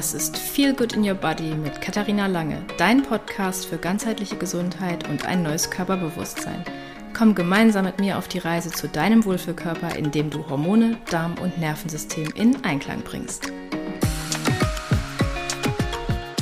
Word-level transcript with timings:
Das 0.00 0.14
ist 0.14 0.38
Feel 0.38 0.72
Good 0.72 0.94
in 0.94 1.06
Your 1.06 1.14
Body 1.14 1.54
mit 1.54 1.82
Katharina 1.82 2.26
Lange, 2.26 2.64
dein 2.78 3.02
Podcast 3.02 3.66
für 3.66 3.76
ganzheitliche 3.76 4.36
Gesundheit 4.36 5.06
und 5.10 5.26
ein 5.26 5.42
neues 5.42 5.70
Körperbewusstsein. 5.70 6.64
Komm 7.12 7.34
gemeinsam 7.34 7.84
mit 7.84 8.00
mir 8.00 8.16
auf 8.16 8.26
die 8.26 8.38
Reise 8.38 8.70
zu 8.70 8.88
deinem 8.88 9.26
Wohlfühlkörper, 9.26 9.96
indem 9.96 10.30
du 10.30 10.48
Hormone, 10.48 10.96
Darm 11.10 11.34
und 11.34 11.58
Nervensystem 11.58 12.30
in 12.34 12.64
Einklang 12.64 13.02
bringst. 13.02 13.52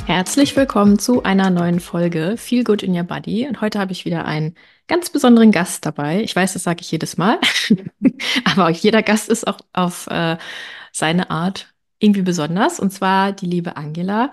Herzlich 0.05 0.55
willkommen 0.55 0.97
zu 0.97 1.23
einer 1.23 1.49
neuen 1.49 1.81
Folge 1.81 2.35
Feel 2.37 2.63
Good 2.63 2.81
in 2.81 2.95
Your 2.95 3.03
Body. 3.03 3.45
Und 3.45 3.59
heute 3.59 3.77
habe 3.77 3.91
ich 3.91 4.05
wieder 4.05 4.23
einen 4.23 4.55
ganz 4.87 5.09
besonderen 5.09 5.51
Gast 5.51 5.85
dabei. 5.85 6.21
Ich 6.21 6.33
weiß, 6.33 6.53
das 6.53 6.63
sage 6.63 6.79
ich 6.79 6.91
jedes 6.91 7.17
Mal, 7.17 7.39
aber 8.45 8.69
jeder 8.69 9.03
Gast 9.03 9.27
ist 9.27 9.45
auch 9.45 9.59
auf 9.73 10.07
äh, 10.07 10.37
seine 10.93 11.29
Art 11.29 11.73
irgendwie 11.99 12.21
besonders. 12.23 12.79
Und 12.79 12.91
zwar 12.91 13.31
die 13.33 13.45
liebe 13.45 13.77
Angela. 13.77 14.31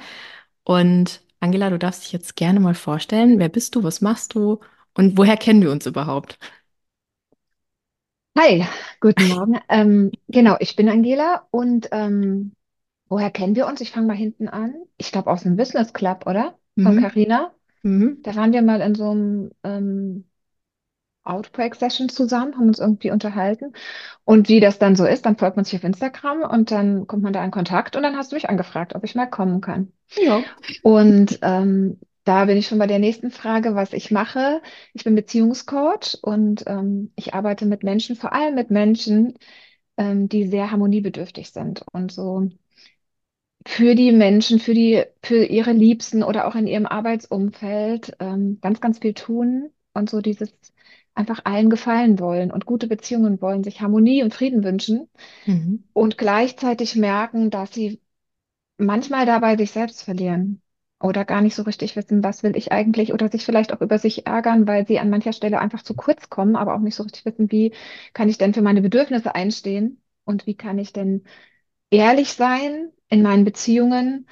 Und 0.64 1.22
Angela, 1.40 1.70
du 1.70 1.78
darfst 1.78 2.04
dich 2.04 2.12
jetzt 2.12 2.36
gerne 2.36 2.60
mal 2.60 2.74
vorstellen. 2.74 3.38
Wer 3.38 3.48
bist 3.48 3.74
du? 3.74 3.82
Was 3.84 4.00
machst 4.00 4.34
du? 4.34 4.60
Und 4.94 5.18
woher 5.18 5.36
kennen 5.36 5.62
wir 5.62 5.70
uns 5.72 5.86
überhaupt? 5.86 6.38
Hi, 8.38 8.66
guten 9.00 9.28
Morgen. 9.28 9.58
Ähm, 9.68 10.12
genau, 10.28 10.56
ich 10.60 10.76
bin 10.76 10.88
Angela 10.88 11.46
und 11.50 11.88
ähm, 11.92 12.52
woher 13.08 13.30
kennen 13.30 13.56
wir 13.56 13.66
uns? 13.66 13.80
Ich 13.80 13.92
fange 13.92 14.06
mal 14.08 14.16
hinten 14.16 14.48
an. 14.48 14.74
Ich 14.98 15.12
glaube 15.12 15.30
aus 15.30 15.42
dem 15.44 15.56
Business 15.56 15.92
Club, 15.92 16.26
oder? 16.26 16.58
Von 16.82 16.96
Mhm. 16.96 17.00
Carina. 17.00 17.54
Mhm. 17.84 18.22
Da 18.22 18.36
waren 18.36 18.52
wir 18.52 18.62
mal 18.62 18.80
in 18.82 18.94
so 18.94 19.10
einem 19.10 19.50
ähm, 19.64 20.28
Outbreak-Session 21.26 22.08
zusammen, 22.08 22.54
haben 22.56 22.68
uns 22.68 22.78
irgendwie 22.78 23.10
unterhalten. 23.10 23.72
Und 24.24 24.48
wie 24.48 24.60
das 24.60 24.78
dann 24.78 24.96
so 24.96 25.04
ist, 25.04 25.26
dann 25.26 25.36
folgt 25.36 25.56
man 25.56 25.64
sich 25.64 25.76
auf 25.76 25.84
Instagram 25.84 26.42
und 26.42 26.70
dann 26.70 27.06
kommt 27.06 27.22
man 27.22 27.32
da 27.32 27.44
in 27.44 27.50
Kontakt 27.50 27.96
und 27.96 28.02
dann 28.02 28.16
hast 28.16 28.32
du 28.32 28.36
mich 28.36 28.48
angefragt, 28.48 28.94
ob 28.94 29.04
ich 29.04 29.14
mal 29.14 29.26
kommen 29.26 29.60
kann. 29.60 29.92
Ja. 30.16 30.42
Und 30.82 31.38
ähm, 31.42 31.98
da 32.24 32.44
bin 32.46 32.56
ich 32.56 32.66
schon 32.66 32.78
bei 32.78 32.86
der 32.86 32.98
nächsten 32.98 33.30
Frage, 33.30 33.74
was 33.74 33.92
ich 33.92 34.10
mache. 34.10 34.60
Ich 34.94 35.04
bin 35.04 35.14
Beziehungscoach 35.14 36.18
und 36.22 36.64
ähm, 36.66 37.12
ich 37.16 37.34
arbeite 37.34 37.66
mit 37.66 37.82
Menschen, 37.82 38.16
vor 38.16 38.32
allem 38.32 38.54
mit 38.54 38.70
Menschen, 38.70 39.34
ähm, 39.96 40.28
die 40.28 40.46
sehr 40.46 40.70
harmoniebedürftig 40.70 41.50
sind 41.50 41.84
und 41.92 42.10
so 42.10 42.48
für 43.66 43.96
die 43.96 44.12
Menschen, 44.12 44.60
für 44.60 44.74
die, 44.74 45.04
für 45.22 45.44
ihre 45.44 45.72
Liebsten 45.72 46.22
oder 46.22 46.46
auch 46.46 46.54
in 46.54 46.66
ihrem 46.68 46.86
Arbeitsumfeld 46.86 48.16
ähm, 48.20 48.58
ganz, 48.60 48.80
ganz 48.80 49.00
viel 49.00 49.12
tun 49.14 49.70
und 49.92 50.08
so 50.08 50.20
dieses 50.20 50.52
einfach 51.16 51.40
allen 51.44 51.70
gefallen 51.70 52.18
wollen 52.20 52.50
und 52.52 52.66
gute 52.66 52.86
Beziehungen 52.88 53.40
wollen, 53.42 53.64
sich 53.64 53.80
Harmonie 53.80 54.22
und 54.22 54.34
Frieden 54.34 54.64
wünschen 54.64 55.08
Mhm. 55.46 55.76
und 55.92 56.18
gleichzeitig 56.18 56.96
merken, 56.96 57.50
dass 57.50 57.72
sie 57.74 58.00
manchmal 58.78 59.26
dabei 59.26 59.56
sich 59.56 59.70
selbst 59.72 60.02
verlieren 60.04 60.62
oder 61.00 61.24
gar 61.24 61.42
nicht 61.42 61.54
so 61.54 61.62
richtig 61.62 61.96
wissen, 61.96 62.24
was 62.24 62.42
will 62.42 62.56
ich 62.56 62.72
eigentlich 62.72 63.12
oder 63.12 63.30
sich 63.30 63.44
vielleicht 63.44 63.72
auch 63.72 63.80
über 63.82 63.98
sich 63.98 64.26
ärgern, 64.26 64.66
weil 64.66 64.86
sie 64.86 64.98
an 64.98 65.10
mancher 65.10 65.32
Stelle 65.32 65.60
einfach 65.60 65.82
zu 65.82 65.94
kurz 65.94 66.30
kommen, 66.30 66.56
aber 66.56 66.74
auch 66.74 66.80
nicht 66.80 66.94
so 66.96 67.02
richtig 67.04 67.24
wissen, 67.26 67.50
wie 67.52 67.72
kann 68.14 68.28
ich 68.28 68.38
denn 68.38 68.54
für 68.54 68.62
meine 68.62 68.82
Bedürfnisse 68.82 69.34
einstehen 69.34 70.00
und 70.24 70.46
wie 70.46 70.56
kann 70.56 70.78
ich 70.78 70.92
denn 70.92 71.24
ehrlich 71.90 72.32
sein 72.32 72.92
in 73.08 73.22
meinen 73.22 73.44
Beziehungen, 73.44 74.26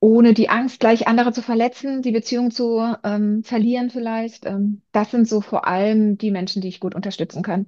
ohne 0.00 0.34
die 0.34 0.48
Angst, 0.50 0.80
gleich 0.80 1.08
andere 1.08 1.32
zu 1.32 1.42
verletzen, 1.42 2.02
die 2.02 2.12
Beziehung 2.12 2.50
zu 2.52 2.80
ähm, 3.04 3.42
verlieren 3.44 3.90
vielleicht. 3.90 4.46
Ähm, 4.46 4.82
das 4.92 5.10
sind 5.10 5.28
so 5.28 5.40
vor 5.40 5.66
allem 5.66 6.18
die 6.18 6.30
Menschen, 6.30 6.62
die 6.62 6.68
ich 6.68 6.80
gut 6.80 6.94
unterstützen 6.94 7.42
kann. 7.42 7.66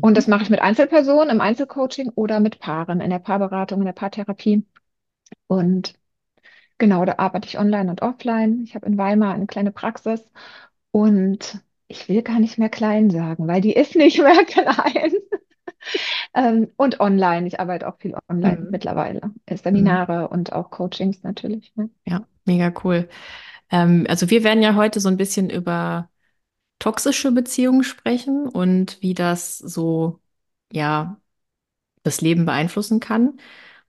Und 0.00 0.16
Mhm. 0.16 0.18
das 0.18 0.28
mache 0.28 0.42
ich 0.44 0.50
mit 0.50 0.60
Einzelpersonen 0.62 1.30
im 1.30 1.40
Einzelcoaching 1.42 2.10
oder 2.14 2.40
mit 2.40 2.60
Paaren 2.60 3.00
in 3.00 3.10
der 3.10 3.18
Paarberatung, 3.20 3.80
in 3.80 3.86
der 3.86 3.92
Paartherapie. 3.94 4.66
Und 5.48 5.94
Genau, 6.78 7.04
da 7.04 7.14
arbeite 7.18 7.46
ich 7.48 7.58
online 7.58 7.90
und 7.90 8.02
offline. 8.02 8.62
Ich 8.64 8.74
habe 8.74 8.86
in 8.86 8.98
Weimar 8.98 9.34
eine 9.34 9.46
kleine 9.46 9.72
Praxis 9.72 10.22
und 10.92 11.60
ich 11.88 12.08
will 12.08 12.22
gar 12.22 12.40
nicht 12.40 12.58
mehr 12.58 12.68
klein 12.70 13.10
sagen, 13.10 13.46
weil 13.48 13.60
die 13.60 13.74
ist 13.74 13.94
nicht 13.96 14.18
mehr 14.20 14.44
klein. 14.46 15.12
Ähm, 16.34 16.68
und 16.76 17.00
online. 17.00 17.46
Ich 17.46 17.60
arbeite 17.60 17.88
auch 17.88 17.98
viel 17.98 18.14
online 18.28 18.58
Mhm. 18.62 18.70
mittlerweile. 18.70 19.20
Mhm. 19.48 19.56
Seminare 19.56 20.28
und 20.28 20.52
auch 20.52 20.70
Coachings 20.70 21.22
natürlich. 21.22 21.72
Ne? 21.76 21.90
Ja, 22.06 22.26
mega 22.44 22.72
cool. 22.84 23.08
Ähm, 23.70 24.06
also 24.08 24.30
wir 24.30 24.44
werden 24.44 24.62
ja 24.62 24.74
heute 24.74 25.00
so 25.00 25.08
ein 25.08 25.16
bisschen 25.16 25.50
über 25.50 26.10
toxische 26.78 27.32
Beziehungen 27.32 27.84
sprechen 27.84 28.48
und 28.48 29.00
wie 29.02 29.14
das 29.14 29.58
so, 29.58 30.20
ja, 30.72 31.20
das 32.02 32.20
Leben 32.20 32.46
beeinflussen 32.46 33.00
kann. 33.00 33.38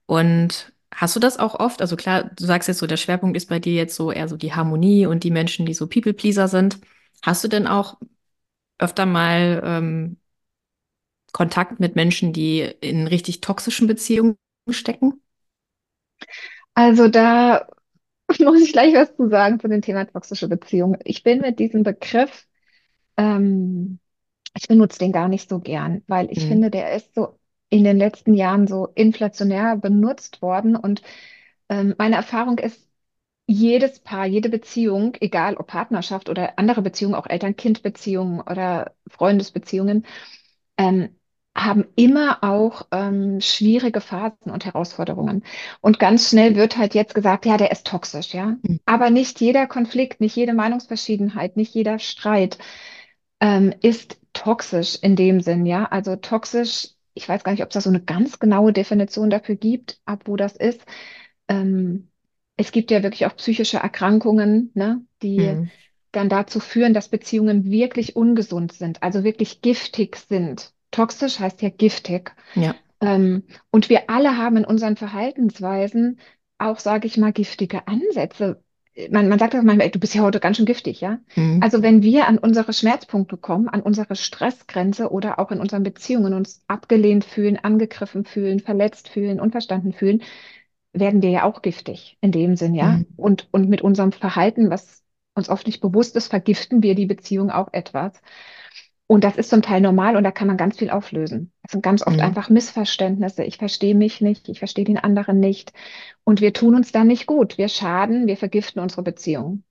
Und 0.06 0.72
hast 0.94 1.16
du 1.16 1.20
das 1.20 1.38
auch 1.38 1.54
oft? 1.60 1.80
Also 1.82 1.96
klar, 1.96 2.24
du 2.24 2.44
sagst 2.46 2.68
jetzt 2.68 2.78
so, 2.78 2.86
der 2.86 2.96
Schwerpunkt 2.98 3.36
ist 3.36 3.48
bei 3.48 3.60
dir 3.60 3.74
jetzt 3.74 3.96
so 3.96 4.12
eher 4.12 4.28
so 4.28 4.36
die 4.36 4.54
Harmonie 4.54 5.06
und 5.06 5.24
die 5.24 5.30
Menschen, 5.30 5.66
die 5.66 5.74
so 5.74 5.88
People-Pleaser 5.88 6.48
sind. 6.48 6.80
Hast 7.22 7.44
du 7.44 7.48
denn 7.48 7.66
auch 7.66 7.98
öfter 8.78 9.06
mal 9.06 9.62
ähm, 9.64 10.18
Kontakt 11.36 11.80
mit 11.80 11.96
Menschen, 11.96 12.32
die 12.32 12.60
in 12.80 13.06
richtig 13.06 13.42
toxischen 13.42 13.86
Beziehungen 13.86 14.36
stecken? 14.70 15.20
Also 16.74 17.08
da 17.08 17.66
muss 18.40 18.62
ich 18.62 18.72
gleich 18.72 18.94
was 18.94 19.16
zu 19.16 19.28
sagen 19.28 19.60
zu 19.60 19.68
dem 19.68 19.82
Thema 19.82 20.06
toxische 20.06 20.48
Beziehungen. 20.48 20.98
Ich 21.04 21.22
bin 21.22 21.40
mit 21.40 21.58
diesem 21.58 21.82
Begriff, 21.82 22.46
ähm, 23.16 24.00
ich 24.56 24.68
benutze 24.68 24.98
den 25.00 25.12
gar 25.12 25.28
nicht 25.28 25.48
so 25.50 25.60
gern, 25.60 26.02
weil 26.08 26.30
ich 26.32 26.44
Mhm. 26.44 26.46
finde, 26.46 26.70
der 26.70 26.94
ist 26.96 27.14
so 27.14 27.38
in 27.70 27.84
den 27.84 27.98
letzten 27.98 28.34
Jahren 28.34 28.66
so 28.68 28.88
inflationär 28.94 29.76
benutzt 29.76 30.42
worden 30.42 30.76
und 30.76 31.02
ähm, 31.70 31.94
meine 31.98 32.16
Erfahrung 32.16 32.58
ist, 32.58 32.88
jedes 33.48 34.00
Paar, 34.00 34.26
jede 34.26 34.48
Beziehung, 34.50 35.16
egal 35.20 35.56
ob 35.56 35.68
Partnerschaft 35.68 36.28
oder 36.30 36.58
andere 36.58 36.82
Beziehungen, 36.82 37.14
auch 37.16 37.26
Eltern-Kind-Beziehungen 37.28 38.40
oder 38.42 38.94
Freundesbeziehungen, 39.08 40.06
ähm, 40.78 41.16
haben 41.56 41.86
immer 41.96 42.44
auch 42.44 42.86
ähm, 42.92 43.40
schwierige 43.40 44.00
Phasen 44.02 44.52
und 44.52 44.66
Herausforderungen. 44.66 45.44
Und 45.80 45.98
ganz 45.98 46.30
schnell 46.30 46.56
wird 46.56 46.76
halt 46.76 46.94
jetzt 46.94 47.14
gesagt, 47.14 47.46
ja, 47.46 47.56
der 47.56 47.72
ist 47.72 47.86
toxisch, 47.86 48.34
ja. 48.34 48.56
Mhm. 48.62 48.80
Aber 48.86 49.10
nicht 49.10 49.40
jeder 49.40 49.66
Konflikt, 49.66 50.20
nicht 50.20 50.36
jede 50.36 50.54
Meinungsverschiedenheit, 50.54 51.56
nicht 51.56 51.74
jeder 51.74 51.98
Streit 51.98 52.58
ähm, 53.40 53.74
ist 53.82 54.18
toxisch 54.32 54.96
in 55.02 55.16
dem 55.16 55.40
Sinn, 55.40 55.66
ja. 55.66 55.86
Also 55.86 56.16
toxisch, 56.16 56.88
ich 57.14 57.28
weiß 57.28 57.44
gar 57.44 57.52
nicht, 57.52 57.62
ob 57.62 57.70
es 57.70 57.74
da 57.74 57.80
so 57.80 57.90
eine 57.90 58.02
ganz 58.02 58.38
genaue 58.38 58.72
Definition 58.72 59.30
dafür 59.30 59.56
gibt, 59.56 60.00
ab 60.04 60.22
wo 60.26 60.36
das 60.36 60.56
ist. 60.56 60.80
Ähm, 61.48 62.10
es 62.56 62.72
gibt 62.72 62.90
ja 62.90 63.02
wirklich 63.02 63.26
auch 63.26 63.36
psychische 63.36 63.78
Erkrankungen, 63.78 64.70
ne, 64.74 65.02
die 65.22 65.38
Mhm. 65.38 65.70
dann 66.12 66.28
dazu 66.30 66.60
führen, 66.60 66.94
dass 66.94 67.08
Beziehungen 67.10 67.66
wirklich 67.70 68.16
ungesund 68.16 68.72
sind, 68.72 69.02
also 69.02 69.24
wirklich 69.24 69.60
giftig 69.62 70.16
sind. 70.16 70.72
Toxisch 70.90 71.40
heißt 71.40 71.62
ja 71.62 71.68
giftig. 71.68 72.34
Ja. 72.54 72.74
Ähm, 73.00 73.44
und 73.70 73.90
wir 73.90 74.08
alle 74.08 74.36
haben 74.36 74.58
in 74.58 74.64
unseren 74.64 74.96
Verhaltensweisen 74.96 76.18
auch, 76.58 76.78
sage 76.78 77.06
ich 77.06 77.16
mal, 77.18 77.32
giftige 77.32 77.86
Ansätze. 77.86 78.62
Man, 79.10 79.28
man 79.28 79.38
sagt 79.38 79.54
auch 79.54 79.62
manchmal, 79.62 79.86
ey, 79.86 79.90
du 79.90 79.98
bist 79.98 80.14
ja 80.14 80.22
heute 80.22 80.40
ganz 80.40 80.56
schön 80.56 80.64
giftig, 80.64 81.02
ja? 81.02 81.18
Mhm. 81.34 81.62
Also 81.62 81.82
wenn 81.82 82.02
wir 82.02 82.26
an 82.28 82.38
unsere 82.38 82.72
Schmerzpunkte 82.72 83.36
kommen, 83.36 83.68
an 83.68 83.82
unsere 83.82 84.16
Stressgrenze 84.16 85.10
oder 85.10 85.38
auch 85.38 85.50
in 85.50 85.60
unseren 85.60 85.82
Beziehungen 85.82 86.32
uns 86.32 86.62
abgelehnt 86.66 87.26
fühlen, 87.26 87.58
angegriffen 87.58 88.24
fühlen, 88.24 88.60
verletzt 88.60 89.10
fühlen, 89.10 89.38
unverstanden 89.38 89.92
fühlen, 89.92 90.22
werden 90.94 91.20
wir 91.20 91.28
ja 91.28 91.44
auch 91.44 91.60
giftig 91.60 92.16
in 92.22 92.32
dem 92.32 92.56
Sinn, 92.56 92.74
ja? 92.74 92.92
Mhm. 92.92 93.06
Und, 93.16 93.48
und 93.50 93.68
mit 93.68 93.82
unserem 93.82 94.12
Verhalten, 94.12 94.70
was 94.70 95.04
uns 95.34 95.50
oft 95.50 95.66
nicht 95.66 95.82
bewusst 95.82 96.16
ist, 96.16 96.28
vergiften 96.28 96.82
wir 96.82 96.94
die 96.94 97.04
Beziehung 97.04 97.50
auch 97.50 97.68
etwas. 97.72 98.14
Und 99.08 99.22
das 99.22 99.36
ist 99.36 99.50
zum 99.50 99.62
Teil 99.62 99.80
normal 99.80 100.16
und 100.16 100.24
da 100.24 100.32
kann 100.32 100.48
man 100.48 100.56
ganz 100.56 100.78
viel 100.78 100.90
auflösen. 100.90 101.52
Das 101.62 101.72
sind 101.72 101.82
ganz 101.82 102.04
oft 102.06 102.16
Mhm. 102.16 102.24
einfach 102.24 102.50
Missverständnisse. 102.50 103.44
Ich 103.44 103.58
verstehe 103.58 103.94
mich 103.94 104.20
nicht, 104.20 104.48
ich 104.48 104.58
verstehe 104.58 104.84
den 104.84 104.98
anderen 104.98 105.38
nicht. 105.38 105.72
Und 106.24 106.40
wir 106.40 106.52
tun 106.52 106.74
uns 106.74 106.90
dann 106.92 107.06
nicht 107.06 107.26
gut. 107.26 107.56
Wir 107.58 107.68
schaden, 107.68 108.26
wir 108.26 108.36
vergiften 108.36 108.82
unsere 108.82 109.02
Beziehung. 109.02 109.62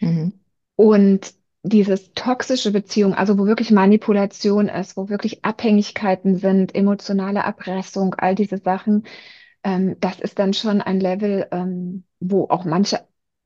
Mhm. 0.00 0.32
Und 0.76 1.34
dieses 1.62 2.12
toxische 2.14 2.72
Beziehung, 2.72 3.14
also 3.14 3.38
wo 3.38 3.46
wirklich 3.46 3.70
Manipulation 3.70 4.68
ist, 4.68 4.96
wo 4.96 5.08
wirklich 5.08 5.44
Abhängigkeiten 5.44 6.36
sind, 6.36 6.74
emotionale 6.74 7.40
Erpressung, 7.40 8.14
all 8.16 8.34
diese 8.34 8.58
Sachen, 8.58 9.04
ähm, 9.64 9.96
das 10.00 10.20
ist 10.20 10.38
dann 10.38 10.54
schon 10.54 10.80
ein 10.80 11.00
Level, 11.00 11.48
ähm, 11.52 12.04
wo 12.20 12.46
auch 12.48 12.64
manche 12.64 13.00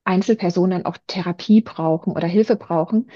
Einzelpersonen 0.05 0.87
auch 0.87 0.99
Therapie 1.07 1.61
brauchen 1.63 2.13
oder 2.13 2.29
Hilfe 2.29 2.57
brauchen. 2.57 3.11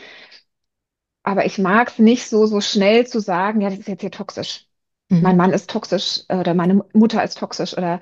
Aber 1.29 1.45
ich 1.47 1.59
mag 1.59 1.89
es 1.91 1.99
nicht 1.99 2.27
so, 2.29 2.47
so 2.47 2.61
schnell 2.63 3.07
zu 3.07 3.21
sagen, 3.21 3.61
ja, 3.61 3.69
das 3.71 3.79
ist 3.81 3.89
jetzt 3.89 4.01
hier 4.01 4.11
toxisch. 4.11 4.67
Mein 5.21 5.37
Mhm. 5.37 5.37
Mann 5.37 5.53
ist 5.53 5.69
toxisch 5.71 6.23
äh, 6.29 6.37
oder 6.39 6.55
meine 6.55 6.85
Mutter 6.95 7.23
ist 7.25 7.39
toxisch 7.39 7.77
oder 7.77 8.01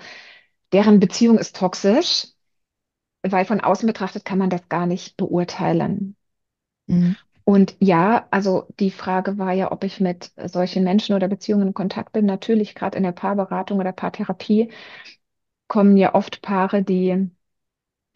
deren 0.72 1.00
Beziehung 1.00 1.38
ist 1.38 1.56
toxisch, 1.56 2.28
weil 3.22 3.44
von 3.44 3.60
außen 3.60 3.86
betrachtet 3.86 4.24
kann 4.24 4.38
man 4.38 4.50
das 4.50 4.68
gar 4.70 4.86
nicht 4.86 5.16
beurteilen. 5.18 6.16
Mhm. 6.88 7.16
Und 7.44 7.76
ja, 7.80 8.26
also 8.30 8.66
die 8.80 8.90
Frage 8.90 9.38
war 9.38 9.52
ja, 9.52 9.70
ob 9.70 9.84
ich 9.84 10.00
mit 10.00 10.32
solchen 10.46 10.82
Menschen 10.84 11.14
oder 11.14 11.28
Beziehungen 11.28 11.68
in 11.68 11.74
Kontakt 11.74 12.12
bin. 12.12 12.26
Natürlich, 12.26 12.74
gerade 12.74 12.96
in 12.96 13.04
der 13.04 13.12
Paarberatung 13.12 13.78
oder 13.78 13.92
Paartherapie 13.92 14.72
kommen 15.68 15.96
ja 15.96 16.14
oft 16.14 16.42
Paare, 16.42 16.82
die, 16.84 17.30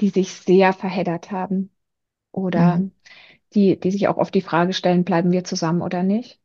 die 0.01 0.11
sich 0.11 0.33
sehr 0.35 0.73
verheddert 0.73 1.31
haben 1.33 1.71
oder 2.33 2.75
Mhm. 2.75 2.91
Die, 3.55 3.79
die 3.81 3.91
sich 3.91 4.09
auch 4.09 4.17
oft 4.19 4.35
die 4.35 4.41
Frage 4.43 4.73
stellen, 4.73 5.05
bleiben 5.05 5.33
wir 5.33 5.45
zusammen 5.45 5.83
oder 5.83 6.03
nicht? 6.03 6.41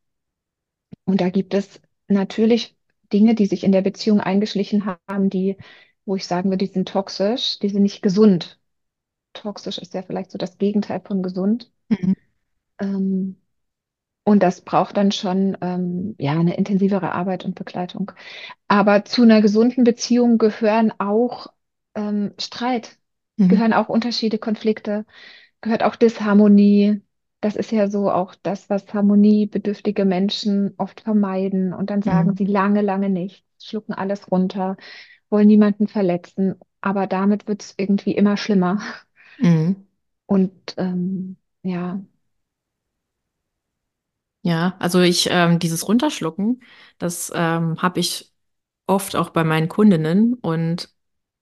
Und 1.05 1.21
da 1.21 1.29
gibt 1.29 1.53
es 1.53 1.81
natürlich 2.07 2.77
Dinge, 3.13 3.33
die 3.35 3.45
sich 3.47 3.63
in 3.63 3.71
der 3.71 3.81
Beziehung 3.81 4.19
eingeschlichen 4.19 4.85
haben, 4.85 5.29
die, 5.29 5.57
wo 6.05 6.15
ich 6.15 6.27
sagen 6.27 6.49
würde, 6.49 6.65
die 6.65 6.71
sind 6.71 6.87
toxisch, 6.87 7.59
die 7.59 7.69
sind 7.69 7.83
nicht 7.83 8.01
gesund. 8.01 8.59
Toxisch 9.33 9.77
ist 9.79 9.93
ja 9.95 10.03
vielleicht 10.03 10.31
so 10.31 10.37
das 10.39 10.57
Gegenteil 10.59 11.01
von 11.01 11.23
gesund. 11.23 11.71
Mhm. 11.89 12.13
Ähm, 12.79 13.37
und 14.25 14.43
das 14.43 14.61
braucht 14.61 14.97
dann 14.97 15.11
schon 15.11 15.57
ähm, 15.61 16.15
ja 16.19 16.33
eine 16.33 16.57
intensivere 16.57 17.13
Arbeit 17.13 17.45
und 17.45 17.55
Begleitung. 17.55 18.11
Aber 18.67 19.05
zu 19.05 19.23
einer 19.23 19.41
gesunden 19.41 19.83
Beziehung 19.83 20.37
gehören 20.37 20.93
auch 20.99 21.47
ähm, 21.95 22.33
Streit, 22.39 22.97
Mhm. 23.37 23.47
gehören 23.49 23.73
auch 23.73 23.89
Unterschiede, 23.89 24.39
Konflikte, 24.39 25.05
gehört 25.65 25.83
auch 25.83 25.97
Disharmonie. 25.97 27.01
Das 27.41 27.57
ist 27.57 27.71
ja 27.71 27.89
so 27.89 28.11
auch 28.11 28.35
das, 28.43 28.69
was 28.71 28.93
harmoniebedürftige 28.93 30.05
Menschen 30.05 30.73
oft 30.77 31.01
vermeiden. 31.01 31.73
Und 31.73 31.91
dann 31.91 32.03
sagen 32.03 32.33
Mhm. 32.33 32.37
sie 32.37 32.45
lange, 32.45 32.81
lange 32.81 33.09
nichts, 33.09 33.45
schlucken 33.65 33.93
alles 33.93 34.31
runter, 34.31 34.77
wollen 35.29 35.47
niemanden 35.47 35.87
verletzen. 35.89 36.55
Aber 36.81 37.07
damit 37.07 37.47
wird 37.47 37.63
es 37.63 37.75
irgendwie 37.77 38.13
immer 38.15 38.37
schlimmer. 38.37 38.79
Mhm. 39.37 39.85
Und 40.27 40.75
ähm, 40.77 41.37
ja, 41.63 42.01
Ja, 44.41 44.75
also 44.79 45.01
ich, 45.01 45.27
ähm, 45.31 45.57
dieses 45.59 45.87
Runterschlucken, 45.87 46.61
das 46.99 47.31
ähm, 47.35 47.81
habe 47.81 47.99
ich 47.99 48.31
oft 48.87 49.15
auch 49.15 49.31
bei 49.31 49.43
meinen 49.45 49.69
Kundinnen. 49.69 50.35
Und 50.35 50.94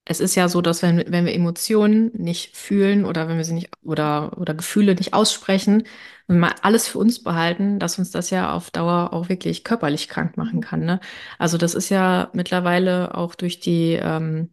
es 0.05 0.19
ist 0.19 0.35
ja 0.35 0.50
so, 0.50 0.61
dass 0.61 0.81
wenn, 0.83 1.03
wenn 1.07 1.25
wir 1.25 1.33
Emotionen 1.33 2.11
nicht 2.15 2.57
fühlen 2.57 3.05
oder 3.05 3.27
wenn 3.27 3.38
wir 3.38 3.45
sie 3.45 3.53
nicht 3.53 3.69
oder, 3.83 4.38
oder 4.38 4.53
Gefühle 4.53 4.95
nicht 4.95 5.13
aussprechen 5.13 5.83
und 6.27 6.39
mal 6.39 6.53
alles 6.61 6.88
für 6.88 7.00
uns 7.00 7.23
behalten, 7.23 7.79
dass 7.79 7.97
uns 8.00 8.11
das 8.11 8.29
ja 8.29 8.51
auf 8.53 8.69
Dauer 8.71 9.13
auch 9.13 9.29
wirklich 9.29 9.63
körperlich 9.63 10.09
krank 10.09 10.38
machen 10.38 10.57
Mhm. 10.57 10.61
kann, 10.61 10.81
ne? 10.85 11.00
Also 11.39 11.57
das 11.57 11.73
ist 11.75 11.89
ja 11.89 12.29
mittlerweile 12.33 13.15
auch 13.15 13.35
durch 13.35 13.59
die 13.61 13.94
ähm, 13.94 14.50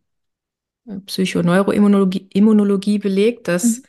Psychoneuroimmunologie 1.06 2.28
Immunologie 2.32 2.98
belegt, 2.98 3.48
dass 3.48 3.82
Mhm. 3.82 3.84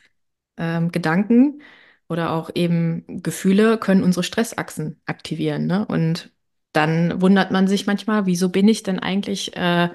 ähm, 0.58 0.92
Gedanken 0.92 1.62
oder 2.08 2.32
auch 2.32 2.50
eben 2.54 3.22
Gefühle 3.22 3.78
können 3.78 4.02
unsere 4.04 4.22
Stressachsen 4.24 5.00
aktivieren, 5.06 5.66
ne? 5.66 5.86
Und 5.86 6.32
dann 6.72 7.20
wundert 7.20 7.50
man 7.50 7.68
sich 7.68 7.86
manchmal, 7.86 8.26
wieso 8.26 8.48
bin 8.50 8.68
ich 8.68 8.82
denn 8.82 8.98
eigentlich 8.98 9.56
äh, 9.56 9.90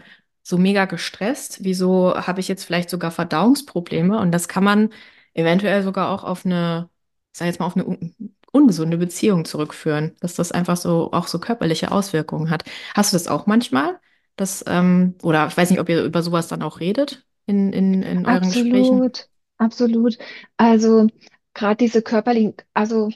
so 0.47 0.57
mega 0.57 0.85
gestresst? 0.85 1.63
Wieso 1.63 2.15
habe 2.15 2.39
ich 2.39 2.47
jetzt 2.47 2.63
vielleicht 2.65 2.89
sogar 2.89 3.11
Verdauungsprobleme? 3.11 4.19
Und 4.19 4.31
das 4.31 4.47
kann 4.47 4.63
man 4.63 4.89
eventuell 5.33 5.83
sogar 5.83 6.09
auch 6.11 6.23
auf 6.23 6.45
eine, 6.45 6.89
ich 7.33 7.39
sag 7.39 7.45
jetzt 7.47 7.59
mal, 7.59 7.65
auf 7.67 7.75
eine 7.75 7.85
un 7.85 8.15
ungesunde 8.53 8.97
Beziehung 8.97 9.45
zurückführen, 9.45 10.15
dass 10.21 10.33
das 10.35 10.51
einfach 10.51 10.77
so 10.77 11.11
auch 11.11 11.27
so 11.27 11.37
körperliche 11.39 11.91
Auswirkungen 11.91 12.49
hat. 12.49 12.63
Hast 12.95 13.11
du 13.13 13.15
das 13.17 13.27
auch 13.27 13.45
manchmal? 13.45 13.99
Das, 14.37 14.63
ähm, 14.67 15.15
oder 15.21 15.47
ich 15.47 15.57
weiß 15.57 15.69
nicht, 15.69 15.79
ob 15.79 15.89
ihr 15.89 16.03
über 16.03 16.23
sowas 16.23 16.47
dann 16.47 16.63
auch 16.63 16.79
redet 16.79 17.25
in, 17.45 17.73
in, 17.73 18.01
in 18.03 18.25
euren 18.25 18.49
Gesprächen. 18.49 19.03
absolut, 19.03 19.29
absolut. 19.57 20.17
Also 20.57 21.07
gerade 21.53 21.77
diese 21.77 22.01
körperlichen, 22.01 22.55
also 22.73 23.09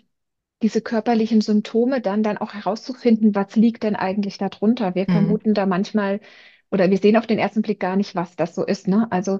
diese 0.62 0.81
körperlichen 0.81 1.42
Symptome 1.42 2.01
dann, 2.01 2.24
dann 2.24 2.38
auch 2.38 2.54
herauszufinden, 2.54 3.36
was 3.36 3.56
liegt 3.56 3.84
denn 3.84 3.95
eigentlich 3.95 4.38
darunter. 4.38 4.95
Wir 4.95 5.07
Mhm. 5.07 5.36
vermuten 5.36 5.54
da 5.54 5.66
manchmal 5.66 6.22
oder 6.72 6.90
wir 6.90 6.98
sehen 6.98 7.18
auf 7.18 7.28
den 7.28 7.40
ersten 7.40 7.62
Blick 7.62 7.80
gar 7.80 7.96
nicht, 7.96 8.16
was 8.16 8.36
das 8.36 8.56
so 8.56 8.66
ist, 8.66 8.88
ne? 8.88 9.08
Also 9.12 9.40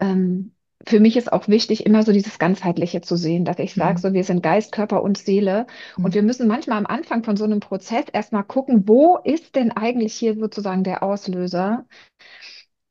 ähm, 0.00 0.52
für 0.86 1.00
mich 1.00 1.16
ist 1.16 1.32
auch 1.32 1.48
wichtig, 1.48 1.84
immer 1.86 2.02
so 2.02 2.12
dieses 2.12 2.38
Ganzheitliche 2.38 3.02
zu 3.02 3.16
sehen, 3.16 3.44
dass 3.44 3.58
ich 3.58 3.74
sage, 3.74 3.98
Mhm. 3.98 4.02
so 4.02 4.12
wir 4.14 4.24
sind 4.24 4.42
Geist, 4.42 4.72
Körper 4.72 5.02
und 5.02 5.18
Seele. 5.18 5.66
Und 5.96 6.10
Mhm. 6.10 6.14
wir 6.14 6.22
müssen 6.22 6.48
manchmal 6.48 6.78
am 6.78 6.86
Anfang 6.86 7.22
von 7.24 7.36
so 7.36 7.44
einem 7.44 7.60
Prozess 7.60 8.06
erstmal 8.12 8.44
gucken, 8.44 8.88
wo 8.88 9.18
ist 9.22 9.56
denn 9.56 9.72
eigentlich 9.72 10.14
hier 10.14 10.34
sozusagen 10.36 10.84
der 10.84 11.02
Auslöser? 11.02 11.84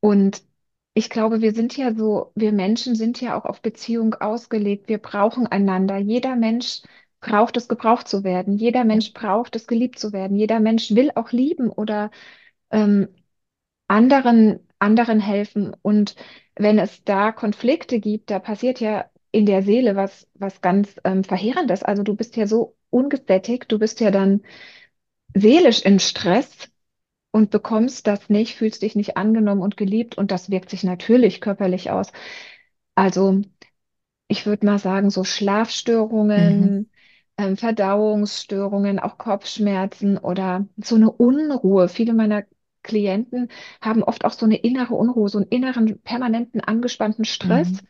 Und 0.02 0.44
ich 0.94 1.10
glaube, 1.10 1.42
wir 1.42 1.54
sind 1.54 1.78
ja 1.78 1.94
so, 1.94 2.32
wir 2.36 2.52
Menschen 2.52 2.96
sind 2.96 3.22
ja 3.22 3.38
auch 3.38 3.46
auf 3.46 3.62
Beziehung 3.62 4.16
ausgelegt. 4.16 4.90
Wir 4.90 4.98
brauchen 4.98 5.48
einander. 5.48 5.98
Jeder 5.98 6.36
Mensch 6.36 6.82
braucht 7.22 7.58
es, 7.58 7.68
gebraucht 7.68 8.08
zu 8.08 8.24
werden. 8.24 8.58
Jeder. 8.58 8.84
Mensch 8.84 9.14
braucht 9.14 9.56
es, 9.56 9.68
geliebt 9.68 10.00
zu 10.00 10.14
werden. 10.14 10.38
Jeder 10.38 10.60
Mensch 10.60 10.92
will 10.96 11.12
auch 11.16 11.32
lieben 11.32 11.70
oder 11.70 12.12
ähm, 12.72 13.10
anderen, 13.90 14.62
anderen 14.80 15.22
helfen. 15.22 15.76
Und 15.84 16.16
wenn 16.58 16.80
es 16.80 17.04
da 17.06 17.34
Konflikte 17.34 18.00
gibt, 18.02 18.32
da 18.32 18.40
passiert 18.40 18.82
ja 18.82 19.08
in 19.32 19.48
der 19.48 19.64
Seele 19.64 19.98
was, 19.98 20.28
was 20.36 20.62
ganz 20.62 20.96
ähm, 21.06 21.26
Verheerendes. 21.26 21.84
Also 21.84 22.04
du 22.04 22.16
bist 22.16 22.38
ja 22.38 22.48
so 22.48 22.78
ungesättigt, 22.92 23.72
du 23.72 23.80
bist 23.80 24.02
ja 24.02 24.12
dann 24.12 24.44
seelisch 25.36 25.82
im 25.84 26.00
Stress 26.00 26.70
und 27.32 27.52
bekommst 27.52 28.08
das 28.08 28.30
nicht, 28.30 28.56
fühlst 28.56 28.82
dich 28.84 28.96
nicht 28.96 29.18
angenommen 29.18 29.62
und 29.62 29.78
geliebt 29.78 30.18
und 30.18 30.32
das 30.32 30.50
wirkt 30.52 30.70
sich 30.72 30.84
natürlich 30.84 31.42
körperlich 31.42 31.92
aus. 31.92 32.12
Also 32.96 33.42
ich 34.28 34.46
würde 34.46 34.66
mal 34.66 34.80
sagen, 34.80 35.10
so 35.10 35.24
Mhm. 35.24 35.26
Schlafstörungen, 35.26 36.92
ähm, 37.38 37.58
Verdauungsstörungen, 37.58 39.00
auch 39.00 39.18
Kopfschmerzen 39.18 40.18
oder 40.18 40.68
so 40.78 40.96
eine 40.96 41.12
Unruhe. 41.12 41.90
Viele 41.90 42.14
meiner 42.14 42.44
Klienten 42.90 43.50
haben 43.82 44.04
oft 44.04 44.26
auch 44.26 44.34
so 44.34 44.46
eine 44.46 44.58
innere 44.58 44.96
Unruhe, 44.96 45.30
so 45.30 45.38
einen 45.38 45.48
inneren, 45.48 46.00
permanenten, 46.02 46.62
angespannten 46.62 47.26
Stress. 47.26 47.72
Mhm. 47.72 47.88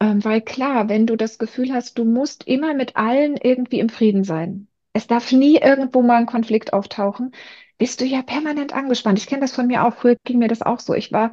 Ähm, 0.00 0.24
weil 0.24 0.40
klar, 0.40 0.88
wenn 0.88 1.06
du 1.06 1.16
das 1.16 1.38
Gefühl 1.38 1.72
hast, 1.72 1.98
du 1.98 2.04
musst 2.04 2.46
immer 2.46 2.74
mit 2.74 2.96
allen 2.96 3.36
irgendwie 3.36 3.80
im 3.80 3.88
Frieden 3.88 4.24
sein. 4.24 4.68
Es 4.92 5.06
darf 5.06 5.32
nie 5.32 5.56
irgendwo 5.56 6.02
mal 6.02 6.16
ein 6.16 6.26
Konflikt 6.26 6.72
auftauchen, 6.72 7.32
bist 7.78 8.00
du 8.00 8.04
ja 8.04 8.22
permanent 8.22 8.74
angespannt. 8.74 9.18
Ich 9.18 9.26
kenne 9.26 9.40
das 9.42 9.52
von 9.52 9.66
mir 9.66 9.84
auch. 9.84 9.94
Früher 9.94 10.16
ging 10.24 10.38
mir 10.38 10.48
das 10.48 10.62
auch 10.62 10.78
so. 10.80 10.94
Ich 10.94 11.12
war, 11.12 11.32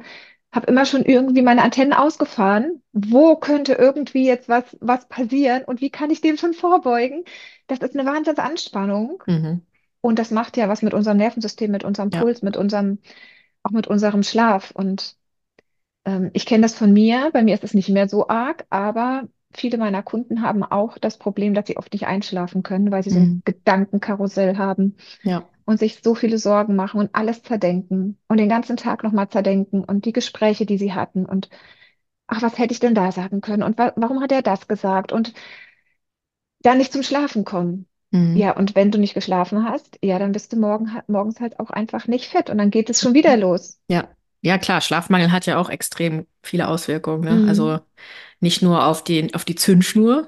habe 0.52 0.66
immer 0.66 0.84
schon 0.86 1.04
irgendwie 1.04 1.42
meine 1.42 1.62
Antennen 1.62 1.92
ausgefahren. 1.92 2.82
Wo 2.92 3.36
könnte 3.36 3.74
irgendwie 3.74 4.26
jetzt 4.26 4.48
was, 4.48 4.76
was 4.80 5.08
passieren 5.08 5.64
und 5.64 5.80
wie 5.80 5.90
kann 5.90 6.10
ich 6.10 6.20
dem 6.20 6.36
schon 6.36 6.54
vorbeugen? 6.54 7.24
Das 7.68 7.78
ist 7.80 7.96
eine 7.96 8.08
Wahnsinnsanspannung. 8.08 9.22
Mhm. 9.26 9.62
Und 10.02 10.20
das 10.20 10.32
macht 10.32 10.58
ja 10.58 10.68
was 10.68 10.82
mit 10.82 10.94
unserem 10.94 11.18
Nervensystem, 11.18 11.72
mit 11.72 11.84
unserem 11.84 12.12
Ja. 12.12 12.20
Puls, 12.20 12.42
mit 12.42 12.58
unserem, 12.58 13.00
auch 13.64 13.72
mit 13.72 13.88
unserem 13.88 14.22
Schlaf. 14.24 14.72
Und 14.72 15.16
ähm, 16.04 16.30
ich 16.34 16.46
kenne 16.46 16.62
das 16.62 16.74
von 16.74 16.92
mir, 16.92 17.30
bei 17.32 17.42
mir 17.42 17.54
ist 17.54 17.64
es 17.64 17.74
nicht 17.74 17.88
mehr 17.88 18.08
so 18.08 18.28
arg, 18.28 18.66
aber 18.70 19.28
viele 19.54 19.78
meiner 19.78 20.02
Kunden 20.02 20.42
haben 20.42 20.62
auch 20.64 20.98
das 20.98 21.18
Problem, 21.18 21.54
dass 21.54 21.66
sie 21.66 21.76
oft 21.76 21.92
nicht 21.92 22.06
einschlafen 22.06 22.62
können, 22.62 22.90
weil 22.92 23.02
sie 23.02 23.10
so 23.10 23.20
ein 23.20 23.30
Mhm. 23.30 23.42
Gedankenkarussell 23.44 24.56
haben 24.58 24.96
Ja. 25.22 25.48
und 25.66 25.78
sich 25.78 26.00
so 26.02 26.14
viele 26.14 26.38
Sorgen 26.38 26.76
machen 26.76 27.00
und 27.00 27.14
alles 27.14 27.42
zerdenken 27.42 28.18
und 28.28 28.38
den 28.38 28.48
ganzen 28.48 28.76
Tag 28.78 29.04
nochmal 29.04 29.28
zerdenken 29.30 29.84
und 29.84 30.04
die 30.06 30.12
Gespräche, 30.12 30.66
die 30.66 30.78
sie 30.78 30.92
hatten 30.94 31.26
und 31.26 31.50
ach, 32.28 32.42
was 32.42 32.58
hätte 32.58 32.72
ich 32.74 32.80
denn 32.80 32.94
da 32.94 33.12
sagen 33.12 33.40
können 33.42 33.62
und 33.62 33.78
wa 33.78 33.92
warum 33.96 34.22
hat 34.22 34.32
er 34.32 34.42
das 34.42 34.68
gesagt 34.68 35.12
und 35.12 35.34
dann 36.60 36.78
nicht 36.78 36.92
zum 36.92 37.02
Schlafen 37.02 37.44
kommen. 37.44 37.86
Mhm. 38.12 38.36
Ja, 38.36 38.52
und 38.52 38.74
wenn 38.76 38.90
du 38.90 38.98
nicht 38.98 39.14
geschlafen 39.14 39.64
hast, 39.64 39.98
ja, 40.02 40.18
dann 40.18 40.32
bist 40.32 40.52
du 40.52 40.56
morgen, 40.56 40.90
morgens 41.08 41.40
halt 41.40 41.58
auch 41.58 41.70
einfach 41.70 42.06
nicht 42.06 42.26
fit 42.26 42.50
und 42.50 42.58
dann 42.58 42.70
geht 42.70 42.88
es 42.90 43.00
schon 43.00 43.14
wieder 43.14 43.36
los. 43.36 43.80
Ja. 43.88 44.08
Ja, 44.44 44.58
klar, 44.58 44.80
Schlafmangel 44.80 45.30
hat 45.30 45.46
ja 45.46 45.56
auch 45.56 45.70
extrem 45.70 46.26
viele 46.42 46.66
Auswirkungen, 46.66 47.22
ne? 47.22 47.46
Mm, 47.46 47.48
Also 47.48 47.78
nicht 48.40 48.60
nur 48.60 48.84
auf 48.86 49.04
den, 49.04 49.32
auf 49.34 49.44
die 49.44 49.54
Zündschnur, 49.54 50.26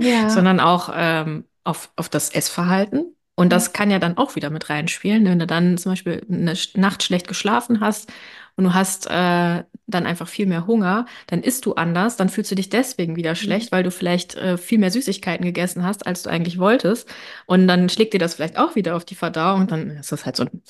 ja, 0.00 0.28
sondern 0.28 0.60
auch 0.60 0.90
ähm, 0.94 1.44
auf, 1.64 1.90
auf 1.96 2.10
das 2.10 2.28
Essverhalten. 2.28 3.16
Und 3.36 3.46
ja. 3.46 3.56
das 3.56 3.72
kann 3.72 3.90
ja 3.90 3.98
dann 3.98 4.18
auch 4.18 4.36
wieder 4.36 4.50
mit 4.50 4.68
reinspielen, 4.68 5.24
wenn 5.24 5.38
du 5.38 5.46
dann 5.46 5.78
zum 5.78 5.92
Beispiel 5.92 6.24
eine 6.30 6.54
Nacht 6.74 7.02
schlecht 7.02 7.26
geschlafen 7.26 7.80
hast 7.80 8.12
und 8.56 8.64
du 8.64 8.74
hast 8.74 9.06
äh, 9.06 9.10
dann 9.86 10.06
einfach 10.06 10.28
viel 10.28 10.46
mehr 10.46 10.66
Hunger, 10.66 11.06
dann 11.26 11.42
isst 11.42 11.66
du 11.66 11.74
anders, 11.74 12.16
dann 12.16 12.28
fühlst 12.28 12.50
du 12.50 12.54
dich 12.54 12.68
deswegen 12.70 13.16
wieder 13.16 13.34
Mm, 13.40 13.58
schlecht, 13.58 13.72
weil 13.72 13.82
du 13.82 13.90
vielleicht 13.90 14.36
äh, 14.36 14.56
viel 14.58 14.78
mehr 14.78 14.90
Süßigkeiten 14.90 15.44
gegessen 15.44 15.84
hast, 15.84 16.06
als 16.06 16.22
du 16.22 16.30
eigentlich 16.30 16.58
wolltest. 16.58 17.08
Und 17.46 17.68
dann 17.68 17.88
schlägt 17.88 18.14
dir 18.14 18.18
das 18.20 18.34
vielleicht 18.34 18.56
auch 18.58 18.74
wieder 18.76 18.96
auf 18.96 19.04
die 19.04 19.14
Verdauung 19.16 19.62
und 19.62 19.70
dann 19.72 19.90
ist 19.90 20.12
das 20.12 20.24
halt 20.26 20.36
so 20.36 20.44
ein 20.44 20.62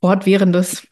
fortwährendes 0.00 0.82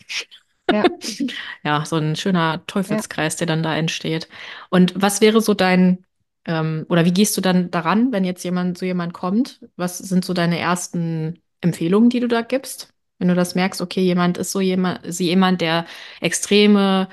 ja, 0.70 0.88
ja, 1.64 1.84
so 1.84 1.96
ein 1.96 2.16
schöner 2.16 2.64
ja. 2.88 3.04
Teufelskreis, 3.06 3.36
der 3.36 3.46
dann 3.46 3.62
da 3.62 3.76
entsteht. 3.76 4.28
Und 4.70 4.92
was 5.00 5.20
wäre 5.20 5.40
so 5.40 5.54
dein, 5.54 6.04
ähm, 6.46 6.86
oder 6.88 7.04
wie 7.04 7.12
gehst 7.12 7.36
du 7.36 7.40
dann 7.40 7.70
daran, 7.70 8.12
wenn 8.12 8.24
jetzt 8.24 8.44
jemand, 8.44 8.78
so 8.78 8.86
jemand 8.86 9.12
kommt? 9.14 9.60
Was 9.76 9.98
sind 9.98 10.24
so 10.24 10.34
deine 10.34 10.58
ersten 10.58 11.42
Empfehlungen, 11.60 12.10
die 12.10 12.20
du 12.20 12.28
da 12.28 12.42
gibst? 12.42 12.92
Wenn 13.20 13.28
du 13.28 13.36
das 13.36 13.54
merkst, 13.56 13.82
okay, 13.82 14.02
jemand 14.02 14.38
ist 14.38 14.52
so 14.52 14.60
jemand, 14.60 15.02
sie 15.14 15.26
jemand, 15.28 15.62
der 15.62 15.86
extreme, 16.22 17.08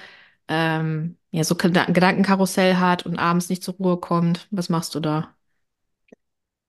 ähm, 0.49 1.17
ja, 1.31 1.43
so 1.45 1.55
Geda- 1.55 1.91
Gedankenkarussell 1.91 2.77
hat 2.77 3.05
und 3.05 3.19
abends 3.19 3.49
nicht 3.49 3.63
zur 3.63 3.75
Ruhe 3.75 3.97
kommt. 3.99 4.47
Was 4.51 4.69
machst 4.69 4.95
du 4.95 5.01
da? 5.01 5.35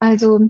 Also. 0.01 0.49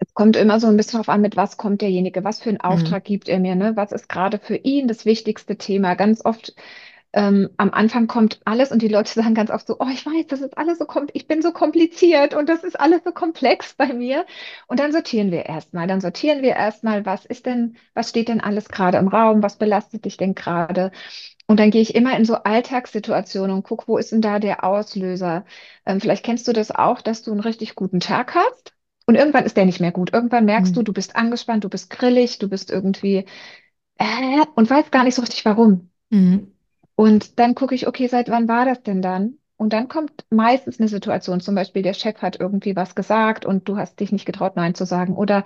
Es 0.00 0.14
kommt 0.14 0.36
immer 0.36 0.60
so 0.60 0.66
ein 0.68 0.76
bisschen 0.76 0.92
darauf 0.94 1.08
an, 1.10 1.22
mit 1.22 1.36
was 1.36 1.56
kommt 1.58 1.82
derjenige, 1.82 2.24
was 2.24 2.40
für 2.40 2.50
einen 2.50 2.60
Mhm. 2.68 2.96
Auftrag 2.96 3.04
gibt 3.04 3.28
er 3.28 3.40
mir, 3.40 3.54
ne? 3.56 3.76
Was 3.76 3.92
ist 3.92 4.08
gerade 4.08 4.38
für 4.40 4.56
ihn 4.56 4.88
das 4.88 5.04
wichtigste 5.06 5.56
Thema? 5.58 5.94
Ganz 5.96 6.24
oft 6.24 6.54
ähm, 7.16 7.50
am 7.56 7.70
Anfang 7.72 8.06
kommt 8.08 8.40
alles 8.44 8.72
und 8.72 8.82
die 8.82 8.88
Leute 8.88 9.12
sagen 9.12 9.34
ganz 9.34 9.50
oft 9.50 9.66
so, 9.66 9.76
oh, 9.80 9.88
ich 9.92 10.06
weiß, 10.06 10.28
das 10.28 10.42
ist 10.42 10.56
alles 10.58 10.78
so 10.78 10.86
ich 11.14 11.26
bin 11.28 11.42
so 11.42 11.52
kompliziert 11.52 12.34
und 12.34 12.48
das 12.48 12.62
ist 12.64 12.78
alles 12.78 13.02
so 13.04 13.12
komplex 13.12 13.74
bei 13.78 13.92
mir. 13.92 14.26
Und 14.68 14.80
dann 14.80 14.92
sortieren 14.92 15.30
wir 15.32 15.46
erstmal. 15.46 15.86
Dann 15.88 16.00
sortieren 16.02 16.42
wir 16.42 16.54
erstmal, 16.56 17.06
was 17.06 17.24
ist 17.26 17.46
denn, 17.46 17.76
was 17.94 18.10
steht 18.10 18.28
denn 18.28 18.40
alles 18.40 18.68
gerade 18.68 18.98
im 18.98 19.08
Raum, 19.08 19.42
was 19.42 19.56
belastet 19.58 20.04
dich 20.04 20.16
denn 20.18 20.34
gerade? 20.36 20.92
Und 21.46 21.60
dann 21.60 21.70
gehe 21.70 21.82
ich 21.82 21.94
immer 21.94 22.16
in 22.16 22.24
so 22.24 22.34
Alltagssituationen 22.36 23.56
und 23.56 23.62
gucke, 23.62 23.88
wo 23.88 23.98
ist 23.98 24.12
denn 24.12 24.20
da 24.22 24.38
der 24.38 24.64
Auslöser? 24.64 25.44
Ähm, 25.86 26.00
vielleicht 26.00 26.24
kennst 26.24 26.48
du 26.48 26.52
das 26.52 26.70
auch, 26.72 27.00
dass 27.02 27.22
du 27.22 27.30
einen 27.32 27.40
richtig 27.40 27.74
guten 27.76 28.00
Tag 28.00 28.34
hast 28.34 28.74
und 29.06 29.14
irgendwann 29.14 29.44
ist 29.44 29.56
der 29.56 29.64
nicht 29.66 29.80
mehr 29.80 29.92
gut. 29.92 30.12
Irgendwann 30.12 30.44
merkst 30.44 30.76
du, 30.76 30.80
Mhm. 30.80 30.84
du 30.84 30.92
bist 30.92 31.16
angespannt, 31.16 31.64
du 31.64 31.68
bist 31.68 31.90
grillig, 31.90 32.38
du 32.38 32.48
bist 32.48 32.70
irgendwie 32.70 33.26
äh, 33.98 34.44
und 34.56 34.70
weißt 34.70 34.92
gar 34.92 35.04
nicht 35.04 35.14
so 35.14 35.22
richtig 35.22 35.44
warum. 35.44 35.90
Mhm. 36.10 36.55
Und 36.96 37.38
dann 37.38 37.54
gucke 37.54 37.74
ich, 37.76 37.88
okay, 37.88 38.08
seit 38.08 38.30
wann 38.30 38.48
war 38.48 38.66
das 38.66 38.82
denn 38.82 39.02
dann? 39.02 39.38
Und 39.58 39.72
dann 39.74 39.88
kommt 39.88 40.26
meistens 40.30 40.80
eine 40.80 40.88
Situation, 40.88 41.40
zum 41.40 41.54
Beispiel 41.56 41.82
der 41.82 41.94
Chef 41.94 42.22
hat 42.22 42.40
irgendwie 42.40 42.76
was 42.76 42.94
gesagt 42.96 43.46
und 43.46 43.68
du 43.68 43.78
hast 43.78 44.00
dich 44.00 44.12
nicht 44.12 44.26
getraut, 44.26 44.56
Nein 44.56 44.74
zu 44.74 44.86
sagen. 44.86 45.16
Oder 45.16 45.44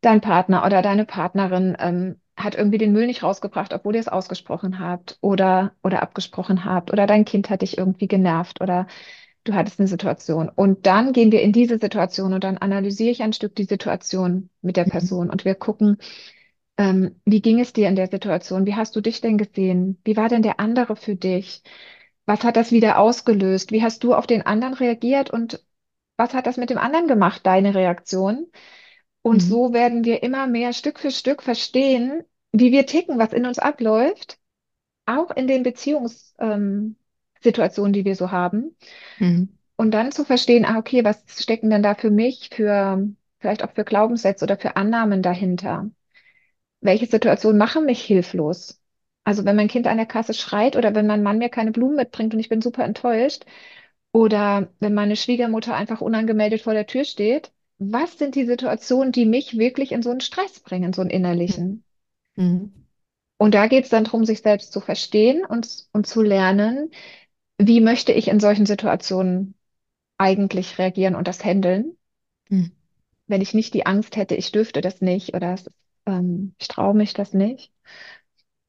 dein 0.00 0.20
Partner 0.20 0.64
oder 0.66 0.82
deine 0.82 1.04
Partnerin 1.06 1.76
ähm, 1.80 2.20
hat 2.36 2.54
irgendwie 2.54 2.78
den 2.78 2.92
Müll 2.92 3.06
nicht 3.06 3.22
rausgebracht, 3.22 3.72
obwohl 3.74 3.94
ihr 3.96 4.00
es 4.00 4.08
ausgesprochen 4.08 4.78
habt 4.78 5.18
oder, 5.22 5.72
oder 5.82 6.02
abgesprochen 6.02 6.64
habt. 6.64 6.92
Oder 6.92 7.06
dein 7.06 7.24
Kind 7.24 7.50
hat 7.50 7.62
dich 7.62 7.78
irgendwie 7.78 8.08
genervt 8.08 8.60
oder 8.60 8.86
du 9.44 9.54
hattest 9.54 9.80
eine 9.80 9.88
Situation. 9.88 10.48
Und 10.48 10.86
dann 10.86 11.12
gehen 11.12 11.32
wir 11.32 11.42
in 11.42 11.52
diese 11.52 11.78
Situation 11.78 12.34
und 12.34 12.44
dann 12.44 12.58
analysiere 12.58 13.10
ich 13.10 13.22
ein 13.22 13.32
Stück 13.32 13.56
die 13.56 13.64
Situation 13.64 14.50
mit 14.62 14.76
der 14.76 14.86
Mhm. 14.86 14.90
Person 14.90 15.30
und 15.30 15.44
wir 15.44 15.54
gucken, 15.54 15.98
ähm, 16.78 17.20
wie 17.26 17.42
ging 17.42 17.60
es 17.60 17.72
dir 17.74 17.88
in 17.88 17.96
der 17.96 18.08
Situation? 18.08 18.66
Wie 18.66 18.76
hast 18.76 18.96
du 18.96 19.00
dich 19.02 19.20
denn 19.20 19.38
gesehen? 19.38 20.00
Wie 20.04 20.16
war 20.16 20.28
denn 20.30 20.42
der 20.42 20.60
andere 20.60 20.96
für 20.96 21.16
dich? 21.16 21.62
Was 22.26 22.44
hat 22.44 22.56
das 22.56 22.72
wieder 22.72 22.98
ausgelöst? 22.98 23.72
Wie 23.72 23.82
hast 23.82 24.04
du 24.04 24.14
auf 24.14 24.26
den 24.26 24.42
anderen 24.46 24.74
reagiert 24.74 25.30
und 25.30 25.64
was 26.16 26.34
hat 26.34 26.46
das 26.46 26.56
mit 26.56 26.70
dem 26.70 26.78
anderen 26.78 27.08
gemacht, 27.08 27.46
deine 27.46 27.74
Reaktion? 27.74 28.48
Und 29.22 29.42
Mhm. 29.42 29.48
so 29.48 29.72
werden 29.72 30.04
wir 30.04 30.22
immer 30.22 30.46
mehr 30.46 30.72
Stück 30.72 30.98
für 31.00 31.10
Stück 31.10 31.42
verstehen, 31.42 32.22
wie 32.52 32.72
wir 32.72 32.86
ticken, 32.86 33.18
was 33.18 33.32
in 33.32 33.46
uns 33.46 33.58
abläuft, 33.58 34.38
auch 35.06 35.30
in 35.32 35.46
den 35.48 35.62
Beziehungssituationen, 35.64 36.96
ähm, 37.42 37.92
die 37.92 38.04
wir 38.04 38.16
so 38.16 38.30
haben. 38.30 38.76
Mhm. 39.20 39.48
Und 39.76 39.92
dann 39.92 40.12
zu 40.12 40.24
verstehen, 40.26 40.64
ah, 40.66 40.76
okay, 40.78 41.04
was 41.04 41.24
stecken 41.42 41.70
denn 41.70 41.82
da 41.82 41.94
für 41.94 42.10
mich, 42.10 42.50
für 42.52 43.08
vielleicht 43.40 43.64
auch 43.64 43.72
für 43.72 43.84
Glaubenssätze 43.84 44.44
oder 44.44 44.58
für 44.58 44.76
Annahmen 44.76 45.22
dahinter? 45.22 45.90
Welche 46.80 47.06
Situationen 47.06 47.58
machen 47.58 47.84
mich 47.86 48.02
hilflos? 48.02 48.80
Also 49.24 49.44
wenn 49.44 49.56
mein 49.56 49.68
Kind 49.68 49.86
an 49.86 49.96
der 49.98 50.06
Kasse 50.06 50.34
schreit 50.34 50.76
oder 50.76 50.94
wenn 50.94 51.06
mein 51.06 51.22
Mann 51.22 51.38
mir 51.38 51.48
keine 51.50 51.72
Blumen 51.72 51.96
mitbringt 51.96 52.34
und 52.34 52.40
ich 52.40 52.48
bin 52.48 52.62
super 52.62 52.84
enttäuscht 52.84 53.44
oder 54.12 54.68
wenn 54.80 54.94
meine 54.94 55.16
Schwiegermutter 55.16 55.74
einfach 55.74 56.00
unangemeldet 56.00 56.62
vor 56.62 56.74
der 56.74 56.86
Tür 56.86 57.04
steht, 57.04 57.52
was 57.78 58.18
sind 58.18 58.34
die 58.34 58.46
Situationen, 58.46 59.12
die 59.12 59.26
mich 59.26 59.58
wirklich 59.58 59.92
in 59.92 60.02
so 60.02 60.10
einen 60.10 60.20
Stress 60.20 60.60
bringen, 60.60 60.92
so 60.92 61.02
einen 61.02 61.10
innerlichen? 61.10 61.84
Mhm. 62.36 62.72
Und 63.36 63.54
da 63.54 63.66
geht 63.68 63.84
es 63.84 63.90
dann 63.90 64.04
darum, 64.04 64.24
sich 64.24 64.40
selbst 64.40 64.72
zu 64.72 64.80
verstehen 64.80 65.44
und, 65.44 65.86
und 65.92 66.06
zu 66.06 66.22
lernen, 66.22 66.90
wie 67.58 67.80
möchte 67.80 68.12
ich 68.12 68.28
in 68.28 68.40
solchen 68.40 68.66
Situationen 68.66 69.54
eigentlich 70.18 70.78
reagieren 70.78 71.16
und 71.16 71.28
das 71.28 71.44
handeln, 71.44 71.96
Mhm. 72.50 72.72
wenn 73.28 73.40
ich 73.42 73.54
nicht 73.54 73.74
die 73.74 73.86
Angst 73.86 74.16
hätte, 74.16 74.34
ich 74.34 74.50
dürfte 74.52 74.80
das 74.80 75.00
nicht 75.00 75.34
oder 75.34 75.54
es, 75.54 75.70
ähm, 76.08 76.54
ich 76.58 76.68
traue 76.68 76.94
mich 76.94 77.14
das 77.14 77.34
nicht. 77.34 77.72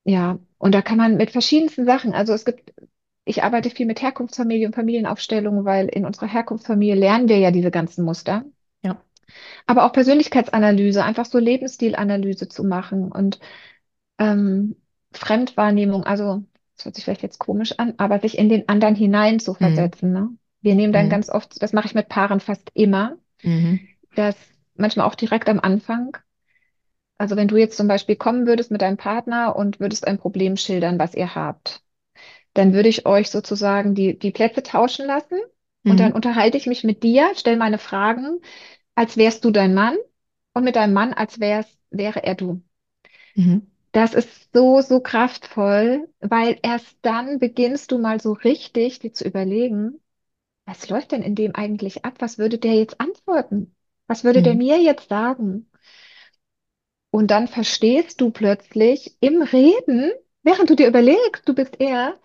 Ja, 0.03 0.39
und 0.57 0.73
da 0.73 0.81
kann 0.81 0.97
man 0.97 1.17
mit 1.17 1.31
verschiedensten 1.31 1.85
Sachen, 1.85 2.13
also 2.13 2.33
es 2.33 2.45
gibt, 2.45 2.73
ich 3.25 3.43
arbeite 3.43 3.69
viel 3.69 3.85
mit 3.85 4.01
Herkunftsfamilie 4.01 4.67
und 4.67 4.75
Familienaufstellung, 4.75 5.65
weil 5.65 5.87
in 5.87 6.05
unserer 6.05 6.27
Herkunftsfamilie 6.27 6.95
lernen 6.95 7.29
wir 7.29 7.37
ja 7.37 7.51
diese 7.51 7.71
ganzen 7.71 8.05
Muster, 8.05 8.45
Ja. 8.83 9.01
aber 9.67 9.85
auch 9.85 9.93
Persönlichkeitsanalyse, 9.93 11.03
einfach 11.03 11.25
so 11.25 11.39
Lebensstilanalyse 11.39 12.49
zu 12.49 12.63
machen 12.63 13.11
und 13.11 13.39
ähm, 14.19 14.75
Fremdwahrnehmung, 15.13 16.03
also 16.05 16.43
das 16.75 16.85
hört 16.85 16.95
sich 16.95 17.05
vielleicht 17.05 17.23
jetzt 17.23 17.39
komisch 17.39 17.73
an, 17.77 17.95
aber 17.97 18.19
sich 18.19 18.37
in 18.37 18.49
den 18.49 18.69
anderen 18.69 18.95
hinein 18.95 19.39
zu 19.39 19.53
Mhm. 19.53 19.59
versetzen, 19.61 20.13
ne? 20.13 20.29
Wir 20.61 20.75
nehmen 20.75 20.93
dann 20.93 21.07
Mhm. 21.07 21.11
ganz 21.11 21.29
oft, 21.29 21.61
das 21.61 21.73
mache 21.73 21.87
ich 21.87 21.95
mit 21.95 22.09
Paaren 22.09 22.39
fast 22.41 22.69
immer, 22.73 23.17
Mhm. 23.43 23.79
dass 24.15 24.35
manchmal 24.75 25.07
auch 25.07 25.15
direkt 25.15 25.49
am 25.49 25.59
Anfang, 25.59 26.17
also 27.19 27.37
wenn 27.37 27.47
du 27.49 27.57
jetzt 27.57 27.77
zum 27.77 27.87
Beispiel 27.89 28.17
kommen 28.17 28.47
würdest 28.47 28.71
mit 28.71 28.81
deinem 28.83 28.97
Partner 28.97 29.55
und 29.55 29.79
würdest 29.81 30.07
ein 30.07 30.19
Problem 30.19 30.57
schildern, 30.57 30.99
was 30.99 31.15
ihr 31.15 31.35
habt. 31.35 31.83
dann 32.55 32.73
würde 32.73 32.89
ich 32.89 33.05
euch 33.07 33.29
sozusagen 33.31 33.95
die, 33.95 34.17
die 34.19 34.31
Plätze 34.31 34.63
tauschen 34.63 35.05
lassen 35.07 35.39
und 35.87 35.99
dann 36.01 36.11
Mhm. 36.11 36.13
unterhalte 36.13 36.57
ich 36.57 36.67
mich 36.67 36.83
mit 36.85 37.03
dir, 37.03 37.31
stelle 37.35 37.57
meine 37.57 37.79
Fragen, 37.79 38.41
als 38.95 39.17
wärst 39.17 39.45
du 39.45 39.51
dein 39.51 39.73
Mann 39.75 39.97
und 40.53 40.63
mit 40.65 40.75
deinem 40.77 40.93
Mann, 40.93 41.13
als 41.13 41.39
wär's, 41.41 41.67
wäre 41.91 42.23
er 42.23 42.35
du. 42.35 42.61
Mhm. 43.35 43.59
Das 43.91 44.13
ist 44.15 44.51
so, 44.53 44.81
so 44.81 44.99
kraftvoll, 44.99 46.09
weil 46.21 46.57
erst 46.63 46.97
dann 47.03 47.37
beginnst 47.39 47.91
du 47.91 47.97
mal 47.99 48.19
so 48.19 48.33
richtig 48.33 48.99
dir 48.99 49.13
zu 49.13 49.25
überlegen, 49.25 49.99
was 50.65 50.89
läuft 50.89 51.13
denn 51.13 51.23
in 51.23 51.35
dem 51.35 51.55
eigentlich 51.55 52.05
ab? 52.05 52.15
Was 52.19 52.37
würde 52.39 52.59
der 52.59 52.75
jetzt 52.75 52.99
antworten? 53.01 53.75
Was 54.07 54.23
würde 54.25 54.41
der 54.43 54.53
Mhm. 54.53 54.57
mir 54.57 54.81
jetzt 54.81 55.09
sagen? 55.09 55.68
Und 57.11 57.31
dann 57.31 57.47
verstehst 57.47 58.21
du 58.21 58.31
plötzlich 58.31 59.17
im 59.19 59.41
Reden, 59.41 60.11
während 60.43 60.69
du 60.69 60.75
dir 60.75 60.87
überlegst, 60.87 61.47
du 61.47 61.53
bist 61.55 61.79
er, 61.79 62.19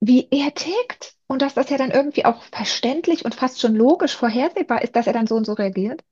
wie 0.00 0.28
er 0.30 0.54
tickt 0.54 1.16
und 1.28 1.42
dass 1.42 1.54
das 1.54 1.70
ja 1.70 1.78
dann 1.78 1.90
irgendwie 1.92 2.24
auch 2.26 2.42
verständlich 2.44 3.24
und 3.24 3.34
fast 3.34 3.60
schon 3.60 3.74
logisch 3.76 4.16
vorhersehbar 4.16 4.82
ist, 4.82 4.96
dass 4.96 5.06
er 5.08 5.12
dann 5.14 5.26
so 5.28 5.36
und 5.36 5.46
so 5.46 5.54
reagiert. 5.54 6.02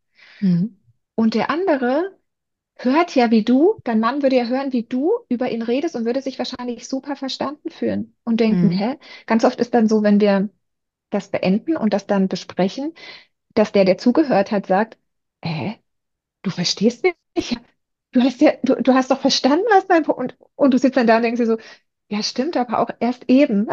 Mhm. 0.41 0.77
Und 1.15 1.35
der 1.35 1.51
andere 1.51 2.19
hört 2.77 3.15
ja 3.17 3.31
wie 3.31 3.45
du, 3.45 3.81
dein 3.85 4.01
Mann 4.01 4.23
würde 4.23 4.37
ja 4.37 4.47
hören, 4.47 4.73
wie 4.73 4.85
du 4.85 5.13
über 5.29 5.51
ihn 5.51 5.63
redest 5.63 5.97
und 5.97 6.05
würde 6.07 6.23
sich 6.23 6.39
wahrscheinlich 6.39 6.89
super 6.89 7.17
verstanden 7.17 7.71
fühlen 7.71 8.17
und 8.25 8.41
denken, 8.41 8.71
Mhm. 8.71 8.73
hä? 8.73 8.99
Ganz 9.27 9.45
oft 9.45 9.61
ist 9.61 9.75
dann 9.75 9.89
so, 9.89 10.03
wenn 10.03 10.21
wir 10.21 10.51
das 11.11 11.31
beenden 11.31 11.77
und 11.77 11.95
das 11.95 12.07
dann 12.07 12.29
besprechen, 12.29 12.95
dass 13.55 13.73
der, 13.73 13.85
der 13.87 13.99
zugehört 13.99 14.53
hat, 14.53 14.67
sagt, 14.67 14.99
hä? 15.45 15.79
Du 16.43 16.51
verstehst 16.51 17.05
mich? 17.37 17.59
Du 18.13 18.21
hast 18.23 18.41
ja, 18.41 18.53
du, 18.63 18.75
du 18.77 18.95
hast 18.95 19.11
doch 19.11 19.21
verstanden, 19.21 19.65
was 19.71 19.89
mein. 19.89 20.05
Und, 20.05 20.37
und 20.57 20.73
du 20.75 20.79
sitzt 20.79 20.97
dann 20.97 21.07
da 21.07 21.17
und 21.17 21.23
denkst 21.23 21.41
dir 21.41 21.47
so, 21.47 21.59
ja, 22.09 22.23
stimmt, 22.23 22.57
aber 22.57 22.79
auch 22.81 22.91
erst 23.01 23.25
eben. 23.29 23.69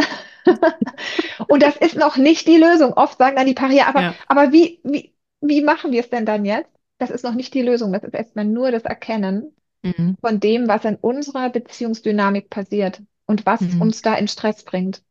Und 1.47 1.63
das 1.63 1.75
ist 1.77 1.95
noch 1.95 2.17
nicht 2.17 2.47
die 2.47 2.57
Lösung. 2.57 2.93
Oft 2.93 3.17
sagen 3.17 3.35
dann 3.35 3.47
die 3.47 3.53
Paare, 3.53 3.73
ja, 3.73 3.87
aber, 3.87 4.03
Ja. 4.03 4.15
aber 4.27 4.51
wie, 4.53 4.79
wie, 4.83 5.13
wie 5.41 5.61
machen 5.61 5.91
wir 5.91 6.01
es 6.01 6.09
denn 6.09 6.25
dann 6.25 6.45
jetzt? 6.45 6.69
Das 6.99 7.09
ist 7.09 7.23
noch 7.23 7.33
nicht 7.35 7.53
die 7.53 7.61
Lösung. 7.61 7.93
Das 7.93 8.03
ist 8.03 8.13
erstmal 8.13 8.45
nur 8.45 8.71
das 8.71 8.83
Erkennen 8.83 9.55
Mhm. 9.83 10.15
von 10.21 10.39
dem, 10.39 10.67
was 10.67 10.85
in 10.85 10.95
unserer 10.97 11.49
Beziehungsdynamik 11.51 12.49
passiert 12.49 13.01
und 13.27 13.45
was 13.45 13.61
Mhm. 13.61 13.79
uns 13.79 14.01
da 14.03 14.15
in 14.15 14.27
Stress 14.29 14.63
bringt. 14.63 15.03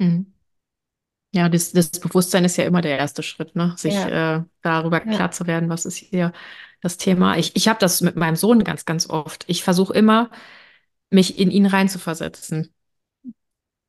Mhm. 0.00 0.33
Ja, 1.34 1.48
das, 1.48 1.72
das 1.72 1.90
Bewusstsein 1.90 2.44
ist 2.44 2.56
ja 2.56 2.64
immer 2.64 2.80
der 2.80 2.96
erste 2.98 3.22
Schritt, 3.22 3.56
ne? 3.56 3.74
Sich 3.76 3.94
Ja, 3.94 4.08
äh, 4.08 4.44
darüber 4.62 5.00
ja. 5.00 5.10
klar 5.16 5.30
zu 5.32 5.46
werden, 5.46 5.68
was 5.68 5.84
ist 5.84 5.96
hier 5.96 6.32
das 6.80 6.96
Thema. 6.96 7.36
Ich, 7.38 7.56
ich 7.56 7.66
habe 7.68 7.78
das 7.80 8.00
mit 8.02 8.14
meinem 8.16 8.36
Sohn 8.36 8.62
ganz, 8.64 8.84
ganz 8.84 9.08
oft. 9.10 9.44
Ich 9.48 9.64
versuche 9.64 9.94
immer, 9.94 10.30
mich 11.10 11.38
in 11.38 11.50
ihn 11.50 11.66
reinzuversetzen. 11.66 12.74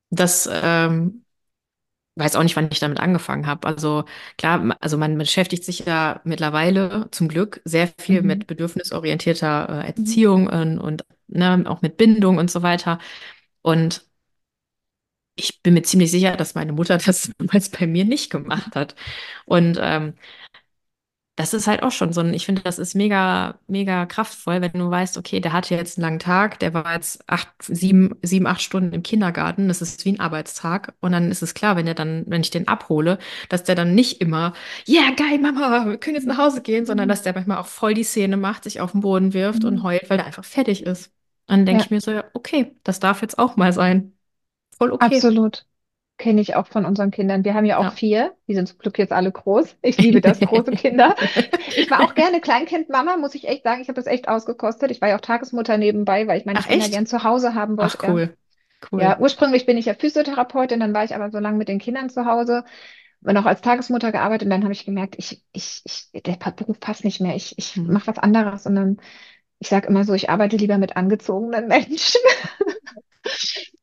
Das 0.10 0.50
ähm, 0.52 1.26
weiß 2.16 2.36
auch 2.36 2.44
nicht, 2.44 2.56
wann 2.56 2.70
ich 2.72 2.80
damit 2.80 3.00
angefangen 3.00 3.48
habe. 3.48 3.68
Also 3.68 4.06
klar, 4.38 4.78
also 4.82 4.98
man 4.98 5.18
beschäftigt 5.18 5.64
sich 5.66 5.82
ja 5.82 6.22
mittlerweile 6.26 7.10
zum 7.12 7.28
Glück 7.30 7.62
sehr 7.66 7.90
viel 8.00 8.22
Mhm. 8.22 8.28
mit 8.28 8.48
bedürfnisorientierter 8.48 9.70
äh, 9.84 9.88
Mhm. 9.88 9.88
Erziehung 9.88 10.48
und, 10.48 10.80
und 10.80 11.06
ne, 11.28 11.64
auch 11.68 11.82
mit 11.82 11.98
Bindung 11.98 12.38
und 12.38 12.52
so 12.52 12.64
weiter. 12.64 13.00
Und 13.62 14.06
ich 15.36 15.62
bin 15.62 15.74
mir 15.74 15.84
ziemlich 15.84 16.12
sicher, 16.12 16.36
dass 16.38 16.56
meine 16.56 16.74
Mutter 16.74 16.98
das 16.98 17.32
damals 17.38 17.70
bei 17.70 17.88
mir 17.88 18.06
nicht 18.06 18.30
gemacht 18.32 18.76
hat. 18.76 18.96
Und 19.46 19.78
ähm, 19.82 20.16
das 21.38 21.54
ist 21.54 21.68
halt 21.68 21.84
auch 21.84 21.92
schon 21.92 22.14
so 22.14 22.22
ein, 22.22 22.34
ich 22.34 22.46
finde, 22.46 22.62
das 22.62 22.80
ist 22.80 22.96
mega, 22.96 23.60
mega 23.68 24.06
kraftvoll, 24.06 24.62
wenn 24.62 24.72
du 24.72 24.90
weißt, 24.90 25.18
okay, 25.18 25.42
der 25.42 25.52
hatte 25.52 25.76
jetzt 25.76 25.98
einen 25.98 26.04
langen 26.04 26.20
Tag, 26.20 26.60
der 26.60 26.74
war 26.74 26.94
jetzt 26.94 27.28
acht, 27.30 27.50
sieben, 27.62 28.16
sieben, 28.22 28.48
acht 28.48 28.62
Stunden 28.62 28.94
im 28.94 29.04
Kindergarten, 29.04 29.68
das 29.68 29.82
ist 29.82 30.06
wie 30.06 30.14
ein 30.14 30.22
Arbeitstag. 30.22 30.94
Und 31.02 31.12
dann 31.12 31.30
ist 31.32 31.42
es 31.42 31.54
klar, 31.54 31.76
wenn 31.76 31.88
er 31.88 31.94
dann, 31.94 32.24
wenn 32.28 32.40
ich 32.42 32.52
den 32.52 32.70
abhole, 32.70 33.18
dass 33.50 33.66
der 33.66 33.76
dann 33.76 33.94
nicht 33.96 34.22
immer, 34.22 34.54
yeah, 34.88 35.12
geil, 35.12 35.40
Mama, 35.40 35.86
wir 35.88 35.98
können 35.98 36.16
jetzt 36.16 36.26
nach 36.28 36.38
Hause 36.38 36.62
gehen, 36.62 36.86
sondern 36.86 37.10
Mhm. 37.10 37.10
dass 37.10 37.22
der 37.24 37.34
manchmal 37.34 37.58
auch 37.58 37.68
voll 37.68 37.94
die 37.94 38.06
Szene 38.06 38.38
macht, 38.38 38.64
sich 38.64 38.80
auf 38.80 38.94
den 38.94 39.02
Boden 39.02 39.34
wirft 39.34 39.66
und 39.66 39.84
Mhm. 39.84 39.84
heult, 39.84 40.10
weil 40.10 40.20
er 40.20 40.26
einfach 40.28 40.46
fertig 40.46 40.84
ist. 40.86 41.08
Und 41.48 41.58
dann 41.58 41.66
denke 41.66 41.82
Ja, 41.82 41.84
ich 41.84 41.92
mir 41.92 42.00
so, 42.00 42.12
ja, 42.12 42.24
okay, 42.34 42.78
das 42.84 43.00
darf 43.02 43.22
jetzt 43.22 43.38
auch 43.38 43.58
mal 43.58 43.74
sein. 43.74 44.15
Voll 44.78 44.92
okay. 44.92 45.24
absolut. 45.24 45.66
kenne 46.18 46.42
ich 46.42 46.56
auch 46.56 46.68
von 46.68 46.86
unseren 46.86 47.12
Kindern. 47.12 47.44
Wir 47.44 47.54
haben 47.56 47.66
ja 47.66 47.78
auch 47.80 47.88
Ja. 47.88 47.92
vier. 47.92 48.36
Die 48.48 48.56
sind 48.56 48.68
zum 48.70 48.78
Glück 48.80 48.98
jetzt 49.00 49.12
alle 49.14 49.32
groß. 49.32 49.78
Ich 49.82 50.00
liebe 50.00 50.22
das, 50.22 50.44
große 50.44 50.72
Kinder. 50.74 51.16
Ich 51.76 51.90
war 51.90 52.04
auch 52.04 52.16
gerne 52.16 52.40
Kleinkindmama, 52.42 53.18
muss 53.18 53.36
ich 53.36 53.48
echt 53.48 53.64
sagen. 53.64 53.82
Ich 53.82 53.90
habe 53.90 53.96
das 53.98 54.08
echt 54.08 54.28
ausgekostet. 54.30 54.92
Ich 54.92 55.02
war 55.02 55.10
ja 55.10 55.18
auch 55.18 55.22
Tagesmutter 55.22 55.78
nebenbei, 55.78 56.28
weil 56.28 56.40
ich 56.40 56.46
meine 56.46 56.60
Ach, 56.60 56.66
Kinder 56.66 56.88
echt? 56.88 56.90
gern 56.90 57.06
zu 57.06 57.24
Hause 57.24 57.54
haben 57.56 57.78
wollte. 57.78 57.98
Ach, 57.98 57.98
Ja. 58.02 58.14
cool. 58.14 58.38
Ja, 58.96 59.18
Cool. 59.18 59.20
ursprünglich 59.20 59.66
bin 59.66 59.78
ich 59.78 59.86
ja 59.88 59.96
Physiotherapeutin, 59.96 60.80
dann 60.82 60.94
war 60.94 61.04
ich 61.06 61.16
aber 61.16 61.32
so 61.32 61.40
lange 61.40 61.58
mit 61.58 61.70
den 61.70 61.80
Kindern 61.80 62.10
zu 62.10 62.26
Hause 62.26 62.64
und 63.24 63.38
auch 63.38 63.46
als 63.46 63.62
Tagesmutter 63.62 64.12
gearbeitet 64.12 64.46
und 64.46 64.52
dann 64.52 64.64
habe 64.64 64.74
ich 64.74 64.86
gemerkt, 64.86 65.16
ich, 65.20 65.44
ich, 65.54 65.82
ich, 65.86 66.12
der 66.24 66.38
Beruf 66.52 66.80
passt 66.80 67.04
nicht 67.06 67.22
mehr. 67.22 67.36
Ich, 67.36 67.58
ich 67.58 67.76
Hm. 67.76 67.90
mache 67.90 68.08
was 68.08 68.20
anderes 68.20 68.66
und 68.68 68.76
dann, 68.76 68.98
ich 69.60 69.70
sage 69.70 69.88
immer 69.88 70.06
so, 70.06 70.14
ich 70.14 70.30
arbeite 70.30 70.58
lieber 70.58 70.78
mit 70.80 70.98
angezogenen 70.98 71.68
Menschen. 71.68 72.22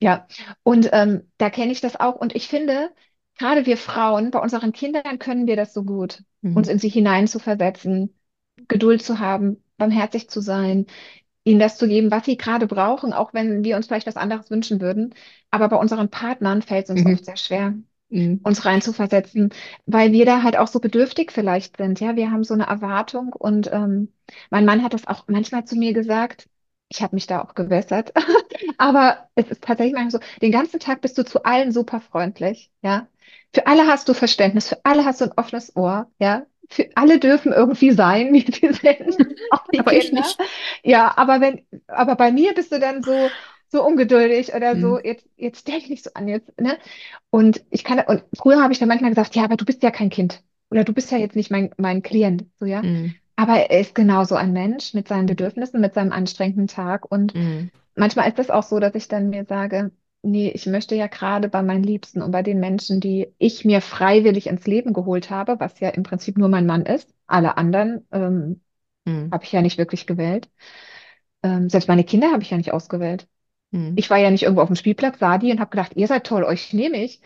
Ja, 0.00 0.26
und 0.62 0.88
ähm, 0.92 1.30
da 1.38 1.50
kenne 1.50 1.72
ich 1.72 1.80
das 1.80 1.96
auch. 1.98 2.16
Und 2.16 2.34
ich 2.34 2.48
finde, 2.48 2.90
gerade 3.38 3.66
wir 3.66 3.76
Frauen, 3.76 4.30
bei 4.30 4.38
unseren 4.40 4.72
Kindern 4.72 5.18
können 5.18 5.46
wir 5.46 5.56
das 5.56 5.72
so 5.74 5.84
gut, 5.84 6.22
uns 6.52 6.68
Hm. 6.68 6.68
in 6.68 6.78
sie 6.78 6.88
hineinzuversetzen, 6.88 8.14
Geduld 8.68 9.02
zu 9.02 9.18
haben, 9.18 9.62
barmherzig 9.78 10.28
zu 10.30 10.40
sein, 10.40 10.86
ihnen 11.44 11.60
das 11.60 11.78
zu 11.78 11.88
geben, 11.88 12.10
was 12.10 12.24
sie 12.26 12.36
gerade 12.36 12.66
brauchen, 12.66 13.12
auch 13.12 13.34
wenn 13.34 13.64
wir 13.64 13.76
uns 13.76 13.86
vielleicht 13.86 14.06
was 14.06 14.16
anderes 14.16 14.50
wünschen 14.50 14.80
würden. 14.80 15.14
Aber 15.50 15.68
bei 15.68 15.76
unseren 15.76 16.10
Partnern 16.10 16.62
fällt 16.62 16.84
es 16.86 16.90
uns 16.90 17.06
oft 17.06 17.24
Mhm. 17.24 17.26
sehr 17.26 17.36
schwer 17.36 17.74
Mhm. 18.10 18.40
uns 18.44 18.64
reinzuversetzen, 18.64 19.50
weil 19.86 20.12
wir 20.12 20.26
da 20.26 20.42
halt 20.42 20.56
auch 20.58 20.68
so 20.68 20.80
bedürftig 20.80 21.32
vielleicht 21.32 21.76
sind. 21.78 22.00
Ja, 22.00 22.16
wir 22.16 22.30
haben 22.30 22.44
so 22.44 22.54
eine 22.54 22.66
Erwartung 22.66 23.32
und 23.32 23.70
ähm, 23.72 24.12
mein 24.50 24.64
Mann 24.64 24.82
hat 24.82 24.94
das 24.94 25.06
auch 25.06 25.24
manchmal 25.28 25.64
zu 25.64 25.76
mir 25.76 25.92
gesagt. 25.92 26.48
Ich 26.92 27.02
habe 27.02 27.14
mich 27.16 27.26
da 27.26 27.42
auch 27.42 27.54
gewässert, 27.54 28.12
aber 28.78 29.28
es 29.34 29.48
ist 29.50 29.62
tatsächlich 29.64 29.94
manchmal 29.94 30.20
so, 30.22 30.28
den 30.42 30.52
ganzen 30.52 30.78
Tag 30.80 31.00
bist 31.00 31.16
du 31.18 31.24
zu 31.24 31.44
allen 31.44 31.72
super 31.72 32.00
freundlich, 32.00 32.70
ja. 32.82 33.08
Für 33.54 33.66
alle 33.66 33.86
hast 33.86 34.08
du 34.08 34.14
Verständnis, 34.14 34.68
für 34.68 34.84
alle 34.84 35.04
hast 35.04 35.20
du 35.20 35.26
ein 35.26 35.32
offenes 35.36 35.74
Ohr, 35.76 36.10
ja. 36.18 36.46
Für 36.68 36.88
alle 36.94 37.18
dürfen 37.18 37.52
irgendwie 37.52 37.92
sein, 37.92 38.32
wie 38.34 38.40
sie 38.40 38.72
sind, 38.72 39.18
auch 39.50 39.66
die 39.72 39.78
Aber 39.80 39.92
ich 39.94 40.12
nicht. 40.12 40.38
Ja, 40.84 41.16
aber 41.16 41.40
wenn, 41.40 41.66
aber 41.86 42.16
bei 42.16 42.32
mir 42.32 42.54
bist 42.54 42.72
du 42.72 42.78
dann 42.80 43.02
so, 43.02 43.32
so 43.68 43.84
ungeduldig 43.84 44.54
oder 44.54 44.78
so, 44.78 44.98
Hm. 44.98 45.02
jetzt, 45.02 45.26
jetzt 45.36 45.60
stell 45.60 45.80
dich 45.80 45.88
nicht 45.90 46.04
so 46.04 46.10
an, 46.14 46.28
jetzt, 46.28 46.58
ne? 46.60 46.78
Und 47.30 47.64
ich 47.70 47.84
kann, 47.84 48.00
und 48.00 48.24
früher 48.36 48.62
habe 48.62 48.72
ich 48.72 48.78
dann 48.78 48.88
manchmal 48.88 49.10
gesagt, 49.10 49.34
ja, 49.34 49.44
aber 49.44 49.56
du 49.56 49.64
bist 49.64 49.82
ja 49.82 49.90
kein 49.90 50.10
Kind. 50.10 50.42
Oder 50.70 50.84
du 50.84 50.92
bist 50.92 51.10
ja 51.10 51.18
jetzt 51.18 51.36
nicht 51.36 51.50
mein, 51.50 51.70
mein 51.78 52.02
Klient, 52.02 52.44
so, 52.58 52.66
ja. 52.66 52.80
Hm. 52.82 53.14
Aber 53.42 53.70
er 53.70 53.80
ist 53.80 53.94
genauso 53.94 54.34
ein 54.36 54.52
Mensch 54.52 54.94
mit 54.94 55.08
seinen. 55.08 55.26
Bedürfnissen, 55.26 55.80
mit 55.80 55.94
seinem 55.94 56.12
anstrengenden 56.12 56.66
Tag. 56.68 57.10
Und 57.10 57.34
Hm. 57.34 57.70
manchmal 57.96 58.28
ist 58.28 58.38
es 58.38 58.50
auch 58.50 58.62
so, 58.62 58.78
dass 58.80 58.94
ich 58.94 59.08
dann 59.08 59.30
mir 59.30 59.44
sage, 59.44 59.90
nee, 60.22 60.50
ich 60.50 60.66
möchte 60.66 60.94
ja 60.94 61.06
gerade 61.08 61.48
bei 61.48 61.62
meinen 61.62 61.82
Liebsten 61.84 62.22
und 62.22 62.30
bei 62.30 62.42
den 62.42 62.60
Menschen, 62.60 63.00
die 63.00 63.28
ich 63.38 63.64
mir 63.64 63.80
freiwillig 63.80 64.46
ins 64.46 64.66
Leben 64.66 64.92
geholt 64.92 65.30
habe, 65.30 65.58
was 65.60 65.80
ja 65.80 65.88
im 65.90 66.02
Prinzip 66.02 66.38
nur 66.38 66.48
mein 66.48 66.66
Mann 66.66 66.86
ist. 66.86 67.14
Alle 67.26 67.56
anderen, 67.56 68.06
ähm, 68.12 68.60
Hm. 69.06 69.28
habe 69.32 69.44
ich 69.44 69.52
ja 69.52 69.62
nicht 69.62 69.78
wirklich 69.78 70.06
gewählt. 70.06 70.50
Ähm, 71.42 71.68
selbst 71.68 71.88
meine 71.88 72.04
Kinder 72.04 72.32
habe 72.32 72.42
ich 72.42 72.50
ja 72.50 72.56
nicht 72.56 72.72
ausgewählt. 72.72 73.26
Hm. 73.72 73.94
Ich 73.96 74.10
war 74.10 74.18
ja 74.18 74.30
nicht 74.30 74.42
irgendwo 74.44 74.62
auf 74.62 74.68
dem 74.68 74.76
Spielplatz, 74.76 75.18
sah 75.18 75.38
die 75.38 75.50
und 75.52 75.60
habe 75.60 75.70
gedacht, 75.70 75.92
ihr 75.96 76.06
seid 76.06 76.26
toll, 76.26 76.44
euch 76.44 76.72
nehme 76.72 77.02
ich. 77.02 77.20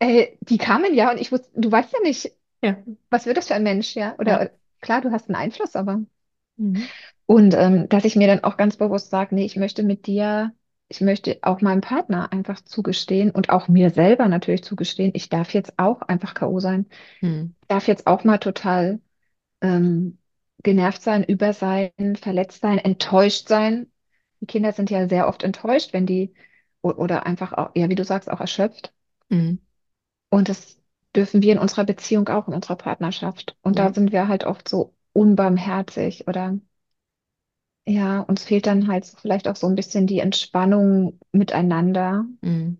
Äh, 0.00 0.28
die 0.40 0.58
kamen 0.58 0.94
ja 0.94 1.10
und 1.12 1.20
ich 1.20 1.32
wusste, 1.32 1.48
du 1.54 1.70
weißt 1.72 1.92
ja 1.92 2.00
nicht, 2.02 2.32
Ja. 2.62 2.76
was 3.10 3.26
wird 3.26 3.36
das 3.36 3.48
für 3.48 3.54
ein 3.54 3.62
Mensch, 3.62 3.94
ja? 3.96 4.16
Ja. 4.24 4.50
Klar, 4.80 5.00
du 5.00 5.10
hast 5.10 5.28
einen 5.28 5.36
Einfluss, 5.36 5.76
aber. 5.76 6.00
Mhm. 6.56 6.82
Und 7.26 7.54
ähm, 7.54 7.88
dass 7.88 8.04
ich 8.04 8.16
mir 8.16 8.26
dann 8.26 8.44
auch 8.44 8.56
ganz 8.56 8.76
bewusst 8.76 9.10
sage, 9.10 9.34
nee, 9.34 9.44
ich 9.44 9.56
möchte 9.56 9.82
mit 9.82 10.06
dir, 10.06 10.52
ich 10.88 11.00
möchte 11.00 11.38
auch 11.42 11.60
meinem 11.60 11.80
Partner 11.80 12.32
einfach 12.32 12.60
zugestehen 12.62 13.30
und 13.30 13.50
auch 13.50 13.68
mir 13.68 13.90
selber 13.90 14.26
natürlich 14.26 14.64
zugestehen, 14.64 15.12
ich 15.14 15.28
darf 15.28 15.54
jetzt 15.54 15.78
auch 15.78 16.02
einfach 16.02 16.34
K.O. 16.34 16.58
sein. 16.60 16.86
Hm. 17.20 17.54
Ich 17.62 17.68
darf 17.68 17.86
jetzt 17.86 18.06
auch 18.06 18.24
mal 18.24 18.38
total 18.38 19.00
ähm, 19.60 20.18
genervt 20.62 21.02
sein, 21.02 21.22
über 21.24 21.52
sein, 21.52 21.92
verletzt 22.20 22.60
sein, 22.60 22.78
enttäuscht 22.78 23.48
sein. 23.48 23.90
Die 24.40 24.46
Kinder 24.46 24.72
sind 24.72 24.90
ja 24.90 25.08
sehr 25.08 25.28
oft 25.28 25.42
enttäuscht, 25.42 25.92
wenn 25.92 26.06
die 26.06 26.34
oder 26.82 27.26
einfach 27.26 27.52
auch, 27.52 27.70
ja, 27.74 27.88
wie 27.90 27.94
du 27.94 28.04
sagst, 28.04 28.30
auch 28.30 28.40
erschöpft. 28.40 28.92
Hm. 29.28 29.60
Und 30.30 30.48
das 30.48 30.79
dürfen 31.16 31.42
wir 31.42 31.52
in 31.52 31.58
unserer 31.58 31.84
Beziehung 31.84 32.28
auch, 32.28 32.48
in 32.48 32.54
unserer 32.54 32.76
Partnerschaft. 32.76 33.56
Und 33.62 33.78
da 33.78 33.86
Ja. 33.86 33.92
sind 33.94 34.12
wir 34.12 34.28
halt 34.28 34.44
oft 34.44 34.68
so 34.68 34.94
unbarmherzig 35.12 36.28
oder 36.28 36.58
ja, 37.86 38.20
uns 38.20 38.44
fehlt 38.44 38.66
dann 38.66 38.88
halt 38.88 39.06
vielleicht 39.20 39.48
auch 39.48 39.56
so 39.56 39.66
ein 39.66 39.74
bisschen 39.74 40.06
die 40.06 40.20
Entspannung 40.20 41.18
miteinander. 41.32 42.24
Hm. 42.42 42.78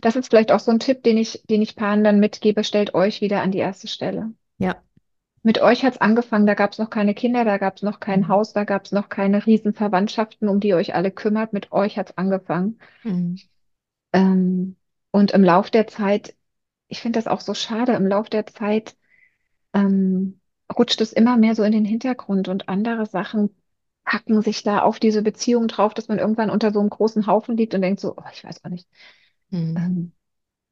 Das 0.00 0.16
ist 0.16 0.30
vielleicht 0.30 0.50
auch 0.52 0.60
so 0.60 0.70
ein 0.70 0.78
Tipp, 0.78 1.02
den 1.02 1.18
ich, 1.18 1.42
den 1.50 1.62
ich 1.62 1.76
Paaren 1.76 2.04
dann 2.04 2.20
mitgebe, 2.20 2.64
stellt 2.64 2.94
euch 2.94 3.20
wieder 3.20 3.42
an 3.42 3.52
die 3.52 3.58
erste 3.58 3.86
Stelle. 3.86 4.32
Ja. 4.58 4.76
Mit 5.42 5.60
euch 5.60 5.84
hat's 5.84 5.98
angefangen, 5.98 6.46
da 6.46 6.54
gab's 6.54 6.78
noch 6.78 6.88
keine 6.88 7.12
Kinder, 7.14 7.44
da 7.44 7.58
gab's 7.58 7.82
noch 7.82 8.00
kein 8.00 8.22
Hm. 8.22 8.28
Haus, 8.28 8.54
da 8.54 8.64
gab's 8.64 8.92
noch 8.92 9.10
keine 9.10 9.44
Riesenverwandtschaften, 9.44 10.48
um 10.48 10.58
die 10.58 10.68
ihr 10.68 10.76
euch 10.76 10.94
alle 10.94 11.10
kümmert. 11.10 11.52
Mit 11.52 11.70
euch 11.70 11.98
hat's 11.98 12.16
angefangen. 12.16 12.78
Hm. 13.02 13.36
Ähm, 14.12 14.76
und 15.14 15.30
im 15.30 15.44
Lauf 15.44 15.70
der 15.70 15.86
Zeit, 15.86 16.34
ich 16.88 17.00
finde 17.00 17.18
das 17.18 17.28
auch 17.28 17.40
so 17.40 17.54
schade, 17.54 17.92
im 17.92 18.06
Lauf 18.06 18.28
der 18.30 18.46
Zeit 18.46 18.96
ähm, 19.74 20.40
rutscht 20.76 21.00
es 21.00 21.12
immer 21.12 21.36
mehr 21.36 21.54
so 21.54 21.62
in 21.64 21.72
den 21.72 21.84
Hintergrund 21.86 22.48
und 22.48 22.68
andere 22.68 23.06
Sachen 23.06 23.50
packen 24.04 24.42
sich 24.42 24.62
da 24.64 24.82
auf 24.82 25.00
diese 25.00 25.22
Beziehung 25.22 25.68
drauf, 25.68 25.94
dass 25.94 26.08
man 26.08 26.18
irgendwann 26.18 26.50
unter 26.50 26.72
so 26.72 26.80
einem 26.80 26.90
großen 26.90 27.26
Haufen 27.26 27.56
liegt 27.56 27.74
und 27.74 27.82
denkt 27.82 28.00
so, 28.00 28.14
oh, 28.16 28.24
ich 28.32 28.44
weiß 28.44 28.64
auch 28.64 28.70
nicht, 28.70 28.88
Hm. 29.50 29.74
ähm, 29.76 30.12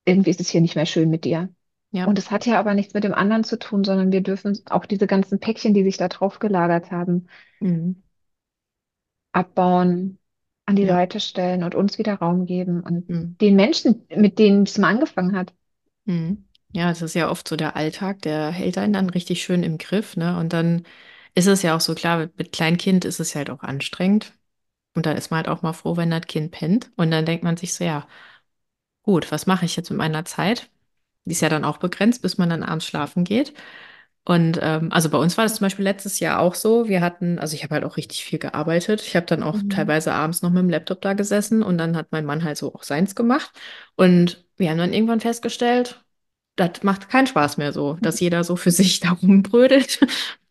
irgendwie 0.06 0.30
ist 0.30 0.40
es 0.40 0.50
hier 0.50 0.60
nicht 0.62 0.76
mehr 0.76 0.86
schön 0.86 1.10
mit 1.10 1.24
dir. 1.24 1.50
Ja. 1.92 2.06
Und 2.06 2.18
es 2.18 2.30
hat 2.30 2.46
ja 2.46 2.60
aber 2.60 2.74
nichts 2.74 2.94
mit 2.94 3.04
dem 3.04 3.14
anderen 3.14 3.44
zu 3.44 3.58
tun, 3.58 3.84
sondern 3.84 4.12
wir 4.12 4.22
dürfen 4.22 4.58
auch 4.70 4.86
diese 4.86 5.06
ganzen 5.06 5.40
Päckchen, 5.40 5.74
die 5.74 5.84
sich 5.84 5.98
da 5.98 6.08
drauf 6.08 6.38
gelagert 6.40 6.90
haben, 6.90 7.28
Hm. 7.60 7.92
abbauen, 9.32 10.18
an 10.66 10.76
die 10.76 10.86
Ja. 10.86 10.88
Seite 10.88 11.20
stellen 11.20 11.64
und 11.64 11.74
uns 11.74 11.98
wieder 11.98 12.14
Raum 12.16 12.46
geben 12.46 12.82
und 12.82 13.08
Hm. 13.08 13.36
den 13.40 13.56
Menschen, 13.56 14.06
mit 14.14 14.38
denen 14.38 14.64
es 14.64 14.78
mal 14.78 14.90
angefangen 14.90 15.36
hat. 15.36 15.52
Hm. 16.06 16.44
Ja, 16.74 16.90
es 16.90 17.02
ist 17.02 17.14
ja 17.14 17.30
oft 17.30 17.46
so 17.48 17.56
der 17.56 17.76
Alltag, 17.76 18.22
der 18.22 18.50
hält 18.50 18.78
einen 18.78 18.92
dann 18.94 19.10
richtig 19.10 19.42
schön 19.42 19.62
im 19.62 19.78
Griff, 19.78 20.16
ne? 20.16 20.38
Und 20.38 20.52
dann 20.52 20.84
ist 21.34 21.46
es 21.46 21.62
ja 21.62 21.76
auch 21.76 21.80
so 21.80 21.94
klar, 21.94 22.18
mit, 22.18 22.38
mit 22.38 22.52
Kleinkind 22.52 23.04
ist 23.04 23.20
es 23.20 23.34
halt 23.34 23.50
auch 23.50 23.62
anstrengend. 23.62 24.32
Und 24.94 25.06
dann 25.06 25.16
ist 25.16 25.30
man 25.30 25.38
halt 25.38 25.48
auch 25.48 25.62
mal 25.62 25.72
froh, 25.74 25.96
wenn 25.96 26.10
das 26.10 26.22
Kind 26.26 26.52
pennt. 26.52 26.90
Und 26.96 27.10
dann 27.12 27.26
denkt 27.26 27.44
man 27.44 27.56
sich 27.58 27.74
so, 27.74 27.84
ja, 27.84 28.06
gut, 29.02 29.32
was 29.32 29.46
mache 29.46 29.64
ich 29.66 29.76
jetzt 29.76 29.90
mit 29.90 29.98
meiner 29.98 30.24
Zeit? 30.24 30.70
Die 31.26 31.32
ist 31.32 31.42
ja 31.42 31.48
dann 31.50 31.64
auch 31.64 31.78
begrenzt, 31.78 32.22
bis 32.22 32.38
man 32.38 32.50
dann 32.50 32.62
abends 32.64 32.86
schlafen 32.86 33.24
geht. 33.24 33.54
Und 34.24 34.58
ähm, 34.62 34.92
also 34.92 35.10
bei 35.10 35.18
uns 35.18 35.36
war 35.36 35.44
das 35.44 35.56
zum 35.56 35.64
Beispiel 35.64 35.84
letztes 35.84 36.20
Jahr 36.20 36.38
auch 36.40 36.54
so. 36.54 36.88
Wir 36.88 37.00
hatten, 37.00 37.38
also 37.40 37.54
ich 37.56 37.64
habe 37.64 37.74
halt 37.74 37.84
auch 37.84 37.96
richtig 37.96 38.24
viel 38.24 38.38
gearbeitet. 38.38 39.02
Ich 39.02 39.16
habe 39.16 39.26
dann 39.26 39.42
auch 39.42 39.62
Mhm. 39.62 39.68
teilweise 39.68 40.12
abends 40.14 40.42
noch 40.42 40.50
mit 40.50 40.60
dem 40.62 40.70
Laptop 40.70 41.00
da 41.02 41.14
gesessen 41.14 41.62
und 41.62 41.76
dann 41.78 41.96
hat 41.96 42.08
mein 42.12 42.24
Mann 42.24 42.44
halt 42.44 42.56
so 42.56 42.72
auch 42.74 42.84
seins 42.84 43.14
gemacht. 43.16 43.50
Und 43.96 44.44
wir 44.56 44.70
haben 44.70 44.78
dann 44.78 44.92
irgendwann 44.92 45.20
festgestellt, 45.20 46.04
das 46.56 46.82
macht 46.82 47.08
keinen 47.08 47.26
Spaß 47.26 47.56
mehr 47.56 47.72
so, 47.72 47.94
dass 48.02 48.20
jeder 48.20 48.44
so 48.44 48.56
für 48.56 48.70
sich 48.72 49.00
da 49.00 49.10
rumbrödelt. 49.12 50.00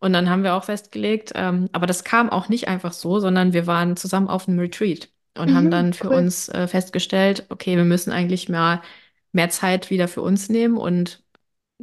Und 0.00 0.12
dann 0.12 0.28
haben 0.28 0.42
wir 0.44 0.54
auch 0.54 0.64
festgelegt, 0.64 1.32
ähm, 1.34 1.68
aber 1.72 1.86
das 1.86 2.04
kam 2.04 2.28
auch 2.30 2.48
nicht 2.48 2.68
einfach 2.68 2.92
so, 2.92 3.20
sondern 3.20 3.52
wir 3.52 3.66
waren 3.66 3.96
zusammen 3.96 4.28
auf 4.28 4.48
einem 4.48 4.58
Retreat 4.58 5.08
und 5.38 5.54
haben 5.54 5.70
Mhm, 5.70 5.70
dann 5.70 5.92
für 5.94 6.10
cool. 6.10 6.10
uns 6.10 6.48
äh, 6.48 6.66
festgestellt, 6.68 7.46
okay, 7.50 7.76
wir 7.76 7.84
müssen 7.84 8.10
eigentlich 8.12 8.48
mal 8.48 8.82
mehr 9.32 9.48
Zeit 9.50 9.90
wieder 9.90 10.08
für 10.08 10.22
uns 10.22 10.48
nehmen 10.48 10.76
und 10.76 11.21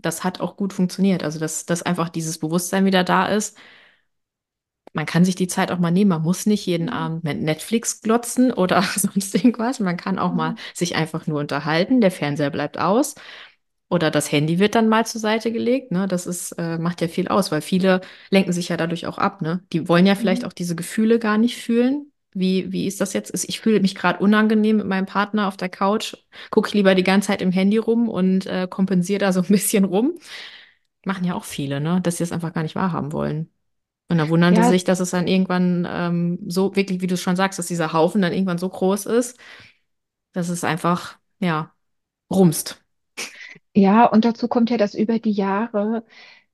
das 0.01 0.23
hat 0.23 0.39
auch 0.41 0.57
gut 0.57 0.73
funktioniert. 0.73 1.23
Also, 1.23 1.39
dass, 1.39 1.65
dass 1.65 1.81
einfach 1.83 2.09
dieses 2.09 2.37
Bewusstsein 2.39 2.85
wieder 2.85 3.03
da 3.03 3.27
ist. 3.27 3.57
Man 4.93 5.05
kann 5.05 5.23
sich 5.23 5.35
die 5.35 5.47
Zeit 5.47 5.71
auch 5.71 5.77
mal 5.79 5.91
nehmen. 5.91 6.09
Man 6.09 6.23
muss 6.23 6.45
nicht 6.45 6.65
jeden 6.65 6.87
Mhm. 6.87 6.93
Abend 6.93 7.23
mit 7.23 7.41
Netflix 7.41 8.01
glotzen 8.01 8.51
oder 8.51 8.81
sonst 8.95 9.35
irgendwas. 9.35 9.79
Man 9.79 9.97
kann 9.97 10.17
auch 10.19 10.33
mal 10.33 10.51
Mhm. 10.51 10.57
sich 10.73 10.95
einfach 10.95 11.27
nur 11.27 11.39
unterhalten. 11.39 12.01
Der 12.01 12.11
Fernseher 12.11 12.49
bleibt 12.49 12.77
aus. 12.79 13.15
Oder 13.89 14.11
das 14.11 14.31
Handy 14.31 14.59
wird 14.59 14.75
dann 14.75 14.89
mal 14.89 15.05
zur 15.05 15.21
Seite 15.21 15.51
gelegt, 15.51 15.91
ne? 15.91 16.07
Das 16.07 16.27
ist, 16.27 16.53
äh, 16.53 16.77
macht 16.77 17.01
ja 17.01 17.07
viel 17.07 17.27
aus, 17.27 17.51
weil 17.51 17.61
viele 17.61 18.01
lenken 18.31 18.53
sich 18.53 18.69
ja 18.69 18.77
dadurch 18.77 19.07
auch 19.07 19.17
ab, 19.17 19.41
ne? 19.41 19.63
Die 19.73 19.87
wollen 19.89 20.05
ja 20.05 20.15
vielleicht 20.15 20.43
Mhm. 20.43 20.47
auch 20.49 20.53
diese 20.53 20.75
Gefühle 20.75 21.19
gar 21.19 21.37
nicht 21.39 21.57
fühlen. 21.57 22.11
Wie, 22.33 22.71
wie 22.71 22.85
ist 22.87 23.01
das 23.01 23.13
jetzt? 23.13 23.33
Ich 23.49 23.59
fühle 23.59 23.79
mich 23.81 23.95
gerade 23.95 24.19
unangenehm 24.19 24.77
mit 24.77 24.85
meinem 24.87 25.05
Partner 25.07 25.47
auf 25.47 25.57
der 25.57 25.69
Couch, 25.69 26.15
gucke 26.51 26.71
lieber 26.77 26.95
die 26.95 27.03
ganze 27.03 27.27
Zeit 27.27 27.41
im 27.41 27.51
Handy 27.51 27.77
rum 27.77 28.07
und 28.09 28.45
äh, 28.45 28.67
kompensiere 28.69 29.19
da 29.19 29.33
so 29.33 29.41
ein 29.41 29.47
bisschen 29.49 29.85
rum. 29.85 30.19
Machen 31.05 31.25
ja 31.25 31.35
auch 31.35 31.45
viele, 31.45 31.81
ne? 31.81 32.01
Dass 32.01 32.17
sie 32.17 32.23
es 32.23 32.31
einfach 32.31 32.53
gar 32.53 32.63
nicht 32.63 32.75
wahrhaben 32.75 33.11
wollen. 33.13 33.51
Und 34.09 34.19
dann 34.19 34.29
wundern 34.29 34.55
Ja, 34.55 34.63
sich, 34.63 34.83
dass 34.85 34.99
es 35.01 35.11
dann 35.11 35.27
irgendwann 35.27 35.87
ähm, 35.89 36.39
so, 36.47 36.75
wirklich, 36.75 37.01
wie 37.01 37.07
du 37.07 37.17
schon 37.17 37.35
sagst, 37.37 37.59
dass 37.59 37.67
dieser 37.67 37.93
Haufen 37.93 38.21
dann 38.23 38.33
irgendwann 38.33 38.57
so 38.59 38.69
groß 38.69 39.07
ist, 39.07 39.39
dass 40.33 40.49
es 40.49 40.63
einfach, 40.63 41.19
ja, 41.39 41.73
rumst. 42.31 42.83
ja, 43.75 44.05
und 44.05 44.25
dazu 44.25 44.47
kommt 44.47 44.69
ja, 44.69 44.77
dass 44.77 44.93
über 44.95 45.19
die 45.19 45.31
Jahre 45.31 46.03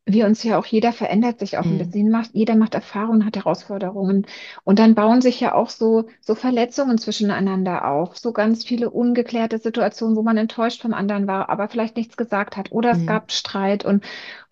wir 0.08 0.26
uns 0.28 0.44
ja 0.44 0.58
auch, 0.60 0.66
jeder 0.68 0.94
verändert 0.94 1.40
sich 1.40 1.58
auch 1.58 1.70
ein 1.70 1.78
Mhm. 1.78 1.80
bisschen, 1.80 2.12
macht, 2.12 2.32
jeder 2.34 2.56
macht 2.56 2.76
Erfahrungen, 2.76 3.26
hat 3.26 3.36
Herausforderungen. 3.38 4.28
Und 4.64 4.78
dann 4.80 4.94
bauen 4.96 5.22
sich 5.22 5.40
ja 5.40 5.54
auch 5.56 5.70
so, 5.70 6.06
so 6.22 6.36
Verletzungen 6.36 6.98
zwischeneinander 7.00 7.88
auf, 7.88 8.18
so 8.18 8.32
ganz 8.32 8.64
viele 8.66 8.90
ungeklärte 8.92 9.58
Situationen, 9.58 10.16
wo 10.16 10.22
man 10.22 10.38
enttäuscht 10.38 10.82
vom 10.82 10.94
anderen 10.94 11.28
war, 11.28 11.50
aber 11.50 11.70
vielleicht 11.70 11.98
nichts 11.98 12.18
gesagt 12.18 12.56
hat 12.58 12.72
oder 12.72 12.92
es 12.92 13.00
Mhm. 13.00 13.08
gab 13.08 13.32
Streit. 13.32 13.84
Und, 13.86 14.04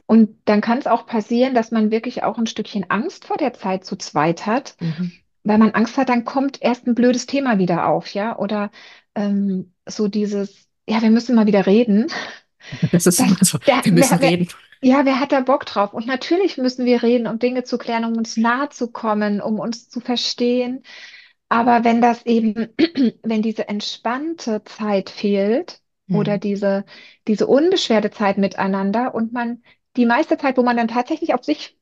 und 0.07 0.37
dann 0.45 0.61
kann 0.61 0.79
es 0.79 0.87
auch 0.87 1.05
passieren, 1.07 1.55
dass 1.55 1.71
man 1.71 1.91
wirklich 1.91 2.23
auch 2.23 2.37
ein 2.37 2.47
Stückchen 2.47 2.89
Angst 2.89 3.25
vor 3.25 3.37
der 3.37 3.53
Zeit 3.53 3.85
zu 3.85 3.95
zweit 3.97 4.45
hat, 4.45 4.75
Mhm. 4.81 5.11
weil 5.43 5.57
man 5.57 5.71
Angst 5.71 5.97
hat, 5.97 6.09
dann 6.09 6.25
kommt 6.25 6.61
erst 6.61 6.87
ein 6.87 6.95
blödes 6.95 7.25
Thema 7.25 7.57
wieder 7.59 7.87
auf, 7.87 8.13
ja, 8.13 8.37
oder 8.37 8.71
ähm, 9.15 9.73
so 9.87 10.07
dieses, 10.07 10.69
ja, 10.87 11.01
wir 11.01 11.11
müssen 11.11 11.35
mal 11.35 11.47
wieder 11.47 11.65
reden. 11.67 12.07
Das 12.91 13.05
ist 13.05 13.19
Das, 13.19 13.23
immer 13.23 13.37
so. 13.41 13.59
Wir 13.83 13.93
müssen 13.93 14.17
wer, 14.19 14.31
reden. 14.31 14.47
Ja, 14.83 15.05
wer 15.05 15.19
hat 15.19 15.31
da 15.31 15.41
Bock 15.41 15.65
drauf? 15.65 15.93
Und 15.93 16.07
natürlich 16.07 16.57
müssen 16.57 16.85
wir 16.85 17.03
reden, 17.03 17.27
um 17.27 17.39
Dinge 17.39 17.63
zu 17.63 17.77
klären, 17.77 18.05
um 18.05 18.17
uns 18.17 18.37
nahe 18.37 18.69
zu 18.69 18.91
kommen, 18.91 19.41
um 19.41 19.59
uns 19.59 19.89
zu 19.89 19.99
verstehen. 19.99 20.83
Aber 21.49 21.83
wenn 21.83 22.01
das 22.01 22.25
eben, 22.25 22.69
wenn 23.23 23.41
diese 23.41 23.67
entspannte 23.69 24.63
Zeit 24.65 25.09
fehlt 25.09 25.81
oder 26.11 26.35
Mhm. 26.35 26.39
diese, 26.39 26.85
diese 27.27 27.47
unbeschwerte 27.47 28.11
Zeit 28.11 28.37
miteinander 28.37 29.15
und 29.15 29.33
man 29.33 29.63
die 29.97 30.05
meiste 30.05 30.37
Zeit, 30.37 30.57
wo 30.57 30.63
man 30.63 30.77
dann 30.77 30.87
tatsächlich 30.89 31.33
auf 31.33 31.43
sich 31.45 31.77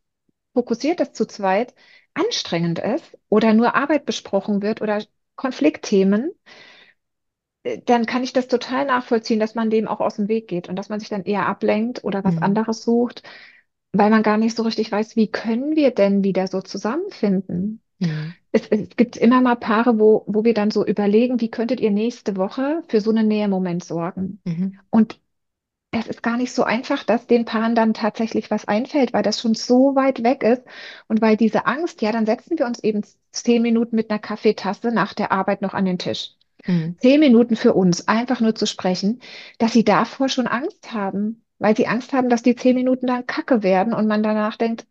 fokussiert 0.54 1.02
ist 1.02 1.16
zu 1.16 1.26
zweit, 1.28 1.74
anstrengend 2.14 2.80
ist 2.80 3.18
oder 3.30 3.54
nur 3.54 3.76
Arbeit 3.76 4.06
besprochen 4.06 4.62
wird 4.62 4.82
oder 4.82 5.04
Konfliktthemen, 5.36 6.32
dann 7.86 8.06
kann 8.06 8.24
ich 8.24 8.34
das 8.34 8.48
total 8.48 8.86
nachvollziehen, 8.86 9.40
dass 9.40 9.56
man 9.56 9.70
dem 9.70 9.88
auch 9.88 10.00
aus 10.00 10.16
dem 10.16 10.28
Weg 10.28 10.48
geht 10.48 10.70
und 10.70 10.76
dass 10.76 10.90
man 10.90 11.00
sich 11.00 11.10
dann 11.10 11.24
eher 11.24 11.46
ablenkt 11.48 12.04
oder 12.04 12.24
was 12.24 12.38
Mhm. 12.38 12.42
anderes 12.42 12.84
sucht, 12.84 13.24
weil 13.94 14.10
man 14.10 14.24
gar 14.24 14.38
nicht 14.38 14.56
so 14.56 14.64
richtig 14.64 14.92
weiß, 14.92 15.16
wie 15.16 15.30
können 15.32 15.76
wir 15.76 15.92
denn 15.92 16.24
wieder 16.24 16.48
so 16.48 16.62
zusammenfinden. 16.62 17.82
Mhm. 18.00 18.36
Es, 18.52 18.68
es 18.70 18.90
gibt 18.98 19.18
immer 19.18 19.42
mal 19.42 19.56
Paare, 19.56 20.00
wo, 20.00 20.24
wo 20.28 20.44
wir 20.46 20.54
dann 20.54 20.72
so 20.72 20.86
überlegen, 20.86 21.42
wie 21.42 21.52
könntet 21.52 21.80
ihr 21.82 21.92
nächste 21.92 22.38
Woche 22.38 22.84
für 22.90 23.02
so 23.02 23.12
einen 23.12 23.28
Nähemoment 23.28 23.84
sorgen? 23.84 24.42
Mhm. 24.46 24.82
Und 24.90 25.20
es 25.92 26.08
ist 26.08 26.24
gar 26.24 26.38
nicht 26.38 26.54
so 26.54 26.64
einfach, 26.64 27.04
dass 27.04 27.28
den 27.28 27.46
Paaren 27.46 27.76
dann 27.76 27.94
tatsächlich 27.94 28.52
was 28.52 28.66
einfällt, 28.68 29.14
weil 29.14 29.24
das 29.24 29.40
schon 29.42 29.56
so 29.56 29.96
weit 29.96 30.24
weg 30.24 30.44
ist 30.44 30.64
und 31.08 31.22
weil 31.22 31.38
diese 31.38 31.66
Angst, 31.66 32.02
ja, 32.02 32.12
dann 32.12 32.26
setzen 32.26 32.58
wir 32.60 32.66
uns 32.66 32.80
eben 32.84 33.02
zehn 33.32 33.62
Minuten 33.62 33.96
mit 33.96 34.10
einer 34.10 34.20
Kaffeetasse 34.20 34.92
nach 34.92 35.14
der 35.14 35.32
Arbeit 35.32 35.62
noch 35.62 35.74
an 35.74 35.86
den 35.86 35.98
Tisch 36.00 36.36
Mhm. 36.68 36.96
zehn 37.00 37.20
Minuten 37.20 37.56
für 37.56 37.74
uns, 37.74 38.08
einfach 38.08 38.40
nur 38.42 38.56
zu 38.56 38.66
sprechen, 38.68 39.22
dass 39.60 39.74
sie 39.74 39.84
davor 39.84 40.30
schon 40.30 40.48
Angst 40.48 40.94
haben, 40.94 41.44
weil 41.60 41.76
sie 41.76 41.88
Angst 41.88 42.14
haben, 42.14 42.30
dass 42.30 42.44
die 42.44 42.56
zehn 42.56 42.76
Minuten 42.76 43.08
dann 43.08 43.28
Kacke 43.28 43.64
werden 43.64 43.94
und 43.94 44.08
man 44.08 44.24
danach 44.24 44.58
denkt, 44.58 44.88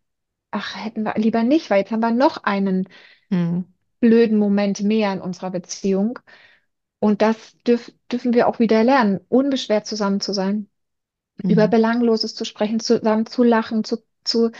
ach, 0.52 0.76
hätten 0.76 1.04
wir 1.04 1.14
lieber 1.16 1.42
nicht, 1.44 1.70
weil 1.70 1.80
jetzt 1.80 1.92
haben 1.92 2.00
wir 2.00 2.12
noch 2.12 2.44
einen 2.44 2.88
Mhm. 3.30 3.64
blöden 4.00 4.38
Moment 4.38 4.82
mehr 4.82 5.12
in 5.12 5.20
unserer 5.20 5.50
Beziehung. 5.50 6.18
Und 7.00 7.22
das 7.22 7.56
dürf, 7.66 7.92
dürfen 8.12 8.34
wir 8.34 8.48
auch 8.48 8.58
wieder 8.58 8.84
lernen, 8.84 9.20
unbeschwert 9.28 9.86
zusammen 9.86 10.20
zu 10.20 10.32
sein, 10.34 10.68
über 11.48 11.68
Mhm. 11.68 11.68
Belangloses 11.68 12.34
zu 12.36 12.46
sprechen, 12.46 12.80
zusammen 12.80 13.26
zu 13.26 13.44
lachen, 13.44 13.84
zu, 13.84 13.98
zu, 14.24 14.52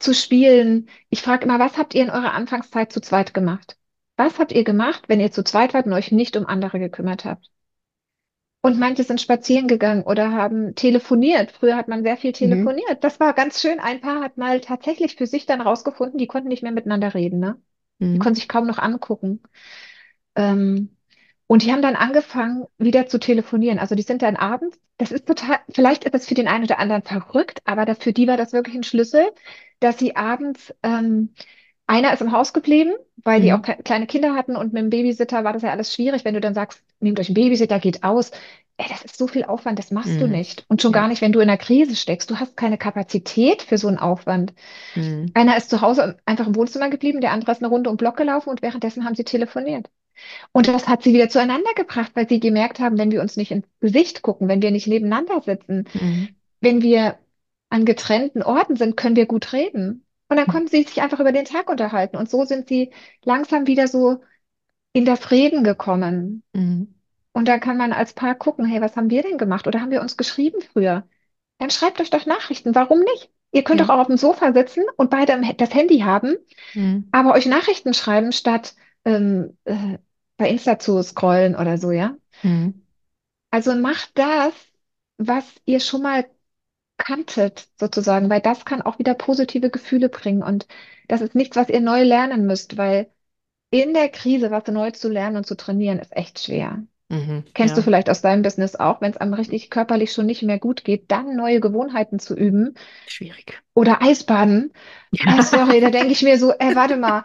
zu 0.00 0.14
spielen. 0.14 0.90
Ich 1.10 1.22
frage 1.22 1.46
immer, 1.46 1.60
was 1.60 1.78
habt 1.78 1.94
ihr 1.96 2.04
in 2.04 2.10
eurer 2.10 2.34
Anfangszeit 2.34 2.92
zu 2.92 3.02
zweit 3.02 3.34
gemacht? 3.34 3.78
Was 4.20 4.38
habt 4.38 4.52
ihr 4.52 4.64
gemacht, 4.64 5.08
wenn 5.08 5.18
ihr 5.18 5.32
zu 5.32 5.42
zweit 5.42 5.72
wart 5.72 5.86
und 5.86 5.94
euch 5.94 6.12
nicht 6.12 6.36
um 6.36 6.44
andere 6.44 6.78
gekümmert 6.78 7.24
habt? 7.24 7.50
Und 8.62 8.78
manche 8.78 9.04
sind 9.04 9.20
spazieren 9.22 9.68
gegangen 9.68 10.02
oder 10.02 10.32
haben 10.32 10.74
telefoniert. 10.74 11.50
Früher 11.50 11.76
hat 11.76 11.88
man 11.88 12.02
sehr 12.02 12.18
viel 12.18 12.32
Mhm. 12.32 12.34
telefoniert. 12.34 13.02
Das 13.02 13.18
war 13.18 13.32
ganz 13.32 13.60
schön. 13.62 13.80
Ein 13.80 14.02
Paar 14.02 14.20
hat 14.22 14.36
mal 14.36 14.60
tatsächlich 14.60 15.16
für 15.16 15.26
sich 15.26 15.46
dann 15.46 15.62
rausgefunden, 15.62 16.18
die 16.18 16.26
konnten 16.26 16.48
nicht 16.48 16.62
mehr 16.62 16.72
miteinander 16.72 17.14
reden, 17.14 17.38
ne? 17.40 17.60
Die 18.12 18.18
Mhm. 18.18 18.18
konnten 18.18 18.34
sich 18.34 18.48
kaum 18.48 18.66
noch 18.66 18.78
angucken. 18.78 19.40
Ähm, 20.36 20.96
und 21.46 21.62
die 21.62 21.72
haben 21.72 21.82
dann 21.82 21.96
angefangen, 21.96 22.66
wieder 22.78 23.06
zu 23.06 23.18
telefonieren. 23.18 23.78
Also 23.78 23.94
die 23.94 24.02
sind 24.02 24.22
dann 24.22 24.36
abends, 24.36 24.78
das 24.98 25.12
ist 25.12 25.26
total, 25.26 25.60
vielleicht 25.70 26.04
ist 26.04 26.14
das 26.14 26.26
für 26.28 26.34
den 26.34 26.48
einen 26.48 26.64
oder 26.64 26.78
anderen 26.78 27.02
verrückt, 27.02 27.60
aber 27.64 27.86
das, 27.86 27.98
für 27.98 28.12
die 28.12 28.28
war 28.28 28.36
das 28.36 28.52
wirklich 28.52 28.76
ein 28.76 28.84
Schlüssel, 28.84 29.30
dass 29.80 29.98
sie 29.98 30.16
abends 30.16 30.74
ähm, 30.82 31.34
einer 31.90 32.12
ist 32.12 32.22
im 32.22 32.32
Haus 32.32 32.52
geblieben, 32.52 32.92
weil 33.24 33.40
die 33.40 33.52
auch 33.52 33.58
Mhm. 33.58 33.84
kleine 33.84 34.06
Kinder 34.06 34.34
hatten 34.34 34.56
und 34.56 34.72
mit 34.72 34.82
dem 34.82 34.90
Babysitter 34.90 35.44
war 35.44 35.52
das 35.52 35.62
ja 35.62 35.70
alles 35.70 35.92
schwierig. 35.94 36.24
Wenn 36.24 36.34
du 36.34 36.40
dann 36.40 36.54
sagst, 36.54 36.82
nehmt 37.00 37.18
euch 37.20 37.28
einen 37.28 37.34
Babysitter, 37.34 37.78
geht 37.80 38.02
aus. 38.04 38.30
Ey, 38.76 38.86
das 38.88 39.02
ist 39.04 39.18
so 39.18 39.26
viel 39.26 39.44
Aufwand, 39.44 39.78
das 39.78 39.90
machst 39.90 40.20
du 40.20 40.26
Mhm. 40.26 40.32
nicht. 40.32 40.64
Und 40.68 40.80
schon 40.82 40.92
Ja. 40.92 41.00
gar 41.00 41.08
nicht, 41.08 41.20
wenn 41.20 41.32
du 41.32 41.40
in 41.40 41.48
einer 41.48 41.58
Krise 41.58 41.96
steckst. 41.96 42.30
Du 42.30 42.36
hast 42.40 42.56
keine 42.56 42.78
Kapazität 42.78 43.62
für 43.62 43.76
so 43.76 43.88
einen 43.88 43.98
Aufwand. 43.98 44.54
Mhm. 44.94 45.30
Einer 45.34 45.56
ist 45.56 45.68
zu 45.70 45.80
Hause 45.82 46.16
einfach 46.24 46.46
im 46.46 46.56
Wohnzimmer 46.56 46.88
geblieben, 46.90 47.20
der 47.20 47.32
andere 47.32 47.52
ist 47.52 47.58
eine 47.62 47.68
Runde 47.68 47.90
um 47.90 47.96
den 47.96 47.98
Block 47.98 48.16
gelaufen 48.16 48.48
und 48.50 48.62
währenddessen 48.62 49.04
haben 49.04 49.14
sie 49.14 49.24
telefoniert. 49.24 49.90
Und 50.52 50.68
das 50.68 50.88
hat 50.88 51.02
sie 51.02 51.14
wieder 51.14 51.28
zueinander 51.28 51.72
gebracht, 51.74 52.12
weil 52.14 52.28
sie 52.28 52.40
gemerkt 52.40 52.78
haben, 52.80 52.98
wenn 52.98 53.10
wir 53.10 53.20
uns 53.22 53.36
nicht 53.36 53.50
ins 53.52 53.66
Gesicht 53.80 54.22
gucken, 54.22 54.48
wenn 54.48 54.62
wir 54.62 54.70
nicht 54.70 54.86
nebeneinander 54.86 55.40
sitzen, 55.42 55.88
Mhm. 55.94 56.28
wenn 56.60 56.82
wir 56.82 57.18
an 57.70 57.84
getrennten 57.84 58.42
Orten 58.42 58.76
sind, 58.76 58.96
können 58.96 59.16
wir 59.16 59.26
gut 59.26 59.52
reden. 59.52 60.04
Und 60.30 60.38
dann 60.38 60.48
konnten 60.48 60.68
sie 60.68 60.84
sich 60.84 61.02
einfach 61.02 61.20
über 61.20 61.32
den 61.32 61.44
Tag 61.44 61.70
unterhalten. 61.70 62.16
Und 62.16 62.30
so 62.30 62.46
sind 62.46 62.68
sie 62.68 62.92
langsam 63.24 63.66
wieder 63.68 63.88
so 63.88 64.22
in 64.92 65.04
das 65.04 65.30
Reden 65.32 65.64
gekommen. 65.64 66.44
Mhm. 66.54 66.94
Und 67.32 67.48
dann 67.48 67.60
kann 67.60 67.76
man 67.76 67.92
als 67.92 68.14
Paar 68.14 68.34
gucken, 68.36 68.66
hey, 68.66 68.80
was 68.80 68.96
haben 68.96 69.10
wir 69.10 69.22
denn 69.22 69.38
gemacht? 69.38 69.66
Oder 69.66 69.80
haben 69.80 69.90
wir 69.92 70.02
uns 70.02 70.16
geschrieben 70.16 70.60
früher? 70.62 71.06
Dann 71.58 71.70
schreibt 71.70 72.00
euch 72.00 72.10
doch 72.10 72.26
Nachrichten. 72.26 72.74
Warum 72.74 73.00
nicht? 73.00 73.30
Ihr 73.52 73.64
könnt 73.64 73.80
doch 73.80 73.88
Ja. 73.88 73.94
auch 73.96 74.00
auf 74.00 74.06
dem 74.08 74.16
Sofa 74.16 74.52
sitzen 74.52 74.84
und 74.96 75.10
beide 75.10 75.40
das 75.56 75.74
Handy 75.74 76.00
haben, 76.00 76.36
Mhm. 76.74 77.08
aber 77.12 77.34
euch 77.34 77.46
Nachrichten 77.46 77.94
schreiben, 77.94 78.32
statt 78.32 78.74
ähm, 79.04 79.58
äh, 79.64 79.98
bei 80.36 80.48
Insta 80.50 80.78
zu 80.78 81.02
scrollen 81.02 81.56
oder 81.56 81.78
so, 81.78 81.90
ja? 81.90 82.16
Mhm. 82.42 82.86
Also 83.50 83.74
macht 83.74 84.12
das, 84.18 84.54
was 85.18 85.44
ihr 85.64 85.80
schon 85.80 86.02
mal 86.02 86.26
kanntet, 87.00 87.68
sozusagen, 87.80 88.30
weil 88.30 88.40
das 88.40 88.64
kann 88.64 88.82
auch 88.82 88.98
wieder 89.00 89.14
positive 89.14 89.70
Gefühle 89.70 90.08
bringen. 90.08 90.42
Und 90.42 90.68
das 91.08 91.20
ist 91.22 91.34
nichts, 91.34 91.56
was 91.56 91.68
ihr 91.70 91.80
neu 91.80 92.02
lernen 92.04 92.46
müsst, 92.46 92.76
weil 92.78 93.10
in 93.70 93.94
der 93.94 94.08
Krise 94.10 94.50
was 94.52 94.66
neu 94.68 94.92
zu 94.92 95.08
lernen 95.10 95.38
und 95.38 95.46
zu 95.46 95.56
trainieren 95.56 95.98
ist 96.00 96.16
echt 96.16 96.40
schwer. 96.40 96.84
Mhm. 97.10 97.44
Kennst 97.54 97.76
du 97.76 97.80
Ja. 97.80 97.84
vielleicht 97.84 98.10
aus 98.10 98.22
deinem 98.22 98.42
Business 98.42 98.76
auch, 98.76 99.00
wenn 99.00 99.12
es 99.12 99.18
einem 99.18 99.34
richtig 99.34 99.70
körperlich 99.70 100.12
schon 100.12 100.26
nicht 100.26 100.42
mehr 100.42 100.58
gut 100.58 100.84
geht, 100.84 101.10
dann 101.10 101.36
neue 101.36 101.60
Gewohnheiten 101.60 102.18
zu 102.20 102.36
üben 102.36 102.74
Schwierig. 103.04 103.62
oder 103.74 104.02
Eisbaden. 104.02 104.72
Ja. 105.12 105.42
sorry, 105.42 105.80
da 105.80 105.90
denke 105.90 106.12
ich 106.12 106.22
mir 106.22 106.38
so, 106.38 106.52
äh, 106.52 106.74
warte 106.74 106.96
mal, 106.96 107.22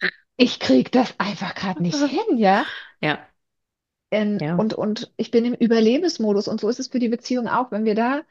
ich 0.36 0.60
krieg 0.60 0.92
das 0.92 1.14
einfach 1.18 1.54
gerade 1.54 1.82
nicht 1.82 1.98
hin, 2.08 2.38
ja? 2.38 2.66
Ja. 3.00 3.28
Ähm, 4.10 4.38
Ja. 4.40 4.54
und, 4.56 4.74
und 4.74 5.12
ich 5.16 5.30
bin 5.30 5.44
im 5.44 5.54
Überlebensmodus 5.54 6.48
und 6.48 6.60
so 6.60 6.68
ist 6.68 6.80
es 6.80 6.88
für 6.88 6.98
die 6.98 7.08
Beziehung 7.08 7.46
auch. 7.48 7.70
Wenn 7.70 7.84
wir 7.84 7.94
da 7.94 8.22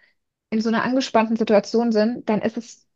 in 0.49 0.61
so 0.61 0.69
einer 0.69 0.83
angespannten 0.83 1.35
Situation 1.37 1.91
sind, 1.91 2.29
dann 2.29 2.41
ist 2.41 2.57
es, 2.57 2.87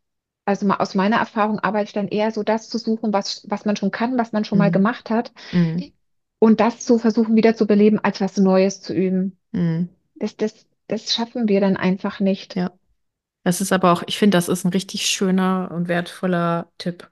also 0.46 0.66
mal 0.66 0.78
aus 0.78 0.94
meiner 0.94 1.16
Erfahrung 1.18 1.58
arbeite 1.60 1.86
ich 1.86 1.92
dann 1.92 2.08
eher 2.08 2.30
so 2.32 2.42
das 2.42 2.68
zu 2.70 2.78
suchen, 2.78 3.12
was, 3.12 3.46
was 3.50 3.64
man 3.64 3.76
schon 3.76 3.90
kann, 3.90 4.18
was 4.18 4.32
man 4.32 4.44
schon 4.44 4.58
mal 4.58 4.70
Mhm. 4.70 4.72
gemacht 4.72 5.10
hat 5.10 5.32
Mhm. 5.52 5.92
und 6.38 6.60
das 6.60 6.80
zu 6.84 6.98
versuchen 6.98 7.36
wieder 7.36 7.54
zu 7.56 7.66
beleben, 7.66 7.98
als 7.98 8.20
was 8.20 8.36
Neues 8.36 8.80
zu 8.80 8.92
üben. 8.94 9.38
Mhm. 9.52 9.88
Das, 10.16 10.36
das, 10.36 10.66
das 10.88 11.12
schaffen 11.14 11.48
wir 11.48 11.60
dann 11.60 11.76
einfach 11.76 12.20
nicht. 12.20 12.56
Ja. 12.56 12.72
Das 13.44 13.60
ist 13.60 13.72
aber 13.72 13.92
auch, 13.92 14.02
ich 14.06 14.18
finde, 14.18 14.36
das 14.38 14.48
ist 14.48 14.64
ein 14.64 14.70
richtig 14.72 15.06
schöner 15.06 15.70
und 15.74 15.88
wertvoller 15.88 16.70
Tipp. 16.78 17.10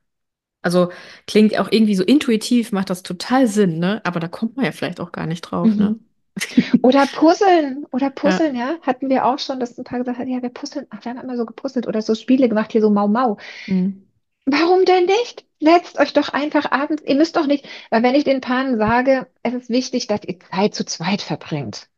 Also 0.62 0.92
klingt 1.26 1.59
auch 1.59 1.68
irgendwie 1.72 1.96
so 1.96 2.05
intuitiv, 2.05 2.72
macht 2.72 2.90
das 2.90 3.03
total 3.05 3.46
Sinn, 3.48 3.79
ne? 3.81 4.03
Aber 4.05 4.20
da 4.20 4.29
kommt 4.29 4.57
man 4.57 4.66
ja 4.66 4.72
vielleicht 4.72 5.00
auch 5.00 5.12
gar 5.12 5.26
nicht 5.26 5.42
drauf, 5.42 5.79
ne? 5.79 5.96
Mhm. 6.36 6.80
Oder 6.82 7.06
Puzzeln, 7.06 7.86
oder 7.92 8.06
Ja. 8.06 8.10
Puzzeln, 8.10 8.56
ja, 8.56 8.76
hatten 8.82 9.08
wir 9.10 9.26
auch 9.26 9.38
schon, 9.38 9.60
dass 9.60 9.76
ein 9.78 9.84
paar 9.84 9.98
gesagt 9.98 10.18
hat, 10.18 10.28
ja, 10.28 10.42
wir 10.42 10.48
puzzeln, 10.50 10.86
ach, 10.90 11.04
wir 11.04 11.10
haben 11.12 11.20
immer 11.20 11.36
so 11.36 11.44
gepuzzelt 11.46 11.86
oder 11.86 12.02
so 12.02 12.14
Spiele 12.14 12.48
gemacht, 12.48 12.72
hier 12.72 12.80
so 12.80 12.90
Mau 12.90 13.08
Mau. 13.08 13.36
Mhm. 13.66 14.06
Warum 14.46 14.84
denn 14.84 15.04
nicht? 15.06 15.44
Setzt 15.60 15.98
euch 16.00 16.12
doch 16.14 16.30
einfach 16.30 16.70
abends, 16.72 17.02
ihr 17.06 17.14
müsst 17.16 17.36
doch 17.36 17.46
nicht, 17.46 17.66
weil 17.90 18.02
wenn 18.02 18.14
ich 18.14 18.24
den 18.24 18.40
Paaren 18.40 18.78
sage, 18.78 19.26
es 19.42 19.54
ist 19.54 19.68
wichtig, 19.68 20.06
dass 20.06 20.22
ihr 20.24 20.38
Zeit 20.40 20.74
zu 20.74 20.84
zweit 20.86 21.20
verbringt, 21.20 21.88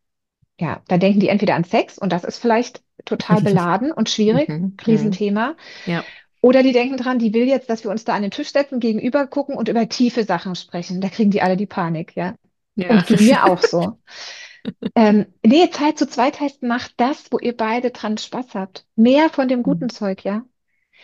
ja, 0.60 0.82
da 0.88 0.98
denken 0.98 1.20
die 1.20 1.28
entweder 1.28 1.54
an 1.54 1.64
Sex 1.64 1.98
und 1.98 2.12
das 2.12 2.24
ist 2.24 2.38
vielleicht 2.38 2.82
total 3.04 3.40
beladen 3.42 3.92
und 3.92 4.10
schwierig, 4.10 4.48
Mhm. 4.48 4.54
Mhm. 4.56 4.76
Riesenthema, 4.86 5.56
Ja. 5.86 6.04
oder 6.40 6.62
die 6.64 6.72
denken 6.72 6.96
dran, 6.96 7.18
die 7.20 7.32
will 7.34 7.46
jetzt, 7.46 7.70
dass 7.70 7.84
wir 7.84 7.90
uns 7.90 8.04
da 8.04 8.14
an 8.14 8.22
den 8.22 8.30
Tisch 8.32 8.52
setzen, 8.52 8.80
gegenüber 8.80 9.26
gucken 9.28 9.54
und 9.56 9.68
über 9.68 9.88
tiefe 9.88 10.24
Sachen 10.24 10.54
sprechen. 10.56 11.00
Da 11.00 11.08
kriegen 11.08 11.30
die 11.30 11.42
alle 11.42 11.56
die 11.56 11.66
Panik, 11.66 12.16
ja. 12.16 12.34
Ja. 12.74 12.90
Und 12.90 13.06
ging 13.06 13.24
mir 13.26 13.44
auch 13.46 13.60
so. 13.62 13.98
Ähm, 14.94 15.26
nee, 15.44 15.70
Zeit 15.70 15.98
zu 15.98 16.06
zweit 16.08 16.40
heißt, 16.40 16.62
macht 16.62 16.94
das, 16.98 17.32
wo 17.32 17.38
ihr 17.38 17.56
beide 17.56 17.90
dran 17.90 18.18
Spaß 18.18 18.54
habt. 18.54 18.86
Mehr 18.94 19.30
von 19.30 19.48
dem 19.48 19.62
guten 19.62 19.86
Mhm. 19.86 19.90
Zeug, 19.90 20.24
ja. 20.24 20.44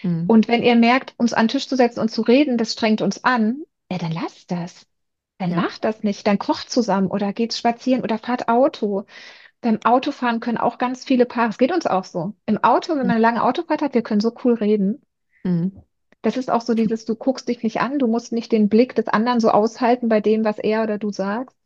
Mhm. 0.03 0.27
Und 0.29 0.49
wenn 0.49 0.63
ihr 0.63 0.77
merkt, 0.77 1.15
uns 1.19 1.33
an 1.33 1.45
den 1.47 1.49
Tisch 1.51 1.69
zu 1.69 1.77
setzen 1.77 2.01
und 2.01 2.11
zu 2.11 2.23
reden, 2.23 2.59
das 2.59 2.73
strengt 2.75 3.03
uns 3.03 3.25
an, 3.25 3.63
ja, 3.91 3.99
dann 3.99 4.13
lasst 4.13 4.51
das. 4.51 4.87
Dann 5.39 5.53
Ja. 5.53 5.57
macht 5.57 5.85
das 5.85 6.03
nicht. 6.05 6.27
Dann 6.27 6.39
kocht 6.39 6.71
zusammen 6.71 7.09
oder 7.09 7.33
geht 7.33 7.55
spazieren 7.55 8.03
oder 8.03 8.19
fahrt 8.19 8.49
Auto. 8.49 9.07
Beim 9.63 9.81
Autofahren 9.85 10.41
können 10.41 10.59
auch 10.59 10.79
ganz 10.79 11.05
viele 11.05 11.27
Paare, 11.27 11.51
es 11.51 11.59
geht 11.59 11.73
uns 11.73 11.87
auch 11.87 12.05
so. 12.05 12.35
Im 12.47 12.65
Auto, 12.65 12.93
wenn 12.93 12.99
man 13.01 13.13
eine 13.13 13.21
lange 13.21 13.43
Autofahrt 13.45 13.83
hat, 13.83 13.95
wir 13.95 14.03
können 14.03 14.21
so 14.23 14.35
cool 14.45 14.55
reden. 14.55 15.03
Mhm. 15.45 15.83
Das 16.23 16.37
ist 16.37 16.51
auch 16.51 16.61
so 16.63 16.75
dieses, 16.75 17.05
du 17.07 17.17
guckst 17.17 17.49
dich 17.49 17.65
nicht 17.65 17.81
an, 17.81 17.99
du 17.99 18.07
musst 18.07 18.31
nicht 18.33 18.53
den 18.53 18.69
Blick 18.69 18.95
des 18.95 19.09
anderen 19.09 19.41
so 19.41 19.51
aushalten 19.51 20.09
bei 20.09 20.21
dem, 20.21 20.45
was 20.45 20.59
er 20.61 20.85
oder 20.85 20.97
du 20.99 21.11
sagst. 21.11 21.58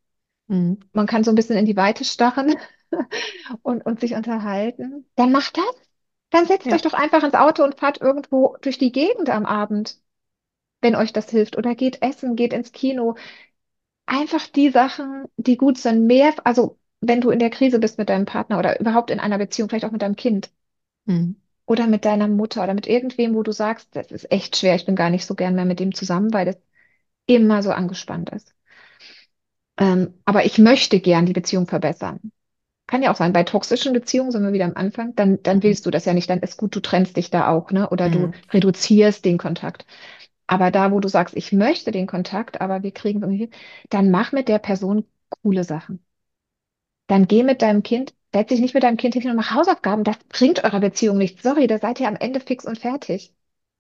Mhm. 0.53 0.79
Man 0.93 1.07
kann 1.07 1.25
so 1.25 1.31
ein 1.33 1.35
bisschen 1.35 1.57
in 1.57 1.67
die 1.67 1.77
Weite 1.77 2.05
starren 2.05 2.55
und, 3.63 3.85
und 3.87 4.01
sich 4.01 4.15
unterhalten. 4.15 5.07
Dann 5.17 5.33
macht 5.33 5.57
das. 5.57 5.65
Dann 6.31 6.47
setzt 6.47 6.73
euch 6.73 6.83
Ja. 6.83 6.91
doch 6.91 6.95
einfach 6.95 7.23
ins 7.25 7.35
Auto 7.35 7.63
und 7.65 7.79
fahrt 7.79 8.01
irgendwo 8.01 8.57
durch 8.63 8.79
die 8.79 8.93
Gegend 8.93 9.31
am 9.31 9.47
Abend, 9.47 10.01
wenn 10.83 10.97
euch 10.97 11.13
das 11.13 11.31
hilft. 11.31 11.57
Oder 11.59 11.75
geht 11.77 12.03
essen, 12.03 12.37
geht 12.37 12.53
ins 12.55 12.73
Kino. 12.73 13.17
Einfach 14.07 14.49
die 14.49 14.71
Sachen, 14.71 15.27
die 15.39 15.57
gut 15.59 15.79
sind. 15.79 16.07
Mehr, 16.07 16.35
also 16.45 16.79
wenn 17.01 17.21
du 17.23 17.31
in 17.31 17.41
der 17.41 17.51
Krise 17.51 17.81
bist 17.81 17.99
mit 17.99 18.09
deinem 18.11 18.27
Partner 18.27 18.59
oder 18.61 18.81
überhaupt 18.81 19.11
in 19.11 19.21
einer 19.21 19.39
Beziehung, 19.39 19.71
vielleicht 19.71 19.87
auch 19.87 19.93
mit 19.93 20.03
deinem 20.03 20.17
Kind 20.17 20.53
Mhm. 21.07 21.35
oder 21.67 21.87
mit 21.89 22.05
deiner 22.05 22.29
Mutter 22.29 22.63
oder 22.63 22.73
mit 22.75 22.87
irgendwem, 22.87 23.35
wo 23.35 23.43
du 23.43 23.51
sagst, 23.53 23.95
das 23.97 24.11
ist 24.13 24.31
echt 24.31 24.57
schwer, 24.57 24.75
ich 24.77 24.87
bin 24.87 24.95
gar 24.97 25.11
nicht 25.11 25.27
so 25.27 25.35
gern 25.35 25.55
mehr 25.57 25.65
mit 25.65 25.81
dem 25.81 25.93
zusammen, 25.95 26.33
weil 26.33 26.47
das 26.47 26.57
immer 27.27 27.63
so 27.63 27.73
angespannt 27.73 28.31
ist. 28.31 28.55
Ähm, 29.79 30.15
aber 30.25 30.45
ich 30.45 30.59
möchte 30.59 31.01
gern 31.01 31.27
die 31.27 31.33
Beziehung 31.33 31.67
verbessern. 31.67 32.33
Kann 32.89 33.03
ja 33.03 33.13
auch 33.13 33.17
sein, 33.17 33.33
bei 33.33 33.45
toxischen 33.45 33.93
Beziehungen 33.95 34.33
sind 34.33 34.45
wir 34.45 34.53
wieder 34.53 34.67
am 34.67 34.77
Anfang, 34.77 35.15
dann, 35.17 35.43
dann 35.43 35.63
willst 35.63 35.87
du 35.87 35.91
das 35.91 36.05
ja 36.07 36.15
nicht, 36.15 36.31
dann 36.31 36.41
ist 36.41 36.57
gut, 36.59 36.77
du 36.77 36.81
trennst 36.81 37.17
dich 37.17 37.31
da 37.31 37.49
auch, 37.51 37.71
ne? 37.73 37.91
Oder 37.91 38.11
du 38.11 38.29
Mhm. 38.29 38.35
reduzierst 38.53 39.25
den 39.25 39.39
Kontakt. 39.39 39.87
Aber 40.49 40.71
da, 40.71 40.93
wo 40.93 41.01
du 41.01 41.09
sagst, 41.09 41.37
ich 41.37 41.53
möchte 41.53 41.93
den 41.93 42.07
Kontakt, 42.09 42.61
aber 42.61 42.83
wir 42.85 42.93
kriegen 42.93 43.21
es 43.21 43.25
irgendwie 43.25 43.45
hin, 43.47 43.53
dann 43.91 44.11
mach 44.11 44.33
mit 44.33 44.49
der 44.49 44.59
Person 44.61 45.07
coole 45.43 45.65
Sachen. 45.65 46.05
Dann 47.07 47.29
geh 47.29 47.45
mit 47.45 47.63
deinem 47.63 47.85
Kind, 47.85 48.13
setz 48.33 48.49
dich 48.49 48.59
nicht 48.61 48.75
mit 48.75 48.83
deinem 48.83 48.97
Kind 48.97 49.15
hin 49.15 49.31
und 49.31 49.37
mach 49.37 49.53
Hausaufgaben. 49.55 50.03
Das 50.05 50.19
bringt 50.29 50.65
eurer 50.65 50.81
Beziehung 50.81 51.17
nichts. 51.19 51.41
Sorry, 51.43 51.67
da 51.69 51.79
seid 51.79 52.01
ihr 52.01 52.09
am 52.09 52.17
Ende 52.17 52.41
fix 52.41 52.65
und 52.65 52.77
fertig. 52.79 53.33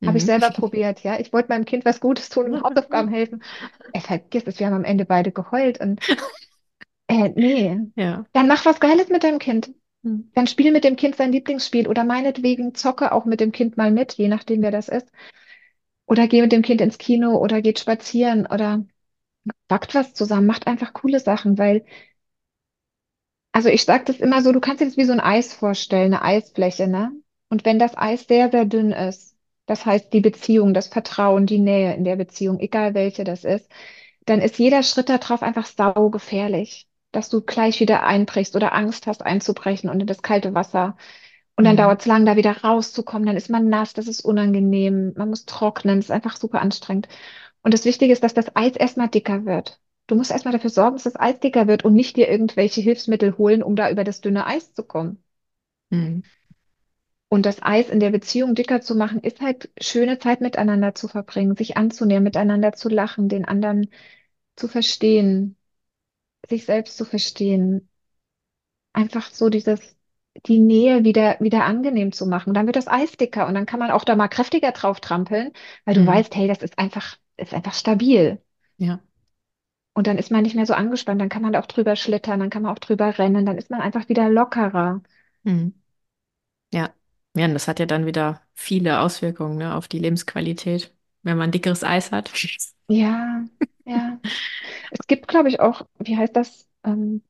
Habe 0.04 0.18
ich 0.18 0.24
Mhm. 0.24 0.26
selber 0.26 0.50
probiert, 0.50 1.00
ja. 1.02 1.18
Ich 1.20 1.32
wollte 1.32 1.48
meinem 1.50 1.64
Kind 1.64 1.84
was 1.84 2.00
Gutes 2.00 2.28
tun 2.28 2.46
und 2.54 2.62
Hausaufgaben 2.62 3.08
helfen. 3.14 3.42
Er 3.92 4.00
vergisst 4.00 4.48
es, 4.48 4.58
wir 4.58 4.66
haben 4.66 4.74
am 4.74 4.84
Ende 4.84 5.04
beide 5.04 5.32
geheult 5.32 5.80
und 5.80 6.00
äh, 7.08 7.28
nee. 7.30 7.78
Ja. 7.96 8.24
Dann 8.32 8.48
mach 8.48 8.64
was 8.64 8.80
Geiles 8.80 9.08
mit 9.08 9.24
deinem 9.24 9.38
Kind. 9.38 9.72
Mhm. 10.02 10.30
Dann 10.34 10.46
spiel 10.46 10.72
mit 10.72 10.84
dem 10.84 10.96
Kind 10.96 11.16
sein 11.16 11.32
Lieblingsspiel 11.32 11.88
oder 11.88 12.04
meinetwegen 12.04 12.74
zocke 12.74 13.12
auch 13.12 13.24
mit 13.24 13.40
dem 13.40 13.52
Kind 13.52 13.76
mal 13.76 13.90
mit, 13.90 14.14
je 14.14 14.28
nachdem, 14.28 14.62
wer 14.62 14.70
das 14.70 14.88
ist. 14.88 15.08
Oder 16.06 16.28
geh 16.28 16.42
mit 16.42 16.52
dem 16.52 16.62
Kind 16.62 16.80
ins 16.80 16.98
Kino 16.98 17.36
oder 17.38 17.62
geht 17.62 17.78
spazieren 17.80 18.46
oder 18.46 18.84
backt 19.68 19.94
was 19.94 20.14
zusammen, 20.14 20.46
macht 20.46 20.66
einfach 20.68 20.92
coole 20.94 21.20
Sachen, 21.20 21.58
weil, 21.58 21.84
also 23.52 23.68
ich 23.68 23.84
sage 23.84 24.04
das 24.04 24.18
immer 24.20 24.42
so, 24.42 24.52
du 24.52 24.60
kannst 24.60 24.80
dir 24.80 24.86
das 24.86 24.96
wie 24.96 25.04
so 25.04 25.12
ein 25.12 25.20
Eis 25.20 25.52
vorstellen, 25.52 26.14
eine 26.14 26.22
Eisfläche, 26.22 26.86
ne? 26.88 27.12
Und 27.48 27.64
wenn 27.64 27.78
das 27.78 27.96
Eis 27.96 28.24
sehr, 28.26 28.50
sehr 28.50 28.64
dünn 28.64 28.92
ist, 28.92 29.31
das 29.66 29.86
heißt 29.86 30.12
die 30.12 30.20
Beziehung, 30.20 30.74
das 30.74 30.88
Vertrauen, 30.88 31.46
die 31.46 31.58
Nähe 31.58 31.94
in 31.94 32.04
der 32.04 32.16
Beziehung, 32.16 32.60
egal 32.60 32.94
welche 32.94 33.24
das 33.24 33.44
ist, 33.44 33.70
dann 34.26 34.40
ist 34.40 34.58
jeder 34.58 34.82
Schritt 34.82 35.08
darauf 35.08 35.42
einfach 35.42 35.66
saugefährlich, 35.66 36.88
dass 37.12 37.28
du 37.28 37.42
gleich 37.42 37.80
wieder 37.80 38.04
einbrichst 38.04 38.56
oder 38.56 38.74
Angst 38.74 39.06
hast 39.06 39.22
einzubrechen 39.24 39.90
und 39.90 40.00
in 40.00 40.06
das 40.06 40.22
kalte 40.22 40.54
Wasser. 40.54 40.96
Und 41.56 41.64
dann 41.64 41.74
Mhm. 41.74 41.78
dauert 41.78 42.00
es 42.00 42.06
lang, 42.06 42.24
da 42.26 42.36
wieder 42.36 42.58
rauszukommen. 42.62 43.26
Dann 43.26 43.36
ist 43.36 43.50
man 43.50 43.68
nass, 43.68 43.92
das 43.94 44.06
ist 44.08 44.22
unangenehm. 44.24 45.12
Man 45.16 45.28
muss 45.30 45.46
trocknen, 45.46 45.98
das 45.98 46.06
ist 46.06 46.10
einfach 46.10 46.36
super 46.36 46.60
anstrengend. 46.60 47.08
Und 47.62 47.74
das 47.74 47.84
Wichtige 47.86 48.12
ist, 48.12 48.24
dass 48.24 48.34
das 48.34 48.56
Eis 48.56 48.76
erstmal 48.76 49.08
dicker 49.08 49.44
wird. 49.46 49.80
Du 50.08 50.14
musst 50.16 50.30
erstmal 50.32 50.52
dafür 50.52 50.70
sorgen, 50.70 50.96
dass 50.96 51.04
das 51.04 51.16
Eis 51.20 51.40
dicker 51.40 51.66
wird 51.68 51.84
und 51.84 51.94
nicht 51.94 52.16
dir 52.16 52.28
irgendwelche 52.30 52.80
Hilfsmittel 52.82 53.38
holen, 53.38 53.62
um 53.62 53.76
da 53.76 53.90
über 53.90 54.04
das 54.04 54.20
dünne 54.20 54.46
Eis 54.46 54.74
zu 54.74 54.84
kommen. 54.84 55.22
Mhm. 55.90 56.22
Und 57.32 57.46
das 57.46 57.62
Eis 57.62 57.88
in 57.88 57.98
der 57.98 58.10
Beziehung 58.10 58.54
dicker 58.54 58.82
zu 58.82 58.94
machen, 58.94 59.20
ist 59.20 59.40
halt 59.40 59.70
schöne 59.80 60.18
Zeit 60.18 60.42
miteinander 60.42 60.94
zu 60.94 61.08
verbringen, 61.08 61.56
sich 61.56 61.78
anzunähern, 61.78 62.22
miteinander 62.22 62.74
zu 62.74 62.90
lachen, 62.90 63.30
den 63.30 63.46
anderen 63.46 63.88
zu 64.54 64.68
verstehen, 64.68 65.56
sich 66.46 66.66
selbst 66.66 66.98
zu 66.98 67.06
verstehen. 67.06 67.88
Einfach 68.92 69.30
so 69.30 69.48
dieses, 69.48 69.96
die 70.44 70.58
Nähe 70.58 71.04
wieder, 71.04 71.40
wieder 71.40 71.64
angenehm 71.64 72.12
zu 72.12 72.26
machen. 72.26 72.52
Dann 72.52 72.66
wird 72.66 72.76
das 72.76 72.86
Eis 72.86 73.12
dicker 73.12 73.46
und 73.46 73.54
dann 73.54 73.64
kann 73.64 73.80
man 73.80 73.92
auch 73.92 74.04
da 74.04 74.14
mal 74.14 74.28
kräftiger 74.28 74.72
drauf 74.72 75.00
trampeln, 75.00 75.52
weil 75.86 75.94
du 75.94 76.02
Mhm. 76.02 76.08
weißt, 76.08 76.36
hey, 76.36 76.48
das 76.48 76.62
ist 76.62 76.78
einfach, 76.78 77.16
ist 77.38 77.54
einfach 77.54 77.72
stabil. 77.72 78.42
Ja. 78.76 79.00
Und 79.94 80.06
dann 80.06 80.18
ist 80.18 80.30
man 80.30 80.42
nicht 80.42 80.54
mehr 80.54 80.66
so 80.66 80.74
angespannt, 80.74 81.18
dann 81.18 81.30
kann 81.30 81.40
man 81.40 81.54
da 81.54 81.60
auch 81.60 81.66
drüber 81.66 81.96
schlittern, 81.96 82.40
dann 82.40 82.50
kann 82.50 82.60
man 82.60 82.72
auch 82.72 82.78
drüber 82.78 83.18
rennen, 83.18 83.46
dann 83.46 83.56
ist 83.56 83.70
man 83.70 83.80
einfach 83.80 84.10
wieder 84.10 84.28
lockerer. 84.28 85.00
Mhm. 85.44 85.72
Ja. 86.70 86.92
Ja, 87.34 87.46
und 87.46 87.54
das 87.54 87.66
hat 87.68 87.78
ja 87.80 87.86
dann 87.86 88.04
wieder 88.06 88.42
viele 88.54 89.00
Auswirkungen, 89.00 89.56
ne, 89.58 89.74
auf 89.74 89.88
die 89.88 89.98
Lebensqualität, 89.98 90.94
wenn 91.22 91.38
man 91.38 91.50
dickeres 91.50 91.82
Eis 91.84 92.12
hat. 92.12 92.38
Ja, 92.88 93.44
ja. 93.84 94.20
Es 94.92 95.06
gibt, 95.06 95.28
glaube 95.28 95.48
ich, 95.48 95.60
auch, 95.60 95.86
wie 95.98 96.16
heißt 96.16 96.36
das? 96.36 96.68
Ähm, 96.84 97.22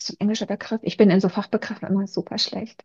so 0.00 0.14
ein 0.14 0.20
englischer 0.20 0.46
Begriff. 0.46 0.80
Ich 0.84 0.96
bin 0.98 1.10
in 1.10 1.20
so 1.20 1.28
Fachbegriffen 1.30 1.88
immer 1.88 2.06
super 2.08 2.38
schlecht. 2.38 2.84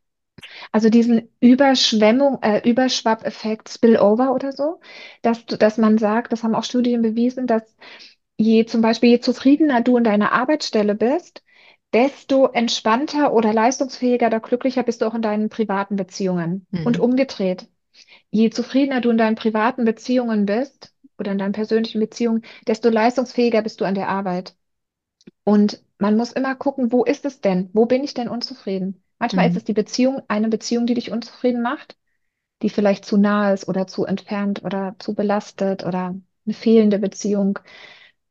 Also 0.71 0.89
diesen 0.89 1.29
Überschwemmung, 1.41 2.41
äh, 2.43 2.69
Überschwappeffekt, 2.69 3.69
Spillover 3.69 4.33
oder 4.33 4.51
so, 4.53 4.81
dass, 5.23 5.45
du- 5.47 5.57
dass 5.57 5.77
man 5.77 5.97
sagt, 5.99 6.33
das 6.33 6.43
haben 6.43 6.55
auch 6.55 6.63
Studien 6.65 7.01
bewiesen, 7.03 7.47
dass 7.47 7.63
je 8.37 8.65
zum 8.65 8.81
Beispiel, 8.81 9.11
je 9.11 9.19
zufriedener 9.21 9.81
du 9.81 9.97
in 9.97 10.03
deiner 10.05 10.31
Arbeitsstelle 10.33 10.95
bist, 10.95 11.43
desto 11.93 12.47
entspannter 12.47 13.33
oder 13.33 13.53
leistungsfähiger 13.53 14.27
oder 14.27 14.39
glücklicher 14.39 14.83
bist 14.83 15.01
du 15.01 15.05
auch 15.05 15.15
in 15.15 15.21
deinen 15.21 15.49
privaten 15.49 15.95
Beziehungen. 15.95 16.67
Und 16.83 16.97
Mhm. 16.97 16.99
umgedreht, 16.99 17.67
je 18.31 18.49
zufriedener 18.51 19.01
du 19.01 19.11
in 19.11 19.17
deinen 19.19 19.35
privaten 19.35 19.85
Beziehungen 19.85 20.45
bist 20.45 20.93
oder 21.19 21.33
in 21.33 21.39
deinen 21.39 21.53
persönlichen 21.53 21.99
Beziehungen, 22.01 22.43
desto 22.67 22.89
leistungsfähiger 22.89 23.61
bist 23.63 23.81
du 23.81 23.85
an 23.85 23.95
der 23.95 24.09
Arbeit. 24.09 24.55
Und 25.43 25.83
man 25.99 26.17
muss 26.17 26.31
immer 26.31 26.55
gucken, 26.55 26.91
wo 26.91 27.03
ist 27.03 27.25
es 27.25 27.41
denn? 27.41 27.69
Wo 27.73 27.85
bin 27.85 28.03
ich 28.03 28.13
denn 28.13 28.29
unzufrieden? 28.29 29.03
Manchmal 29.19 29.47
ist 29.47 29.53
Mhm. 29.53 29.57
es 29.57 29.63
die 29.63 29.73
Beziehung, 29.73 30.21
eine 30.27 30.49
Beziehung, 30.49 30.85
die 30.85 30.93
dich 30.93 31.11
unzufrieden 31.11 31.61
macht, 31.61 31.97
die 32.63 32.69
vielleicht 32.69 33.05
zu 33.05 33.17
nah 33.17 33.53
ist 33.53 33.67
oder 33.67 33.87
zu 33.87 34.05
entfernt 34.05 34.63
oder 34.65 34.95
zu 34.99 35.15
belastet 35.15 35.85
oder 35.85 36.15
eine 36.45 36.53
fehlende 36.55 36.99
Beziehung. 36.99 37.59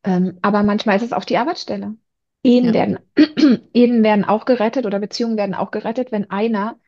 Ähm, 0.05 0.39
aber 0.43 0.63
manchmal 0.65 0.97
ist 0.97 1.03
es 1.05 1.13
auch 1.15 1.25
die 1.25 1.39
Arbeitsstelle. 1.39 1.97
Ehen 2.43 2.67
Ja. 2.67 2.73
werden, 2.75 2.99
Ehen 3.73 4.03
werden 4.03 4.25
auch 4.25 4.45
gerettet 4.45 4.87
oder 4.87 4.99
Beziehungen 4.99 5.37
werden 5.37 5.55
auch 5.55 5.71
gerettet, 5.71 6.13
wenn 6.13 6.31
einer 6.31 6.79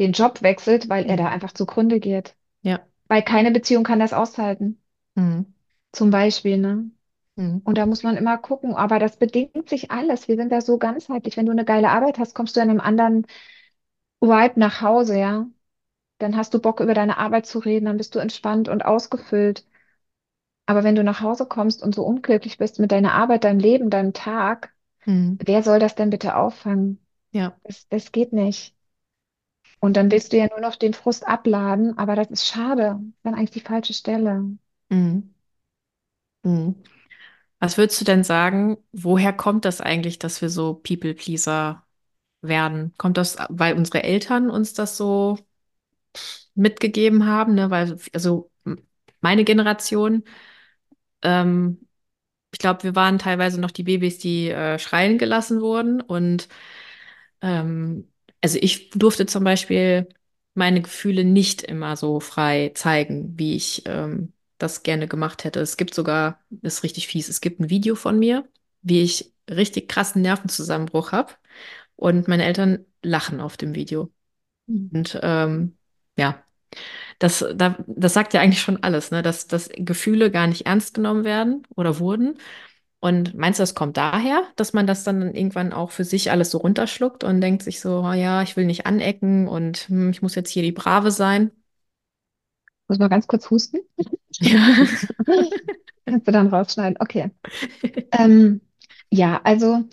den 0.00 0.12
Job 0.12 0.42
wechselt, 0.42 0.88
weil 0.88 1.06
er 1.06 1.16
da 1.16 1.28
einfach 1.28 1.52
zugrunde 1.52 2.00
geht. 2.00 2.36
Ja. 2.62 2.80
Weil 3.08 3.22
keine 3.22 3.50
Beziehung 3.50 3.84
kann 3.84 4.00
das 4.00 4.12
aushalten. 4.12 4.80
Mhm. 5.14 5.54
Zum 5.92 6.10
Beispiel, 6.10 6.58
ne? 6.58 6.90
Mhm. 7.36 7.62
Und 7.64 7.78
da 7.78 7.86
muss 7.86 8.02
man 8.02 8.16
immer 8.16 8.38
gucken, 8.38 8.74
aber 8.74 8.98
das 8.98 9.16
bedingt 9.18 9.68
sich 9.68 9.90
alles. 9.90 10.28
Wir 10.28 10.36
sind 10.36 10.50
da 10.52 10.60
so 10.60 10.78
ganzheitlich. 10.78 11.36
Wenn 11.36 11.46
du 11.46 11.52
eine 11.52 11.64
geile 11.64 11.90
Arbeit 11.90 12.18
hast, 12.18 12.34
kommst 12.34 12.56
du 12.56 12.60
an 12.60 12.70
einem 12.70 12.80
anderen 12.80 13.26
Vibe 14.20 14.58
nach 14.60 14.80
Hause, 14.80 15.18
ja? 15.18 15.46
Dann 16.18 16.36
hast 16.36 16.54
du 16.54 16.60
Bock, 16.60 16.80
über 16.80 16.94
deine 16.94 17.18
Arbeit 17.18 17.46
zu 17.46 17.58
reden, 17.60 17.86
dann 17.86 17.98
bist 17.98 18.14
du 18.14 18.20
entspannt 18.20 18.68
und 18.68 18.84
ausgefüllt. 18.84 19.66
Aber 20.66 20.84
wenn 20.84 20.94
du 20.94 21.02
nach 21.04 21.20
Hause 21.22 21.46
kommst 21.46 21.82
und 21.82 21.94
so 21.94 22.04
unglücklich 22.04 22.58
bist 22.58 22.78
mit 22.78 22.92
deiner 22.92 23.14
Arbeit, 23.14 23.44
deinem 23.44 23.60
Leben, 23.60 23.88
deinem 23.90 24.12
Tag, 24.12 24.73
Mhm. 25.06 25.38
wer 25.44 25.62
soll 25.62 25.78
das 25.78 25.94
denn 25.94 26.10
bitte 26.10 26.36
auffangen? 26.36 27.04
Ja. 27.32 27.56
Das, 27.64 27.88
das 27.88 28.12
geht 28.12 28.32
nicht. 28.32 28.74
Und 29.80 29.96
dann 29.96 30.10
willst 30.10 30.32
du 30.32 30.38
ja 30.38 30.48
nur 30.48 30.60
noch 30.60 30.76
den 30.76 30.94
Frust 30.94 31.26
abladen, 31.26 31.98
aber 31.98 32.16
das 32.16 32.30
ist 32.30 32.46
schade. 32.46 32.82
Das 32.82 33.00
ist 33.00 33.14
dann 33.22 33.34
eigentlich 33.34 33.50
die 33.50 33.60
falsche 33.60 33.92
Stelle. 33.92 34.44
Mhm. 34.88 35.34
Mhm. 36.42 36.76
Was 37.60 37.78
würdest 37.78 38.00
du 38.00 38.04
denn 38.04 38.24
sagen, 38.24 38.78
woher 38.92 39.32
kommt 39.32 39.64
das 39.64 39.80
eigentlich, 39.80 40.18
dass 40.18 40.42
wir 40.42 40.50
so 40.50 40.74
People-Pleaser 40.74 41.84
werden? 42.42 42.94
Kommt 42.98 43.16
das, 43.16 43.36
weil 43.48 43.76
unsere 43.76 44.02
Eltern 44.02 44.50
uns 44.50 44.74
das 44.74 44.96
so 44.96 45.38
mitgegeben 46.54 47.26
haben, 47.26 47.54
ne? 47.54 47.70
Weil, 47.70 47.98
also 48.12 48.50
meine 49.20 49.44
Generation, 49.44 50.24
ähm, 51.22 51.83
ich 52.54 52.58
glaube, 52.60 52.84
wir 52.84 52.94
waren 52.94 53.18
teilweise 53.18 53.60
noch 53.60 53.72
die 53.72 53.82
Babys, 53.82 54.18
die 54.18 54.48
äh, 54.48 54.78
schreien 54.78 55.18
gelassen 55.18 55.60
wurden. 55.60 56.00
Und 56.00 56.48
ähm, 57.42 58.08
also 58.40 58.58
ich 58.60 58.90
durfte 58.90 59.26
zum 59.26 59.42
Beispiel 59.42 60.08
meine 60.54 60.80
Gefühle 60.80 61.24
nicht 61.24 61.62
immer 61.62 61.96
so 61.96 62.20
frei 62.20 62.70
zeigen, 62.76 63.36
wie 63.36 63.56
ich 63.56 63.82
ähm, 63.86 64.32
das 64.58 64.84
gerne 64.84 65.08
gemacht 65.08 65.42
hätte. 65.42 65.58
Es 65.60 65.76
gibt 65.76 65.94
sogar, 65.94 66.40
das 66.50 66.74
ist 66.74 66.82
richtig 66.84 67.08
fies, 67.08 67.28
es 67.28 67.40
gibt 67.40 67.58
ein 67.58 67.70
Video 67.70 67.96
von 67.96 68.20
mir, 68.20 68.48
wie 68.82 69.02
ich 69.02 69.32
richtig 69.50 69.88
krassen 69.88 70.22
Nervenzusammenbruch 70.22 71.10
habe. 71.10 71.32
Und 71.96 72.28
meine 72.28 72.44
Eltern 72.44 72.86
lachen 73.02 73.40
auf 73.40 73.56
dem 73.56 73.74
Video. 73.74 74.12
Mhm. 74.66 74.90
Und 74.92 75.18
ähm, 75.24 75.76
ja. 76.16 76.43
Das, 77.18 77.44
da, 77.54 77.76
das 77.86 78.14
sagt 78.14 78.34
ja 78.34 78.40
eigentlich 78.40 78.60
schon 78.62 78.82
alles, 78.82 79.10
ne? 79.10 79.22
Dass, 79.22 79.46
dass 79.46 79.70
Gefühle 79.74 80.30
gar 80.30 80.46
nicht 80.46 80.66
ernst 80.66 80.94
genommen 80.94 81.24
werden 81.24 81.62
oder 81.76 81.98
wurden. 81.98 82.38
Und 83.00 83.34
meinst 83.34 83.58
du, 83.60 83.62
das 83.62 83.74
kommt 83.74 83.96
daher, 83.98 84.42
dass 84.56 84.72
man 84.72 84.86
das 84.86 85.04
dann 85.04 85.34
irgendwann 85.34 85.72
auch 85.74 85.90
für 85.90 86.04
sich 86.04 86.30
alles 86.30 86.50
so 86.50 86.58
runterschluckt 86.58 87.22
und 87.24 87.40
denkt 87.42 87.62
sich 87.62 87.80
so, 87.80 88.00
oh 88.00 88.12
ja, 88.14 88.42
ich 88.42 88.56
will 88.56 88.64
nicht 88.66 88.86
anecken 88.86 89.46
und 89.48 89.88
hm, 89.88 90.10
ich 90.10 90.22
muss 90.22 90.34
jetzt 90.34 90.50
hier 90.50 90.62
die 90.62 90.72
Brave 90.72 91.10
sein? 91.10 91.50
Muss 92.88 92.98
mal 92.98 93.08
ganz 93.08 93.26
kurz 93.26 93.50
husten. 93.50 93.78
Ja. 94.40 94.58
Kannst 96.06 96.28
du 96.28 96.32
dann 96.32 96.48
rausschneiden. 96.48 96.96
Okay. 97.00 97.30
Ähm, 98.12 98.60
ja, 99.10 99.40
also 99.44 99.84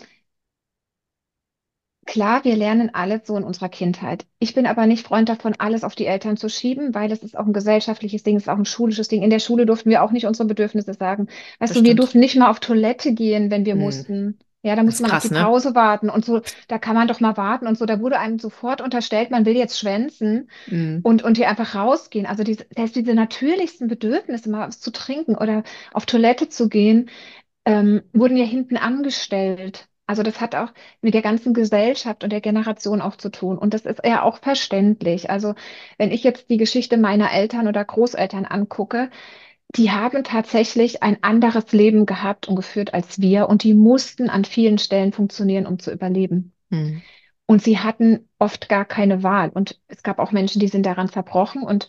Klar, 2.12 2.44
wir 2.44 2.56
lernen 2.56 2.94
alles 2.94 3.26
so 3.26 3.38
in 3.38 3.42
unserer 3.42 3.70
Kindheit. 3.70 4.26
Ich 4.38 4.52
bin 4.54 4.66
aber 4.66 4.86
nicht 4.86 5.06
Freund 5.06 5.30
davon, 5.30 5.54
alles 5.58 5.82
auf 5.82 5.94
die 5.94 6.04
Eltern 6.04 6.36
zu 6.36 6.50
schieben, 6.50 6.94
weil 6.94 7.10
es 7.10 7.22
ist 7.22 7.38
auch 7.38 7.46
ein 7.46 7.54
gesellschaftliches 7.54 8.22
Ding, 8.22 8.36
es 8.36 8.42
ist 8.42 8.48
auch 8.50 8.58
ein 8.58 8.66
schulisches 8.66 9.08
Ding. 9.08 9.22
In 9.22 9.30
der 9.30 9.38
Schule 9.38 9.64
durften 9.64 9.88
wir 9.88 10.02
auch 10.02 10.10
nicht 10.10 10.26
unsere 10.26 10.46
Bedürfnisse 10.46 10.92
sagen. 10.92 11.28
Weißt 11.58 11.70
Das 11.70 11.78
du, 11.78 11.84
wir 11.84 11.94
durften 11.94 12.20
nicht 12.20 12.36
mal 12.36 12.50
auf 12.50 12.60
Toilette 12.60 13.14
gehen, 13.14 13.50
wenn 13.50 13.64
wir 13.64 13.74
Hm. 13.74 13.80
mussten. 13.80 14.38
Ja, 14.62 14.76
da 14.76 14.82
ist 14.82 15.00
man 15.00 15.10
auf 15.10 15.20
die 15.20 15.28
krass, 15.28 15.30
ne? 15.30 15.38
Pause 15.38 15.74
warten 15.74 16.10
und 16.10 16.24
so, 16.24 16.42
da 16.68 16.78
kann 16.78 16.94
man 16.94 17.08
doch 17.08 17.18
mal 17.20 17.36
warten 17.38 17.66
und 17.66 17.78
so. 17.78 17.86
Da 17.86 17.98
wurde 18.00 18.18
einem 18.18 18.38
sofort 18.38 18.82
unterstellt, 18.82 19.30
man 19.30 19.46
will 19.46 19.56
jetzt 19.56 19.78
schwänzen 19.78 20.50
Hm. 20.68 21.02
und, 21.02 21.22
und 21.24 21.36
hier 21.38 21.48
einfach 21.48 21.74
rausgehen. 21.74 22.26
Also 22.26 22.44
diese, 22.44 22.66
selbst 22.76 22.96
diese 22.96 23.14
natürlichsten 23.14 23.88
Bedürfnisse, 23.88 24.50
mal 24.50 24.68
was 24.68 24.80
zu 24.80 24.92
trinken 24.92 25.36
oder 25.36 25.64
auf 25.94 26.06
Toilette 26.06 26.48
zu 26.50 26.68
gehen, 26.68 27.10
ähm, 27.64 28.02
wurden 28.12 28.36
ja 28.36 28.44
hinten 28.44 28.76
angestellt. 28.76 29.88
Also 30.12 30.22
das 30.22 30.42
hat 30.42 30.54
auch 30.54 30.68
mit 31.00 31.14
der 31.14 31.22
ganzen 31.22 31.54
Gesellschaft 31.54 32.22
und 32.22 32.28
der 32.28 32.42
Generation 32.42 33.00
auch 33.00 33.16
zu 33.16 33.30
tun. 33.30 33.56
Und 33.56 33.72
das 33.72 33.86
ist 33.86 34.00
ja 34.04 34.24
auch 34.24 34.40
verständlich. 34.40 35.30
Also 35.30 35.54
wenn 35.96 36.10
ich 36.10 36.22
jetzt 36.22 36.50
die 36.50 36.58
Geschichte 36.58 36.98
meiner 36.98 37.32
Eltern 37.32 37.66
oder 37.66 37.82
Großeltern 37.82 38.44
angucke, 38.44 39.08
die 39.74 39.90
haben 39.90 40.22
tatsächlich 40.22 41.02
ein 41.02 41.16
anderes 41.22 41.72
Leben 41.72 42.04
gehabt 42.04 42.46
und 42.46 42.56
geführt 42.56 42.92
als 42.92 43.22
wir. 43.22 43.48
Und 43.48 43.62
die 43.62 43.72
mussten 43.72 44.28
an 44.28 44.44
vielen 44.44 44.76
Stellen 44.76 45.14
funktionieren, 45.14 45.64
um 45.64 45.78
zu 45.78 45.90
überleben. 45.90 46.52
Hm. 46.70 47.00
Und 47.46 47.62
sie 47.62 47.78
hatten 47.78 48.28
oft 48.38 48.68
gar 48.68 48.84
keine 48.84 49.22
Wahl. 49.22 49.48
Und 49.48 49.80
es 49.88 50.02
gab 50.02 50.18
auch 50.18 50.30
Menschen, 50.30 50.60
die 50.60 50.68
sind 50.68 50.84
daran 50.84 51.08
zerbrochen. 51.08 51.62
Und 51.62 51.88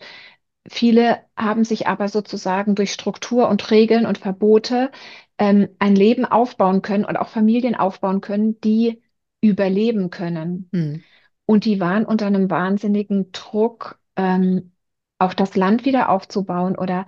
Viele 0.68 1.18
haben 1.36 1.64
sich 1.64 1.86
aber 1.86 2.08
sozusagen 2.08 2.74
durch 2.74 2.92
Struktur 2.92 3.48
und 3.48 3.70
Regeln 3.70 4.06
und 4.06 4.18
Verbote 4.18 4.90
ähm, 5.38 5.68
ein 5.78 5.94
Leben 5.94 6.24
aufbauen 6.24 6.80
können 6.80 7.04
und 7.04 7.16
auch 7.16 7.28
Familien 7.28 7.74
aufbauen 7.74 8.20
können, 8.20 8.60
die 8.60 9.02
überleben 9.42 10.10
können. 10.10 10.70
Hm. 10.72 11.02
Und 11.46 11.66
die 11.66 11.80
waren 11.80 12.06
unter 12.06 12.26
einem 12.26 12.50
wahnsinnigen 12.50 13.30
Druck, 13.32 13.98
ähm, 14.16 14.72
auch 15.18 15.34
das 15.34 15.54
Land 15.54 15.84
wieder 15.84 16.08
aufzubauen 16.08 16.76
oder, 16.76 17.06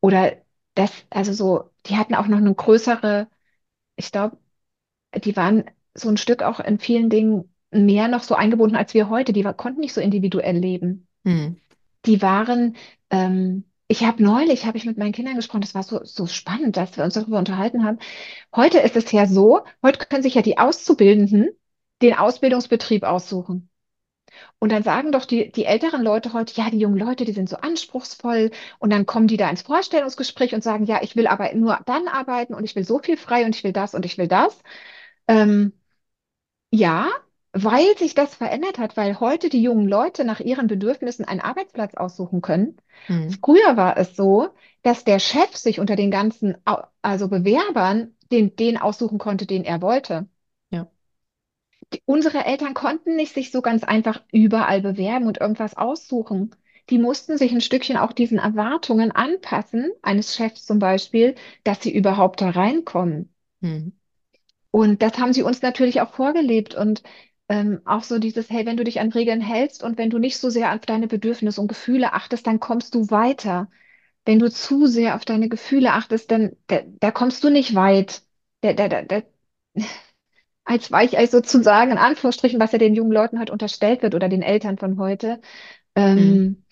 oder 0.00 0.32
das, 0.74 0.92
also 1.08 1.32
so, 1.32 1.70
die 1.86 1.96
hatten 1.96 2.14
auch 2.14 2.28
noch 2.28 2.38
eine 2.38 2.54
größere, 2.54 3.28
ich 3.96 4.12
glaube, 4.12 4.36
die 5.14 5.36
waren 5.36 5.64
so 5.94 6.08
ein 6.10 6.18
Stück 6.18 6.42
auch 6.42 6.60
in 6.60 6.78
vielen 6.78 7.08
Dingen 7.10 7.54
mehr 7.70 8.08
noch 8.08 8.22
so 8.22 8.34
eingebunden 8.34 8.76
als 8.76 8.92
wir 8.94 9.08
heute. 9.08 9.32
Die 9.32 9.44
war, 9.44 9.54
konnten 9.54 9.80
nicht 9.80 9.94
so 9.94 10.00
individuell 10.00 10.56
leben 10.56 11.08
Hm. 11.24 11.56
Die 12.06 12.22
waren, 12.22 12.76
ähm, 13.10 13.64
ich 13.88 14.04
habe 14.04 14.22
neulich, 14.22 14.66
habe 14.66 14.78
ich 14.78 14.84
mit 14.84 14.98
meinen 14.98 15.12
Kindern 15.12 15.36
gesprochen, 15.36 15.62
das 15.62 15.74
war 15.74 15.82
so, 15.82 16.04
so 16.04 16.26
spannend, 16.26 16.76
dass 16.76 16.96
wir 16.96 17.04
uns 17.04 17.14
darüber 17.14 17.38
unterhalten 17.38 17.84
haben. 17.84 17.98
Heute 18.54 18.78
ist 18.80 18.96
es 18.96 19.12
ja 19.12 19.26
so, 19.26 19.62
heute 19.82 20.06
können 20.06 20.22
sich 20.22 20.34
ja 20.34 20.42
die 20.42 20.58
Auszubildenden 20.58 21.50
den 22.02 22.14
Ausbildungsbetrieb 22.14 23.04
aussuchen. 23.04 23.70
Und 24.58 24.72
dann 24.72 24.82
sagen 24.82 25.12
doch 25.12 25.24
die, 25.24 25.50
die 25.52 25.64
älteren 25.64 26.02
Leute 26.02 26.32
heute, 26.32 26.54
ja, 26.56 26.70
die 26.70 26.78
jungen 26.78 26.98
Leute, 26.98 27.24
die 27.24 27.32
sind 27.32 27.48
so 27.48 27.56
anspruchsvoll. 27.56 28.50
Und 28.78 28.90
dann 28.92 29.06
kommen 29.06 29.28
die 29.28 29.36
da 29.36 29.48
ins 29.50 29.62
Vorstellungsgespräch 29.62 30.54
und 30.54 30.62
sagen, 30.62 30.84
ja, 30.84 31.00
ich 31.02 31.16
will 31.16 31.26
aber 31.26 31.52
nur 31.54 31.78
dann 31.86 32.08
arbeiten 32.08 32.54
und 32.54 32.64
ich 32.64 32.76
will 32.76 32.84
so 32.84 32.98
viel 32.98 33.16
frei 33.16 33.44
und 33.44 33.54
ich 33.56 33.64
will 33.64 33.72
das 33.72 33.94
und 33.94 34.04
ich 34.06 34.18
will 34.18 34.28
das. 34.28 34.60
Ähm, 35.28 35.72
ja, 36.70 37.08
weil 37.52 37.96
sich 37.96 38.14
das 38.14 38.34
verändert 38.34 38.78
hat, 38.78 38.96
weil 38.96 39.20
heute 39.20 39.48
die 39.48 39.62
jungen 39.62 39.88
Leute 39.88 40.24
nach 40.24 40.40
ihren 40.40 40.66
Bedürfnissen 40.66 41.24
einen 41.24 41.40
Arbeitsplatz 41.40 41.94
aussuchen 41.94 42.42
können. 42.42 42.76
Hm. 43.06 43.30
Früher 43.42 43.76
war 43.76 43.96
es 43.96 44.16
so, 44.16 44.50
dass 44.82 45.04
der 45.04 45.18
Chef 45.18 45.56
sich 45.56 45.80
unter 45.80 45.96
den 45.96 46.10
ganzen, 46.10 46.56
also 47.02 47.28
Bewerbern, 47.28 48.14
den, 48.30 48.54
den 48.56 48.76
aussuchen 48.76 49.18
konnte, 49.18 49.46
den 49.46 49.64
er 49.64 49.80
wollte. 49.80 50.28
Ja. 50.70 50.88
Die, 51.94 52.02
unsere 52.04 52.44
Eltern 52.44 52.74
konnten 52.74 53.16
nicht 53.16 53.32
sich 53.32 53.50
so 53.50 53.62
ganz 53.62 53.82
einfach 53.82 54.22
überall 54.30 54.82
bewerben 54.82 55.26
und 55.26 55.40
irgendwas 55.40 55.76
aussuchen. 55.76 56.54
Die 56.90 56.98
mussten 56.98 57.38
sich 57.38 57.52
ein 57.52 57.60
Stückchen 57.60 57.96
auch 57.96 58.12
diesen 58.12 58.38
Erwartungen 58.38 59.10
anpassen, 59.12 59.90
eines 60.02 60.34
Chefs 60.34 60.64
zum 60.64 60.78
Beispiel, 60.78 61.34
dass 61.64 61.82
sie 61.82 61.94
überhaupt 61.94 62.40
da 62.40 62.50
reinkommen. 62.50 63.32
Hm. 63.62 63.92
Und 64.70 65.02
das 65.02 65.18
haben 65.18 65.32
sie 65.32 65.42
uns 65.42 65.62
natürlich 65.62 66.00
auch 66.00 66.10
vorgelebt 66.10 66.74
und 66.74 67.02
ähm, 67.48 67.80
auch 67.84 68.02
so 68.02 68.18
dieses, 68.18 68.50
hey, 68.50 68.66
wenn 68.66 68.76
du 68.76 68.84
dich 68.84 69.00
an 69.00 69.12
Regeln 69.12 69.40
hältst 69.40 69.82
und 69.82 69.98
wenn 69.98 70.10
du 70.10 70.18
nicht 70.18 70.38
so 70.38 70.50
sehr 70.50 70.74
auf 70.74 70.80
deine 70.82 71.06
Bedürfnisse 71.08 71.60
und 71.60 71.68
Gefühle 71.68 72.12
achtest, 72.12 72.46
dann 72.46 72.60
kommst 72.60 72.94
du 72.94 73.10
weiter. 73.10 73.70
Wenn 74.26 74.38
du 74.40 74.50
zu 74.50 74.86
sehr 74.86 75.16
auf 75.16 75.24
deine 75.24 75.48
Gefühle 75.48 75.92
achtest, 75.92 76.30
dann 76.30 76.56
da, 76.68 76.80
da 77.00 77.10
kommst 77.12 77.44
du 77.44 77.50
nicht 77.50 77.74
weit. 77.74 78.22
Da, 78.62 78.72
da, 78.74 78.88
da, 78.88 79.02
da, 79.02 79.22
als 80.64 80.92
Weichei 80.92 81.26
sozusagen, 81.26 81.92
in 81.92 81.98
Anführungsstrichen, 81.98 82.60
was 82.60 82.72
ja 82.72 82.78
den 82.78 82.94
jungen 82.94 83.12
Leuten 83.12 83.40
heute 83.40 83.52
unterstellt 83.52 84.02
wird 84.02 84.14
oder 84.14 84.28
den 84.28 84.42
Eltern 84.42 84.78
von 84.78 84.98
heute, 84.98 85.40
Hm. 85.96 86.38
ähm, 86.56 86.64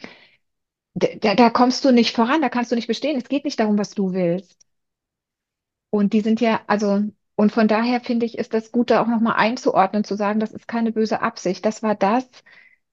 da, 0.95 1.09
da 1.21 1.35
da 1.37 1.51
kommst 1.51 1.85
du 1.85 1.93
nicht 1.93 2.15
voran, 2.17 2.41
da 2.43 2.49
kannst 2.49 2.71
du 2.73 2.77
nicht 2.77 2.87
bestehen. 2.89 3.17
Es 3.17 3.29
geht 3.29 3.45
nicht 3.45 3.61
darum, 3.61 3.79
was 3.79 3.91
du 3.91 4.13
willst. 4.13 4.67
Und 5.91 6.13
die 6.13 6.21
sind 6.21 6.41
ja, 6.41 6.61
also, 6.67 7.03
und 7.37 7.53
von 7.53 7.69
daher 7.69 8.01
finde 8.01 8.27
ich, 8.27 8.39
ist 8.39 8.55
das 8.55 8.73
gut, 8.73 8.91
da 8.91 9.03
auch 9.03 9.07
nochmal 9.09 9.35
einzuordnen, 9.37 10.05
zu 10.05 10.17
sagen, 10.17 10.41
das 10.41 10.53
ist 10.53 10.69
keine 10.69 10.93
böse 10.93 11.21
Absicht. 11.23 11.65
Das 11.67 11.83
war 11.83 11.95
das, 11.95 12.27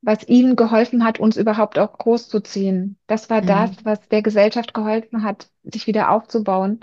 was 0.02 0.28
ihnen 0.28 0.56
geholfen 0.58 1.06
hat, 1.06 1.20
uns 1.20 1.38
überhaupt 1.38 1.80
auch 1.80 1.98
großzuziehen. 1.98 2.98
Das 3.08 3.30
war 3.30 3.42
das, 3.42 3.72
Hm. 3.72 3.86
was 3.86 4.08
der 4.10 4.22
Gesellschaft 4.22 4.74
geholfen 4.74 5.24
hat, 5.24 5.50
sich 5.64 5.88
wieder 5.88 6.12
aufzubauen. 6.12 6.82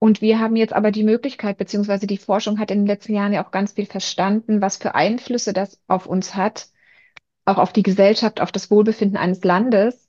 Und 0.00 0.20
wir 0.22 0.38
haben 0.38 0.56
jetzt 0.56 0.72
aber 0.72 0.90
die 0.92 1.02
Möglichkeit, 1.04 1.58
beziehungsweise 1.58 2.06
die 2.06 2.18
Forschung 2.18 2.58
hat 2.58 2.70
in 2.70 2.80
den 2.80 2.86
letzten 2.86 3.14
Jahren 3.14 3.32
ja 3.32 3.44
auch 3.44 3.50
ganz 3.50 3.72
viel 3.72 3.86
verstanden, 3.86 4.60
was 4.60 4.76
für 4.76 4.94
Einflüsse 4.94 5.52
das 5.52 5.80
auf 5.88 6.06
uns 6.06 6.34
hat, 6.36 6.68
auch 7.46 7.58
auf 7.58 7.72
die 7.72 7.82
Gesellschaft, 7.84 8.40
auf 8.40 8.52
das 8.52 8.70
Wohlbefinden 8.70 9.18
eines 9.18 9.44
Landes 9.44 10.06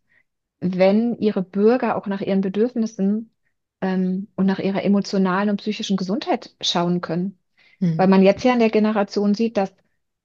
wenn 0.61 1.17
ihre 1.19 1.43
Bürger 1.43 1.97
auch 1.97 2.07
nach 2.07 2.21
ihren 2.21 2.41
Bedürfnissen 2.41 3.31
ähm, 3.81 4.27
und 4.35 4.45
nach 4.45 4.59
ihrer 4.59 4.83
emotionalen 4.83 5.49
und 5.49 5.57
psychischen 5.57 5.97
Gesundheit 5.97 6.55
schauen 6.61 7.01
können. 7.01 7.37
Hm. 7.79 7.97
Weil 7.97 8.07
man 8.07 8.23
jetzt 8.23 8.43
ja 8.43 8.53
in 8.53 8.59
der 8.59 8.69
Generation 8.69 9.33
sieht, 9.33 9.57
dass 9.57 9.73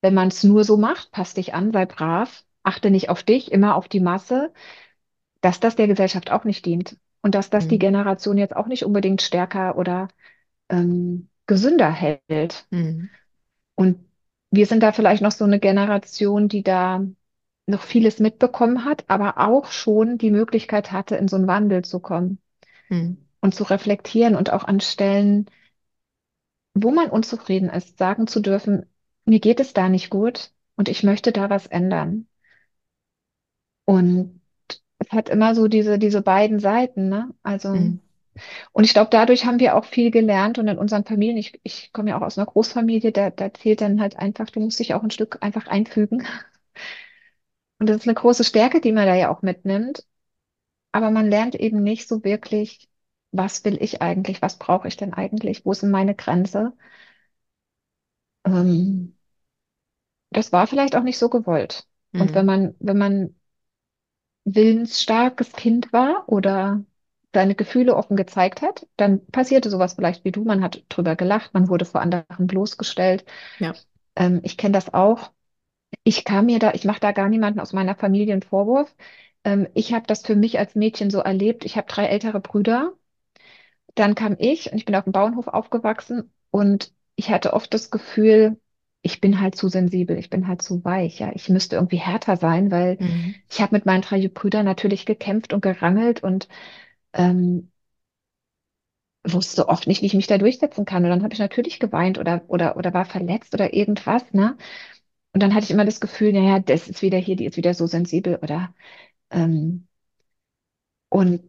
wenn 0.02 0.14
man 0.14 0.28
es 0.28 0.44
nur 0.44 0.64
so 0.64 0.76
macht, 0.76 1.12
passt 1.12 1.36
dich 1.36 1.54
an, 1.54 1.72
sei 1.72 1.86
brav, 1.86 2.44
achte 2.62 2.90
nicht 2.90 3.08
auf 3.08 3.22
dich, 3.22 3.52
immer 3.52 3.74
auf 3.76 3.88
die 3.88 4.00
Masse, 4.00 4.52
dass 5.40 5.60
das 5.60 5.76
der 5.76 5.86
Gesellschaft 5.88 6.30
auch 6.30 6.44
nicht 6.44 6.64
dient. 6.66 6.96
Und 7.22 7.34
dass 7.34 7.50
das 7.50 7.68
die 7.68 7.76
Hm. 7.76 7.80
Generation 7.80 8.36
jetzt 8.38 8.54
auch 8.54 8.66
nicht 8.66 8.84
unbedingt 8.84 9.22
stärker 9.22 9.78
oder 9.78 10.08
ähm, 10.68 11.28
gesünder 11.46 11.90
hält. 11.90 12.66
Hm. 12.70 13.08
Und 13.74 13.98
wir 14.50 14.66
sind 14.66 14.82
da 14.82 14.92
vielleicht 14.92 15.22
noch 15.22 15.32
so 15.32 15.44
eine 15.44 15.58
Generation, 15.58 16.48
die 16.48 16.62
da 16.62 17.04
noch 17.66 17.82
vieles 17.82 18.18
mitbekommen 18.20 18.84
hat, 18.84 19.04
aber 19.08 19.38
auch 19.38 19.70
schon 19.72 20.18
die 20.18 20.30
Möglichkeit 20.30 20.92
hatte, 20.92 21.16
in 21.16 21.28
so 21.28 21.36
einen 21.36 21.46
Wandel 21.46 21.82
zu 21.82 21.98
kommen 22.00 22.38
Hm. 22.90 23.23
Und 23.44 23.54
zu 23.54 23.64
reflektieren 23.64 24.36
und 24.36 24.50
auch 24.50 24.64
an 24.64 24.80
Stellen, 24.80 25.50
wo 26.74 26.90
man 26.92 27.10
unzufrieden 27.10 27.68
ist, 27.68 27.98
sagen 27.98 28.26
zu 28.28 28.38
dürfen, 28.40 28.86
mir 29.24 29.40
geht 29.40 29.58
es 29.60 29.72
da 29.72 29.88
nicht 29.88 30.08
gut 30.10 30.52
und 30.76 30.88
ich 30.88 31.02
möchte 31.02 31.32
da 31.32 31.50
was 31.50 31.66
ändern. 31.66 32.28
Und 33.86 34.40
es 34.98 35.10
hat 35.12 35.28
immer 35.28 35.54
so 35.54 35.68
diese, 35.68 35.98
diese 35.98 36.22
beiden 36.22 36.58
Seiten, 36.60 37.08
ne? 37.08 37.34
Also, 37.42 37.70
Hm. 37.70 38.00
und 38.72 38.84
ich 38.84 38.94
glaube, 38.94 39.10
dadurch 39.10 39.46
haben 39.46 39.60
wir 39.60 39.76
auch 39.76 39.84
viel 39.86 40.10
gelernt 40.10 40.58
und 40.58 40.68
in 40.68 40.78
unseren 40.78 41.04
Familien, 41.04 41.38
ich, 41.38 41.60
ich 41.64 41.92
komme 41.92 42.10
ja 42.10 42.18
auch 42.18 42.22
aus 42.22 42.38
einer 42.38 42.46
Großfamilie, 42.46 43.12
da, 43.12 43.30
da 43.30 43.52
zählt 43.54 43.80
dann 43.82 44.00
halt 44.00 44.16
einfach, 44.18 44.50
du 44.50 44.60
musst 44.60 44.78
dich 44.80 44.94
auch 44.94 45.02
ein 45.04 45.10
Stück 45.10 45.38
einfach 45.42 45.66
einfügen. 45.68 46.26
Und 47.78 47.88
das 47.88 47.98
ist 47.98 48.08
eine 48.08 48.14
große 48.14 48.44
Stärke, 48.44 48.80
die 48.80 48.92
man 48.92 49.06
da 49.06 49.14
ja 49.14 49.30
auch 49.30 49.42
mitnimmt. 49.42 50.04
Aber 50.92 51.10
man 51.10 51.28
lernt 51.30 51.54
eben 51.56 51.82
nicht 51.82 52.08
so 52.08 52.24
wirklich, 52.24 52.88
was 53.36 53.64
will 53.64 53.78
ich 53.82 54.02
eigentlich, 54.02 54.42
was 54.42 54.58
brauche 54.58 54.88
ich 54.88 54.96
denn 54.96 55.12
eigentlich, 55.14 55.64
wo 55.66 55.72
ist 55.72 55.82
denn 55.82 55.90
meine 55.90 56.14
Grenze? 56.14 56.72
Ähm, 58.46 59.14
das 60.30 60.52
war 60.52 60.66
vielleicht 60.66 60.96
auch 60.96 61.02
nicht 61.02 61.18
so 61.18 61.28
gewollt. 61.30 61.86
Und 62.16 62.34
wenn 62.34 62.46
man, 62.46 62.74
wenn 62.80 62.98
man 62.98 63.34
willensstarkes 64.44 65.52
Kind 65.52 65.92
war 65.92 66.24
oder 66.28 66.84
seine 67.32 67.54
Gefühle 67.54 67.96
offen 67.96 68.16
gezeigt 68.16 68.62
hat, 68.62 68.86
dann 68.96 69.24
passierte 69.26 69.70
sowas 69.70 69.94
vielleicht 69.94 70.24
wie 70.24 70.32
du. 70.32 70.44
Man 70.44 70.62
hat 70.62 70.84
drüber 70.88 71.16
gelacht, 71.16 71.52
man 71.54 71.68
wurde 71.68 71.84
vor 71.84 72.00
anderen 72.00 72.46
bloßgestellt. 72.46 73.24
Ja. 73.58 73.74
Ähm, 74.16 74.40
ich 74.44 74.56
kenne 74.56 74.72
das 74.72 74.92
auch. 74.94 75.32
Ich 76.04 76.24
kam 76.24 76.46
mir 76.46 76.58
da, 76.60 76.72
ich 76.74 76.84
mache 76.84 77.00
da 77.00 77.12
gar 77.12 77.28
niemanden 77.28 77.60
aus 77.60 77.72
meiner 77.72 77.96
Familie 77.96 78.34
einen 78.34 78.42
Vorwurf. 78.42 78.94
Ähm, 79.44 79.68
ich 79.74 79.92
habe 79.94 80.06
das 80.06 80.22
für 80.26 80.36
mich 80.36 80.58
als 80.58 80.74
Mädchen 80.76 81.10
so 81.10 81.20
erlebt. 81.20 81.64
Ich 81.64 81.76
habe 81.76 81.88
drei 81.88 82.06
ältere 82.06 82.40
Brüder. 82.40 82.94
Dann 83.94 84.14
kam 84.14 84.36
ich 84.38 84.70
und 84.72 84.78
ich 84.78 84.84
bin 84.84 84.94
auf 84.94 85.04
dem 85.04 85.12
Bauernhof 85.12 85.48
aufgewachsen 85.48 86.32
und 86.50 86.92
ich 87.16 87.30
hatte 87.30 87.52
oft 87.52 87.72
das 87.74 87.90
Gefühl, 87.90 88.60
ich 89.02 89.20
bin 89.20 89.40
halt 89.40 89.54
zu 89.56 89.68
sensibel, 89.68 90.18
ich 90.18 90.30
bin 90.30 90.48
halt 90.48 90.62
zu 90.62 90.84
weich, 90.84 91.18
ja. 91.20 91.30
Ich 91.34 91.48
müsste 91.48 91.76
irgendwie 91.76 91.98
härter 91.98 92.36
sein, 92.36 92.70
weil 92.70 92.98
Mhm. 92.98 93.44
ich 93.50 93.60
habe 93.60 93.74
mit 93.76 93.86
meinen 93.86 94.02
drei 94.02 94.26
Brüdern 94.28 94.64
natürlich 94.64 95.06
gekämpft 95.06 95.52
und 95.52 95.62
gerangelt 95.62 96.22
und 96.22 96.48
ähm, 97.14 97.70
wusste 99.26 99.68
oft 99.68 99.86
nicht, 99.86 100.02
wie 100.02 100.06
ich 100.06 100.14
mich 100.14 100.26
da 100.26 100.38
durchsetzen 100.38 100.84
kann. 100.84 101.04
Und 101.04 101.10
dann 101.10 101.22
habe 101.22 101.32
ich 101.34 101.38
natürlich 101.40 101.80
geweint 101.80 102.18
oder, 102.18 102.42
oder, 102.48 102.76
oder 102.76 102.92
war 102.94 103.04
verletzt 103.04 103.54
oder 103.54 103.72
irgendwas, 103.74 104.32
ne? 104.32 104.56
Und 105.34 105.42
dann 105.42 105.54
hatte 105.54 105.64
ich 105.64 105.70
immer 105.72 105.84
das 105.86 106.00
Gefühl, 106.00 106.32
naja, 106.32 106.60
das 106.60 106.88
ist 106.88 107.02
wieder 107.02 107.18
hier, 107.18 107.36
die 107.36 107.46
ist 107.46 107.56
wieder 107.56 107.74
so 107.74 107.86
sensibel 107.86 108.36
oder 108.42 108.74
ähm, 109.30 109.88
und 111.08 111.40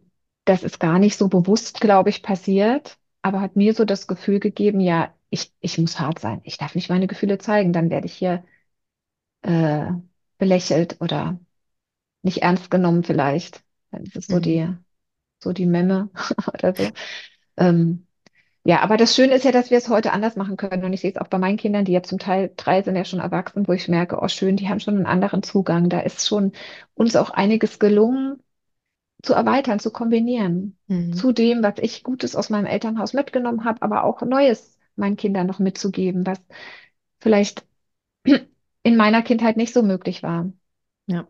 das 0.46 0.64
ist 0.64 0.80
gar 0.80 1.00
nicht 1.00 1.18
so 1.18 1.28
bewusst, 1.28 1.82
glaube 1.82 2.10
ich, 2.10 2.22
passiert, 2.24 2.98
aber 3.22 3.42
hat 3.42 3.56
mir 3.56 3.74
so 3.74 3.86
das 3.86 4.08
Gefühl 4.08 4.40
gegeben, 4.40 4.80
ja, 4.80 5.14
ich, 5.30 5.52
ich 5.60 5.78
muss 5.78 6.00
hart 6.00 6.20
sein. 6.20 6.40
Ich 6.44 6.58
darf 6.58 6.76
nicht 6.76 6.90
meine 6.90 7.08
Gefühle 7.08 7.38
zeigen, 7.38 7.74
dann 7.74 7.90
werde 7.90 8.06
ich 8.08 8.14
hier 8.14 8.44
äh, 9.42 9.86
belächelt 10.38 11.00
oder 11.00 11.38
nicht 12.22 12.42
ernst 12.42 12.70
genommen 12.70 13.04
vielleicht. 13.04 13.64
Dann 13.90 14.04
ist 14.04 14.16
es 14.16 14.28
so 14.28 14.36
Mhm. 14.36 14.42
die, 14.42 14.68
so 15.42 15.52
die 15.54 15.66
Memme 15.66 16.10
oder 16.54 16.74
so. 16.76 16.92
Ähm, 17.56 18.06
ja, 18.64 18.80
aber 18.82 18.96
das 18.98 19.14
Schöne 19.16 19.34
ist 19.34 19.44
ja, 19.44 19.52
dass 19.52 19.70
wir 19.70 19.78
es 19.78 19.88
heute 19.88 20.12
anders 20.12 20.36
machen 20.36 20.56
können. 20.56 20.84
Und 20.84 20.92
ich 20.92 21.00
sehe 21.02 21.10
es 21.12 21.18
auch 21.18 21.28
bei 21.28 21.38
meinen 21.38 21.56
Kindern, 21.58 21.84
die 21.86 21.92
ja 21.92 22.02
zum 22.02 22.18
Teil 22.18 22.52
drei 22.56 22.82
sind 22.82 22.96
ja 22.96 23.04
schon 23.06 23.20
erwachsen, 23.20 23.68
wo 23.68 23.72
ich 23.72 23.88
merke, 23.88 24.18
oh 24.22 24.28
schön, 24.28 24.56
die 24.56 24.68
haben 24.68 24.80
schon 24.80 24.96
einen 24.96 25.06
anderen 25.06 25.42
Zugang. 25.44 25.88
Da 25.90 26.00
ist 26.00 26.26
schon 26.28 26.52
uns 26.94 27.16
auch 27.16 27.30
einiges 27.30 27.78
gelungen 27.78 28.42
zu 29.26 29.34
erweitern, 29.34 29.80
zu 29.80 29.90
kombinieren. 29.90 30.78
Mhm. 30.86 31.12
Zu 31.12 31.32
dem, 31.32 31.62
was 31.62 31.74
ich 31.80 32.02
Gutes 32.02 32.36
aus 32.36 32.48
meinem 32.48 32.66
Elternhaus 32.66 33.12
mitgenommen 33.12 33.64
habe, 33.64 33.82
aber 33.82 34.04
auch 34.04 34.22
Neues 34.22 34.78
meinen 34.94 35.16
Kindern 35.16 35.46
noch 35.46 35.58
mitzugeben, 35.58 36.24
was 36.24 36.40
vielleicht 37.20 37.66
in 38.82 38.96
meiner 38.96 39.22
Kindheit 39.22 39.56
nicht 39.56 39.74
so 39.74 39.82
möglich 39.82 40.22
war. 40.22 40.50
Ja. 41.06 41.26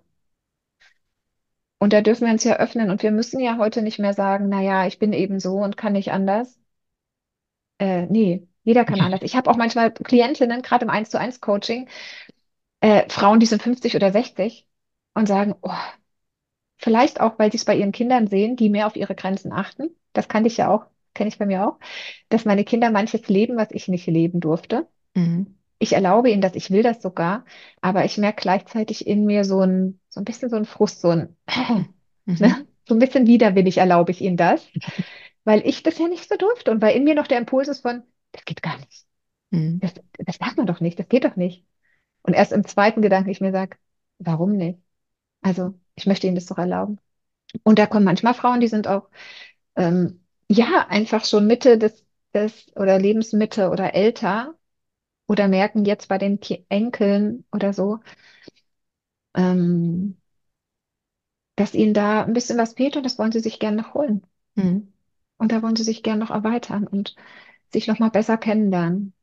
Und 1.78 1.92
da 1.92 2.01
dürfen 2.01 2.26
wir 2.26 2.32
uns 2.32 2.44
ja 2.44 2.57
öffnen 2.57 2.90
und 2.90 3.03
wir 3.03 3.11
müssen 3.11 3.40
ja 3.40 3.59
heute 3.59 3.82
nicht 3.82 3.99
mehr 3.99 4.14
sagen, 4.14 4.49
na 4.49 4.62
ja, 4.62 4.86
ich 4.86 4.99
bin 4.99 5.12
eben 5.12 5.40
so 5.40 5.57
und 5.57 5.76
kann 5.76 5.92
nicht 5.92 6.12
anders. 6.12 6.59
Äh, 7.78 8.07
nee, 8.07 8.47
jeder 8.62 8.84
kann 8.84 8.97
Ja. 8.97 9.05
anders. 9.05 9.22
Ich 9.22 9.36
habe 9.36 9.51
auch 9.51 9.57
manchmal 9.57 9.90
Klientinnen, 9.92 10.62
gerade 10.62 10.84
im 10.84 10.90
Eins 10.90 11.11
zu 11.11 11.18
eins 11.18 11.40
Coaching, 11.40 11.88
äh, 12.80 13.09
Frauen, 13.09 13.40
die 13.40 13.47
sind 13.47 13.62
50 13.62 13.97
oder 13.97 14.11
60 14.12 14.66
und 15.14 15.28
sagen, 15.28 15.55
oh, 15.62 15.70
vielleicht 16.79 17.20
auch, 17.20 17.39
weil 17.39 17.51
sie 17.51 17.59
es 17.59 17.64
bei 17.64 17.77
ihren 17.77 17.93
Kindern 17.93 18.27
sehen, 18.27 18.57
die 18.57 18.68
mehr 18.68 18.87
auf 18.87 18.97
ihre 18.97 19.14
Grenzen 19.14 19.53
achten. 19.53 19.91
Das 20.12 20.29
kannte 20.29 20.49
ich 20.49 20.57
ja 20.57 20.70
auch, 20.70 20.87
kenne 21.14 21.29
ich 21.29 21.39
bei 21.39 21.47
mir 21.47 21.66
auch, 21.66 21.79
dass 22.29 22.45
meine 22.45 22.64
Kinder 22.64 22.91
manches 22.91 23.29
leben, 23.29 23.57
was 23.57 23.70
ich 23.70 23.89
nicht 23.89 24.07
leben 24.07 24.41
durfte. 24.41 24.87
Mhm. 25.14 25.57
Ich 25.79 25.93
erlaube 25.93 26.31
ihnen 26.31 26.41
das, 26.41 26.55
ich 26.55 26.70
will 26.70 26.83
das 26.83 27.03
sogar, 27.03 27.45
aber 27.83 28.05
ich 28.05 28.16
merke 28.16 28.41
gleichzeitig 28.41 29.07
in 29.07 29.27
mir 29.27 29.45
so 29.45 29.61
ein, 29.61 30.01
so 30.09 30.20
ein 30.20 30.24
bisschen 30.24 30.49
so 30.49 30.57
ein 30.57 30.64
Frust, 30.64 31.01
so 31.01 31.11
ein, 31.11 31.37
ne? 31.47 31.87
Mhm. 32.24 32.66
So 32.89 32.95
ein 32.95 33.01
bisschen 33.01 33.27
widerwillig 33.27 33.79
erlaube 33.79 34.12
ich 34.12 34.20
ihnen 34.20 34.37
das, 34.37 34.64
weil 35.45 35.66
ich 35.66 35.83
das 35.83 35.99
ja 35.99 36.09
nicht 36.09 36.29
so 36.29 36.37
durfte 36.37 36.70
und 36.70 36.81
weil 36.83 36.97
in 36.97 37.05
mir 37.05 37.14
noch 37.14 37.27
der 37.27 37.39
Impuls 37.39 37.68
ist 37.68 37.81
von, 37.81 38.03
das 38.33 38.45
geht 38.45 38.62
gar 38.62 38.79
nicht. 38.79 39.05
Mhm. 39.51 39.81
Das, 39.81 39.95
das 40.18 40.39
darf 40.39 40.57
man 40.57 40.66
doch 40.66 40.81
nicht, 40.81 40.99
das 40.99 41.09
geht 41.09 41.24
doch 41.24 41.37
nicht. 41.37 41.64
Und 42.22 42.35
erst 42.35 42.53
im 42.53 42.66
zweiten 42.66 43.03
Gedanken 43.03 43.31
ich 43.31 43.41
mir 43.41 43.53
sage, 43.53 43.77
warum 44.18 44.57
nicht? 44.57 44.81
Also, 45.43 45.74
ich 45.97 46.07
möchte 46.07 46.26
ihnen 46.28 46.36
das 46.36 46.47
doch 46.47 46.59
erlauben. 46.59 47.01
Und 47.64 47.78
da 47.78 47.86
kommen 47.86 48.05
manchmal 48.05 48.34
Frauen, 48.34 48.61
die 48.61 48.68
sind 48.68 48.88
auch, 48.88 49.11
ähm, 49.76 50.22
ja, 50.51 50.86
einfach 50.88 51.24
schon 51.24 51.47
Mitte 51.47 51.78
des, 51.78 52.05
des 52.34 52.72
oder 52.76 52.99
Lebensmitte 52.99 53.70
oder 53.70 53.94
älter 53.94 54.55
oder 55.28 55.49
merken 55.49 55.84
jetzt 55.86 56.09
bei 56.09 56.18
den 56.18 56.40
Enkeln 56.70 57.44
oder 57.53 57.72
so, 57.72 58.01
ähm, 59.34 60.16
dass 61.57 61.74
ihnen 61.74 61.92
da 61.94 62.22
ein 62.24 62.32
bisschen 62.32 62.57
was 62.59 62.72
fehlt 62.74 62.97
und 62.97 63.03
das 63.05 63.18
wollen 63.18 63.32
sie 63.32 63.40
sich 63.40 63.59
gerne 63.59 63.76
noch 63.78 63.92
holen. 63.94 64.22
Mhm. 64.57 64.92
Und 65.38 65.51
da 65.53 65.62
wollen 65.62 65.76
sie 65.76 65.82
sich 65.84 66.03
gerne 66.03 66.20
noch 66.20 66.30
erweitern 66.30 66.86
und 66.86 67.16
sich 67.72 67.86
noch 67.88 67.99
mal 67.99 68.11
besser 68.11 68.36
kennenlernen. 68.38 69.14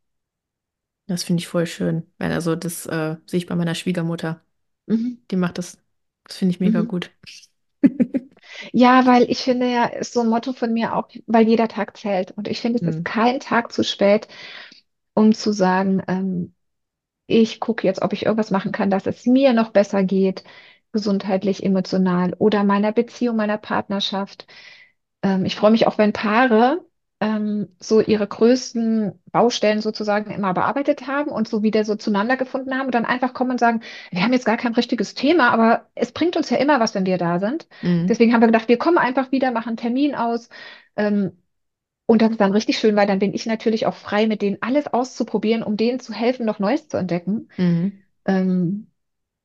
Das 1.07 1.23
finde 1.23 1.41
ich 1.41 1.47
voll 1.47 1.65
schön. 1.67 2.11
Weil 2.17 2.31
Also 2.31 2.55
das 2.55 2.85
äh, 2.85 3.17
sehe 3.25 3.37
ich 3.39 3.47
bei 3.47 3.55
meiner 3.55 3.75
Schwiegermutter. 3.75 4.41
Mhm. 4.87 5.21
Die 5.31 5.35
macht 5.35 5.57
das. 5.57 5.77
Das 6.25 6.37
finde 6.37 6.51
ich 6.53 6.59
mega 6.59 6.81
Mhm. 6.81 6.83
gut. 6.83 7.13
Ja, 8.73 9.05
weil 9.05 9.29
ich 9.31 9.39
finde 9.43 9.71
ja, 9.71 9.85
ist 9.85 10.13
so 10.13 10.21
ein 10.21 10.29
Motto 10.29 10.53
von 10.53 10.73
mir 10.73 10.95
auch, 10.95 11.09
weil 11.27 11.47
jeder 11.47 11.67
Tag 11.67 11.97
zählt. 11.97 12.31
Und 12.31 12.47
ich 12.47 12.61
finde, 12.61 12.79
es 12.79 12.87
ist 12.87 13.03
Mhm. 13.03 13.05
kein 13.05 13.39
Tag 13.39 13.71
zu 13.71 13.83
spät, 13.83 14.27
um 15.13 15.33
zu 15.33 15.53
sagen, 15.53 16.01
ähm, 16.07 16.55
ich 17.27 17.59
gucke 17.61 17.87
jetzt, 17.87 18.01
ob 18.03 18.13
ich 18.13 18.25
irgendwas 18.25 18.51
machen 18.51 18.71
kann, 18.73 18.89
dass 18.91 19.07
es 19.07 19.25
mir 19.27 19.53
noch 19.53 19.71
besser 19.71 20.03
geht, 20.03 20.43
gesundheitlich, 20.93 21.63
emotional 21.63 22.35
oder 22.39 22.63
meiner 22.65 22.91
Beziehung, 22.93 23.37
meiner 23.37 23.57
Partnerschaft. 23.59 24.47
Ähm, 25.23 25.45
ich 25.45 25.55
freue 25.55 25.71
mich 25.71 25.87
auch, 25.87 25.97
wenn 25.97 26.13
Paare 26.13 26.85
ähm, 27.23 27.69
so 27.79 28.01
ihre 28.01 28.27
größten 28.27 29.13
Baustellen 29.31 29.79
sozusagen 29.79 30.29
immer 30.29 30.53
bearbeitet 30.53 31.07
haben 31.07 31.31
und 31.31 31.47
so 31.47 31.63
wieder 31.63 31.85
so 31.85 31.95
zueinander 31.95 32.35
gefunden 32.35 32.77
haben 32.77 32.87
und 32.87 32.95
dann 32.95 33.05
einfach 33.05 33.33
kommen 33.33 33.51
und 33.51 33.61
sagen, 33.61 33.79
wir 34.11 34.21
haben 34.21 34.33
jetzt 34.33 34.45
gar 34.45 34.57
kein 34.57 34.73
richtiges 34.73 35.13
Thema, 35.13 35.51
aber 35.51 35.87
es 35.95 36.11
bringt 36.11 36.35
uns 36.35 36.49
ja 36.49 36.57
immer 36.57 36.81
was, 36.81 36.95
wenn 36.95 37.05
wir 37.05 37.17
da 37.17 37.39
sind. 37.39 37.65
Mhm. 37.81 38.07
Deswegen 38.07 38.33
haben 38.33 38.41
wir 38.41 38.47
gedacht, 38.47 38.67
wir 38.67 38.77
kommen 38.77 38.97
einfach 38.97 39.31
wieder, 39.31 39.51
machen 39.51 39.69
einen 39.69 39.77
Termin 39.77 40.15
aus. 40.15 40.49
Ähm, 40.97 41.31
und 42.07 42.21
das 42.21 42.31
ist 42.31 42.41
dann 42.41 42.51
richtig 42.51 42.77
schön, 42.77 42.97
weil 42.97 43.07
dann 43.07 43.19
bin 43.19 43.33
ich 43.33 43.45
natürlich 43.45 43.85
auch 43.85 43.95
frei, 43.95 44.27
mit 44.27 44.41
denen 44.41 44.57
alles 44.59 44.87
auszuprobieren, 44.87 45.63
um 45.63 45.77
denen 45.77 46.01
zu 46.01 46.11
helfen, 46.11 46.45
noch 46.45 46.59
Neues 46.59 46.89
zu 46.89 46.97
entdecken. 46.97 47.47
Mhm. 47.55 48.01
Ähm, 48.25 48.87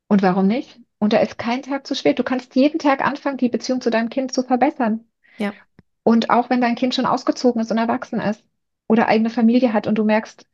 und 0.09 0.22
warum 0.22 0.49
nicht? 0.49 0.81
Und 0.99 1.12
da 1.12 1.18
ist 1.18 1.39
kein 1.39 1.62
Tag 1.62 1.87
zu 1.87 1.95
spät. 1.95 2.18
Du 2.18 2.24
kannst 2.24 2.57
jeden 2.57 2.81
Tag 2.81 3.07
anfangen, 3.07 3.37
die 3.37 3.49
Beziehung 3.49 3.81
zu 3.81 3.91
deinem 3.91 4.09
Kind 4.09 4.33
zu 4.33 4.43
verbessern. 4.43 5.05
Ja. 5.37 5.53
Und 6.09 6.31
auch 6.31 6.49
wenn 6.49 6.63
dein 6.63 6.75
Kind 6.75 6.95
schon 6.95 7.05
ausgezogen 7.05 7.61
ist 7.61 7.71
und 7.71 7.77
erwachsen 7.77 8.19
ist 8.19 8.43
oder 8.87 9.09
eigene 9.09 9.29
Familie 9.29 9.75
hat 9.75 9.87
und 9.87 9.99
du 9.99 10.05
merkst, 10.05 10.47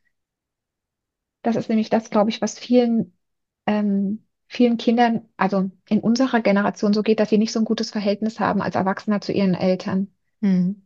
das 1.42 1.54
ist 1.54 1.68
nämlich 1.68 1.90
das, 1.90 2.10
glaube 2.10 2.28
ich, 2.30 2.42
was 2.42 2.58
vielen, 2.58 3.16
ähm, 3.64 4.24
vielen 4.48 4.78
Kindern, 4.78 5.28
also 5.36 5.70
in 5.88 6.00
unserer 6.00 6.40
Generation 6.40 6.92
so 6.92 7.04
geht, 7.04 7.20
dass 7.20 7.30
sie 7.30 7.38
nicht 7.38 7.52
so 7.52 7.60
ein 7.60 7.64
gutes 7.64 7.92
Verhältnis 7.92 8.40
haben 8.40 8.62
als 8.62 8.74
Erwachsener 8.74 9.20
zu 9.20 9.30
ihren 9.30 9.54
Eltern. 9.54 10.08
Mhm. 10.40 10.82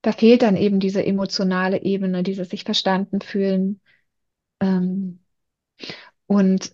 Da 0.00 0.12
fehlt 0.12 0.40
dann 0.40 0.56
eben 0.56 0.80
diese 0.80 1.04
emotionale 1.04 1.82
Ebene, 1.82 2.22
dieses 2.22 2.48
sich 2.48 2.64
verstanden 2.64 3.20
fühlen. 3.20 3.78
Ähm, 4.60 5.20
und 6.26 6.72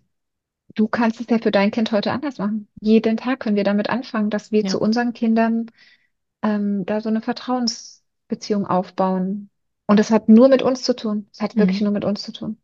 du 0.77 0.87
kannst 0.87 1.21
es 1.21 1.27
ja 1.29 1.39
für 1.39 1.51
dein 1.51 1.73
Kind 1.73 1.91
heute 1.91 2.13
anders 2.13 2.39
machen. 2.39 2.69
Jeden 2.81 3.17
Tag 3.17 3.41
können 3.41 3.57
wir 3.57 3.65
damit 3.65 3.91
anfangen, 3.91 4.31
dass 4.31 4.53
wir 4.53 4.65
zu 4.67 4.77
Ja. 4.77 4.83
unseren 4.85 5.13
Kindern 5.15 5.67
ähm, 6.45 6.87
da 6.87 7.03
so 7.03 7.11
eine 7.11 7.23
Vertrauensbeziehung 7.23 8.67
aufbauen. 8.69 9.51
Und 9.89 9.99
das 10.01 10.11
hat 10.13 10.29
nur 10.31 10.49
mit 10.51 10.63
uns 10.63 10.85
zu 10.85 10.97
tun. 10.97 11.29
Es 11.33 11.43
hat 11.43 11.59
wirklich 11.59 11.81
Mhm. 11.81 11.85
nur 11.85 11.93
mit 11.93 12.05
uns 12.07 12.23
zu 12.25 12.33
tun. 12.33 12.59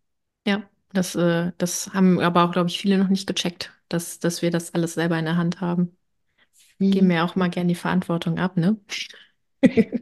Ja. 0.46 0.62
Das, 0.92 1.14
äh, 1.14 1.52
das 1.58 1.94
haben 1.94 2.18
aber 2.20 2.44
auch, 2.44 2.50
glaube 2.52 2.68
ich, 2.68 2.78
viele 2.80 2.98
noch 2.98 3.08
nicht 3.08 3.28
gecheckt, 3.28 3.72
dass, 3.88 4.18
dass 4.18 4.42
wir 4.42 4.50
das 4.50 4.74
alles 4.74 4.94
selber 4.94 5.16
in 5.18 5.24
der 5.24 5.36
Hand 5.36 5.60
haben. 5.60 5.96
Geben 6.90 7.06
Mhm. 7.06 7.08
mir 7.08 7.24
auch 7.24 7.36
mal 7.36 7.50
gern 7.50 7.68
die 7.68 7.74
Verantwortung 7.76 8.38
ab, 8.38 8.56
ne? 8.56 8.78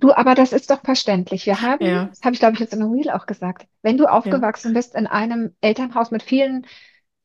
Du, 0.00 0.12
aber 0.12 0.34
das 0.34 0.52
ist 0.52 0.70
doch 0.70 0.82
verständlich. 0.84 1.46
Wir 1.46 1.60
haben, 1.62 1.80
Ja. 1.86 2.08
das 2.10 2.22
habe 2.22 2.34
ich 2.34 2.38
glaube 2.40 2.54
ich 2.54 2.60
jetzt 2.60 2.72
in 2.72 2.82
einem 2.82 2.92
Reel 2.92 3.10
auch 3.10 3.26
gesagt, 3.26 3.66
wenn 3.82 3.96
du 3.98 4.06
Ja. 4.06 4.12
aufgewachsen 4.12 4.72
bist 4.72 4.94
in 4.94 5.06
einem 5.06 5.54
Elternhaus 5.60 6.10
mit 6.10 6.22
vielen 6.22 6.66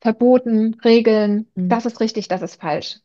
Verboten, 0.00 0.74
Regeln, 0.84 1.50
Mhm. 1.56 1.68
das 1.68 1.86
ist 1.86 2.00
richtig, 2.00 2.28
das 2.28 2.42
ist 2.42 2.60
falsch. 2.60 3.00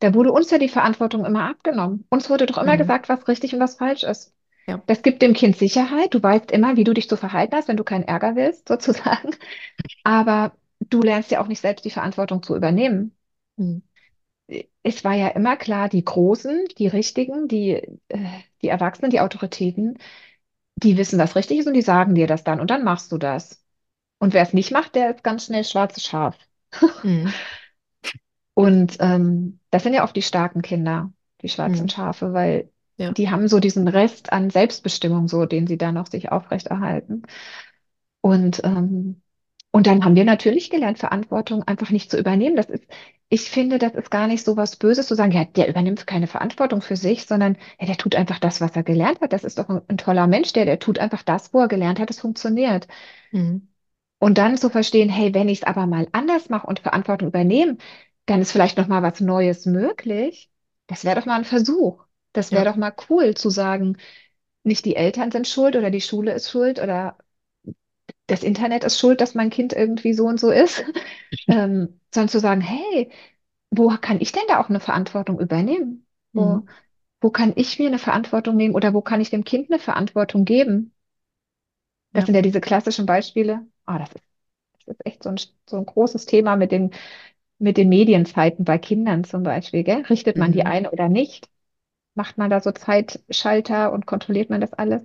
Da 0.00 0.14
wurde 0.14 0.32
uns 0.32 0.50
ja 0.50 0.58
die 0.58 0.68
Verantwortung 0.68 1.24
immer 1.24 1.48
abgenommen. 1.48 2.04
Uns 2.10 2.28
wurde 2.30 2.46
doch 2.46 2.58
immer 2.58 2.74
Mhm. 2.74 2.78
gesagt, 2.78 3.08
was 3.08 3.26
richtig 3.28 3.54
und 3.54 3.60
was 3.60 3.76
falsch 3.76 4.02
ist. 4.02 4.34
Ja. 4.66 4.82
Das 4.86 5.02
gibt 5.02 5.22
dem 5.22 5.34
Kind 5.34 5.56
Sicherheit. 5.56 6.14
Du 6.14 6.22
weißt 6.22 6.50
immer, 6.50 6.76
wie 6.76 6.84
du 6.84 6.94
dich 6.94 7.08
zu 7.08 7.16
verhalten 7.16 7.54
hast, 7.56 7.68
wenn 7.68 7.76
du 7.76 7.84
keinen 7.84 8.04
Ärger 8.04 8.36
willst, 8.36 8.68
sozusagen. 8.68 9.30
Aber 10.04 10.52
du 10.80 11.02
lernst 11.02 11.30
ja 11.30 11.40
auch 11.42 11.48
nicht 11.48 11.60
selbst 11.60 11.84
die 11.84 11.90
Verantwortung 11.90 12.42
zu 12.42 12.56
übernehmen. 12.56 13.16
Mhm. 13.56 13.82
Es 14.82 15.04
war 15.04 15.14
ja 15.14 15.28
immer 15.28 15.56
klar, 15.56 15.88
die 15.88 16.04
Großen, 16.04 16.66
die 16.78 16.86
Richtigen, 16.88 17.48
die, 17.48 17.72
äh, 18.08 18.18
die 18.62 18.68
Erwachsenen, 18.68 19.10
die 19.10 19.20
Autoritäten, 19.20 19.98
die 20.76 20.96
wissen, 20.98 21.18
was 21.18 21.36
richtig 21.36 21.60
ist 21.60 21.66
und 21.68 21.74
die 21.74 21.82
sagen 21.82 22.14
dir 22.14 22.26
das 22.26 22.44
dann 22.44 22.60
und 22.60 22.70
dann 22.70 22.84
machst 22.84 23.12
du 23.12 23.18
das. 23.18 23.64
Und 24.20 24.34
wer 24.34 24.42
es 24.42 24.54
nicht 24.54 24.72
macht, 24.72 24.94
der 24.96 25.14
ist 25.16 25.24
ganz 25.24 25.46
schnell 25.46 25.64
schwarzes 25.64 26.04
Schaf. 26.04 26.38
Mhm. 27.02 27.34
Und 28.54 28.96
ähm, 29.00 29.60
das 29.70 29.82
sind 29.82 29.94
ja 29.94 30.04
oft 30.04 30.16
die 30.16 30.22
starken 30.22 30.62
Kinder, 30.62 31.12
die 31.42 31.48
schwarzen 31.48 31.86
Mhm. 31.86 31.90
Schafe, 31.90 32.32
weil 32.32 32.70
Ja. 32.96 33.10
die 33.12 33.30
haben 33.30 33.48
so 33.48 33.58
diesen 33.60 33.88
Rest 33.88 34.32
an 34.32 34.50
Selbstbestimmung, 34.50 35.26
so 35.28 35.46
den 35.46 35.66
sie 35.66 35.78
da 35.78 35.90
noch 35.92 36.06
sich 36.06 36.30
aufrechterhalten. 36.32 37.22
Und 38.20 38.62
ähm, 38.64 39.20
Und 39.72 39.88
dann 39.88 40.04
haben 40.06 40.16
wir 40.16 40.24
natürlich 40.24 40.70
gelernt, 40.70 41.00
Verantwortung 41.00 41.64
einfach 41.64 41.90
nicht 41.90 42.10
zu 42.10 42.18
übernehmen. 42.18 42.56
Das 42.56 42.70
ist, 42.70 42.84
ich 43.30 43.50
finde, 43.50 43.78
das 43.78 43.94
ist 43.94 44.10
gar 44.12 44.28
nicht 44.28 44.44
so 44.44 44.56
was 44.56 44.76
Böses 44.78 45.08
zu 45.08 45.16
sagen, 45.16 45.32
ja, 45.32 45.44
der 45.46 45.68
übernimmt 45.68 46.06
keine 46.08 46.28
Verantwortung 46.28 46.82
für 46.82 46.96
sich, 46.96 47.26
sondern 47.26 47.58
ja, 47.80 47.86
der 47.88 47.98
tut 47.98 48.16
einfach 48.16 48.40
das, 48.40 48.62
was 48.62 48.76
er 48.76 48.84
gelernt 48.84 49.20
hat. 49.22 49.34
Das 49.34 49.44
ist 49.44 49.58
doch 49.60 49.68
ein, 49.70 49.82
ein 49.88 49.98
toller 49.98 50.28
Mensch, 50.28 50.54
der, 50.54 50.66
der 50.66 50.80
tut 50.80 50.98
einfach 51.00 51.24
das, 51.24 51.54
wo 51.54 51.60
er 51.60 51.68
gelernt 51.68 52.00
hat, 52.00 52.10
es 52.10 52.20
funktioniert. 52.20 52.88
Mhm. 53.32 53.68
Und 54.18 54.38
dann 54.38 54.56
zu 54.56 54.70
verstehen, 54.70 55.08
hey, 55.10 55.34
wenn 55.34 55.48
ich 55.48 55.58
es 55.60 55.64
aber 55.64 55.86
mal 55.86 56.08
anders 56.12 56.48
mache 56.48 56.66
und 56.66 56.80
Verantwortung 56.80 57.28
übernehme, 57.28 57.76
dann 58.26 58.40
ist 58.42 58.52
vielleicht 58.52 58.78
noch 58.78 58.88
mal 58.88 59.02
was 59.02 59.20
Neues 59.20 59.66
möglich. 59.66 60.50
Das 60.86 61.04
wäre 61.04 61.16
doch 61.20 61.26
mal 61.26 61.36
ein 61.36 61.44
Versuch. 61.44 62.04
Das 62.32 62.52
wäre 62.52 62.64
Ja. 62.64 62.66
doch 62.66 62.76
mal 62.76 62.94
cool 63.10 63.34
zu 63.34 63.50
sagen, 63.50 63.96
nicht 64.64 64.84
die 64.86 64.96
Eltern 64.96 65.30
sind 65.32 65.48
schuld 65.48 65.76
oder 65.76 65.90
die 65.90 66.00
Schule 66.00 66.32
ist 66.34 66.50
schuld 66.50 66.80
oder 66.80 67.18
das 68.26 68.42
Internet 68.42 68.84
ist 68.84 68.98
schuld, 68.98 69.20
dass 69.20 69.34
mein 69.34 69.50
Kind 69.50 69.72
irgendwie 69.72 70.14
so 70.14 70.26
und 70.26 70.40
so 70.40 70.50
ist, 70.50 70.84
ähm, 71.48 72.00
sondern 72.12 72.28
zu 72.28 72.40
sagen, 72.40 72.60
hey, 72.60 73.10
wo 73.70 73.88
kann 74.00 74.20
ich 74.20 74.32
denn 74.32 74.42
da 74.48 74.60
auch 74.60 74.68
eine 74.70 74.80
Verantwortung 74.80 75.40
übernehmen? 75.40 76.06
Wo, 76.34 76.60
Mhm. 76.60 76.74
wo 77.20 77.30
kann 77.30 77.52
ich 77.56 77.78
mir 77.78 77.88
eine 77.88 77.98
Verantwortung 77.98 78.56
nehmen 78.56 78.74
oder 78.74 78.94
wo 78.94 79.02
kann 79.02 79.20
ich 79.20 79.30
dem 79.30 79.44
Kind 79.44 79.70
eine 79.72 79.80
Verantwortung 79.80 80.44
geben? 80.44 80.94
Das 82.14 82.24
Ja. 82.24 82.26
sind 82.26 82.34
ja 82.34 82.40
diese 82.42 82.60
klassischen 82.62 83.04
Beispiele. 83.06 83.66
Ah, 83.86 83.98
das 83.98 84.10
ist, 84.14 84.24
das 84.86 84.96
ist 84.96 85.06
echt 85.06 85.22
so 85.22 85.30
ein, 85.30 85.36
so 85.68 85.76
ein 85.78 85.86
großes 85.86 86.26
Thema 86.26 86.56
mit 86.56 86.72
den, 86.72 86.92
mit 87.58 87.76
den 87.76 87.88
Medienzeiten 87.88 88.64
bei 88.64 88.78
Kindern 88.78 89.24
zum 89.24 89.42
Beispiel, 89.42 89.84
gell? 89.84 90.02
Richtet 90.10 90.36
man 90.36 90.52
die 90.52 90.60
Mhm. 90.62 90.66
ein 90.66 90.86
oder 90.86 91.08
nicht? 91.08 91.48
Macht 92.14 92.38
man 92.38 92.50
da 92.50 92.60
so 92.60 92.72
Zeitschalter 92.72 93.92
und 93.92 94.06
kontrolliert 94.06 94.50
man 94.50 94.60
das 94.60 94.72
alles? 94.74 95.02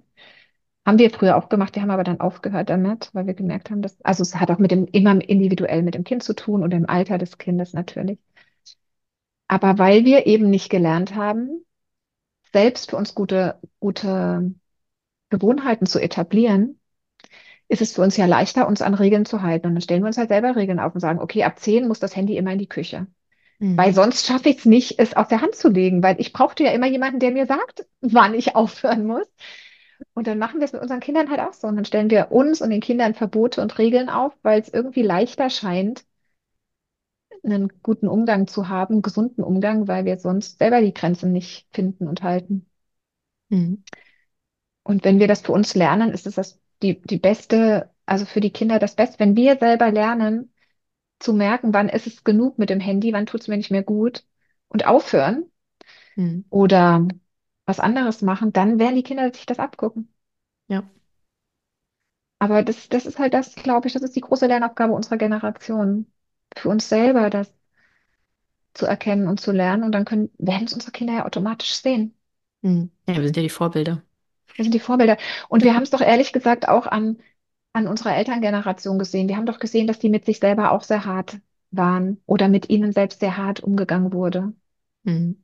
Haben 0.85 0.99
wir 0.99 1.11
früher 1.11 1.37
auch 1.37 1.49
gemacht, 1.49 1.75
wir 1.75 1.81
haben 1.83 1.91
aber 1.91 2.03
dann 2.03 2.19
aufgehört 2.21 2.69
damit, 2.69 3.09
weil 3.13 3.27
wir 3.27 3.33
gemerkt 3.35 3.69
haben, 3.71 3.81
dass, 3.81 4.01
also 4.03 4.23
es 4.23 4.35
hat 4.35 4.51
auch 4.51 4.59
mit 4.59 4.71
dem, 4.71 4.85
immer 4.87 5.11
individuell 5.29 5.83
mit 5.83 5.95
dem 5.95 6.03
Kind 6.03 6.23
zu 6.23 6.33
tun 6.35 6.63
und 6.63 6.71
dem 6.71 6.89
Alter 6.89 7.17
des 7.17 7.37
Kindes 7.37 7.73
natürlich. 7.73 8.19
Aber 9.47 9.77
weil 9.77 10.05
wir 10.05 10.27
eben 10.27 10.49
nicht 10.49 10.69
gelernt 10.69 11.15
haben, 11.15 11.65
selbst 12.53 12.89
für 12.91 12.97
uns 12.97 13.15
gute, 13.15 13.59
gute 13.79 14.53
Gewohnheiten 15.29 15.85
zu 15.87 15.99
etablieren, 16.01 16.79
ist 17.69 17.81
es 17.81 17.93
für 17.93 18.03
uns 18.03 18.17
ja 18.17 18.27
leichter, 18.27 18.67
uns 18.67 18.81
an 18.83 18.95
Regeln 18.95 19.25
zu 19.25 19.43
halten. 19.43 19.67
Und 19.67 19.75
dann 19.75 19.81
stellen 19.83 20.03
wir 20.03 20.07
uns 20.07 20.17
halt 20.19 20.29
selber 20.29 20.57
Regeln 20.57 20.79
auf 20.81 20.95
und 20.95 21.01
sagen, 21.01 21.19
okay, 21.21 21.45
ab 21.45 21.59
10 21.59 21.87
muss 21.87 21.99
das 22.01 22.15
Handy 22.17 22.37
immer 22.37 22.53
in 22.53 22.59
die 22.59 22.69
Küche. 22.69 23.07
Weil 23.75 23.93
Mhm. 23.93 23.95
sonst 23.95 24.27
schaffe 24.27 24.49
ich 24.49 24.59
es 24.59 24.65
nicht, 24.65 24.99
es 24.99 25.15
aus 25.15 25.29
der 25.29 25.41
Hand 25.41 25.55
zu 25.55 25.69
legen, 25.69 26.03
weil 26.03 26.19
ich 26.21 26.33
brauchte 26.33 26.63
ja 26.65 26.71
immer 26.71 26.87
jemanden, 26.87 27.19
der 27.19 27.31
mir 27.31 27.47
sagt, 27.47 27.85
wann 28.01 28.35
ich 28.35 28.55
aufhören 28.57 29.07
muss. 29.07 29.27
Und 30.13 30.27
dann 30.27 30.39
machen 30.39 30.59
wir 30.61 30.65
es 30.65 30.73
mit 30.73 30.81
unseren 30.81 31.01
Kindern 31.01 31.29
halt 31.29 31.41
auch 31.41 31.53
so. 31.53 31.67
Und 31.67 31.77
dann 31.77 31.85
stellen 31.85 32.09
wir 32.11 32.31
uns 32.31 32.61
und 32.61 32.69
den 32.71 32.81
Kindern 32.81 33.15
Verbote 33.15 33.61
und 33.61 33.77
Regeln 33.79 34.09
auf, 34.09 34.33
weil 34.43 34.61
es 34.61 34.69
irgendwie 34.69 35.03
leichter 35.03 35.49
scheint, 35.49 36.05
einen 37.43 37.69
guten 37.83 38.07
Umgang 38.07 38.47
zu 38.47 38.69
haben, 38.69 38.93
einen 38.95 39.01
gesunden 39.01 39.43
Umgang, 39.43 39.87
weil 39.89 40.05
wir 40.05 40.17
sonst 40.19 40.57
selber 40.59 40.79
die 40.81 40.93
Grenzen 40.93 41.31
nicht 41.33 41.67
finden 41.73 42.07
und 42.07 42.23
halten. 42.23 42.65
Mhm. 43.49 43.83
Und 44.83 45.03
wenn 45.05 45.19
wir 45.19 45.27
das 45.29 45.41
für 45.41 45.51
uns 45.53 45.75
lernen, 45.75 46.11
ist 46.11 46.27
es 46.27 46.35
das 46.35 46.59
die, 46.83 47.01
die 47.01 47.17
beste, 47.19 47.89
also 48.05 48.25
für 48.25 48.41
die 48.41 48.51
Kinder 48.51 48.79
das 48.79 48.95
Beste. 48.95 49.19
Wenn 49.19 49.35
wir 49.35 49.57
selber 49.57 49.91
lernen, 49.91 50.53
zu 51.19 51.33
merken, 51.33 51.73
wann 51.73 51.89
ist 51.89 52.07
es 52.07 52.23
genug 52.25 52.59
mit 52.59 52.69
dem 52.71 52.79
Handy, 52.81 53.13
wann 53.13 53.25
tut 53.27 53.41
es 53.41 53.47
mir 53.49 53.57
nicht 53.57 53.71
mehr 53.71 53.83
gut 53.83 54.25
und 54.69 54.87
aufhören 54.87 55.45
Mhm. 56.17 56.43
oder 56.49 57.07
was 57.65 57.79
anderes 57.79 58.21
machen, 58.21 58.53
dann 58.53 58.79
werden 58.79 58.95
die 58.95 59.03
Kinder 59.03 59.31
sich 59.33 59.45
das 59.47 59.59
abgucken. 59.59 60.13
Ja. 60.67 60.89
Aber 62.39 62.63
das, 62.63 62.89
das 62.89 63.05
ist 63.05 63.19
halt 63.19 63.33
das, 63.33 63.55
glaube 63.55 63.87
ich, 63.87 63.93
das 63.93 64.01
ist 64.03 64.15
die 64.15 64.21
große 64.21 64.47
Lernaufgabe 64.47 64.93
unserer 64.93 65.17
Generation. 65.17 66.11
Für 66.55 66.69
uns 66.69 66.89
selber 66.89 67.29
das 67.29 67.53
zu 68.73 68.85
erkennen 68.87 69.27
und 69.27 69.39
zu 69.39 69.51
lernen. 69.51 69.83
Und 69.83 69.91
dann 69.93 70.05
können, 70.05 70.31
werden 70.39 70.65
es 70.65 70.73
unsere 70.73 70.91
Kinder 70.91 71.13
ja 71.13 71.25
automatisch 71.25 71.75
sehen. 71.75 72.15
Mhm. 72.61 72.91
Ja, 73.07 73.15
wir 73.15 73.23
sind 73.25 73.35
ja 73.37 73.43
die 73.43 73.49
Vorbilder. 73.49 74.01
Wir 74.55 74.63
sind 74.65 74.73
die 74.73 74.79
Vorbilder. 74.79 75.17
Und 75.47 75.63
wir 75.63 75.73
haben 75.75 75.83
es 75.83 75.89
doch 75.89 76.01
ehrlich 76.01 76.33
gesagt 76.33 76.67
auch 76.67 76.87
an, 76.87 77.19
an 77.73 77.87
unserer 77.87 78.15
Elterngeneration 78.15 78.99
gesehen. 78.99 79.27
Wir 79.29 79.37
haben 79.37 79.45
doch 79.45 79.59
gesehen, 79.59 79.87
dass 79.87 79.99
die 79.99 80.09
mit 80.09 80.25
sich 80.25 80.39
selber 80.39 80.71
auch 80.71 80.83
sehr 80.83 81.05
hart 81.05 81.39
waren 81.71 82.21
oder 82.25 82.47
mit 82.47 82.69
ihnen 82.69 82.91
selbst 82.93 83.19
sehr 83.19 83.37
hart 83.37 83.61
umgegangen 83.61 84.13
wurde. 84.13 84.53
Mhm. 85.03 85.43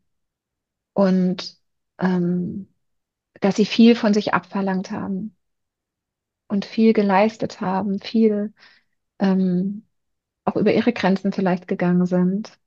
Und 0.93 1.58
ähm, 1.99 2.68
dass 3.41 3.56
sie 3.56 3.66
viel 3.66 3.95
von 3.95 4.14
sich 4.14 4.34
abverlangt 4.34 4.91
haben 4.91 5.36
und 6.47 6.66
viel 6.66 6.93
geleistet 6.93 7.62
haben, 7.62 7.99
viel 7.99 8.53
ähm, 9.20 9.86
auch 10.45 10.56
über 10.56 10.74
ihre 10.74 10.93
Grenzen 10.93 11.32
vielleicht 11.32 11.68
gegangen 11.68 12.06
sind. 12.06 12.58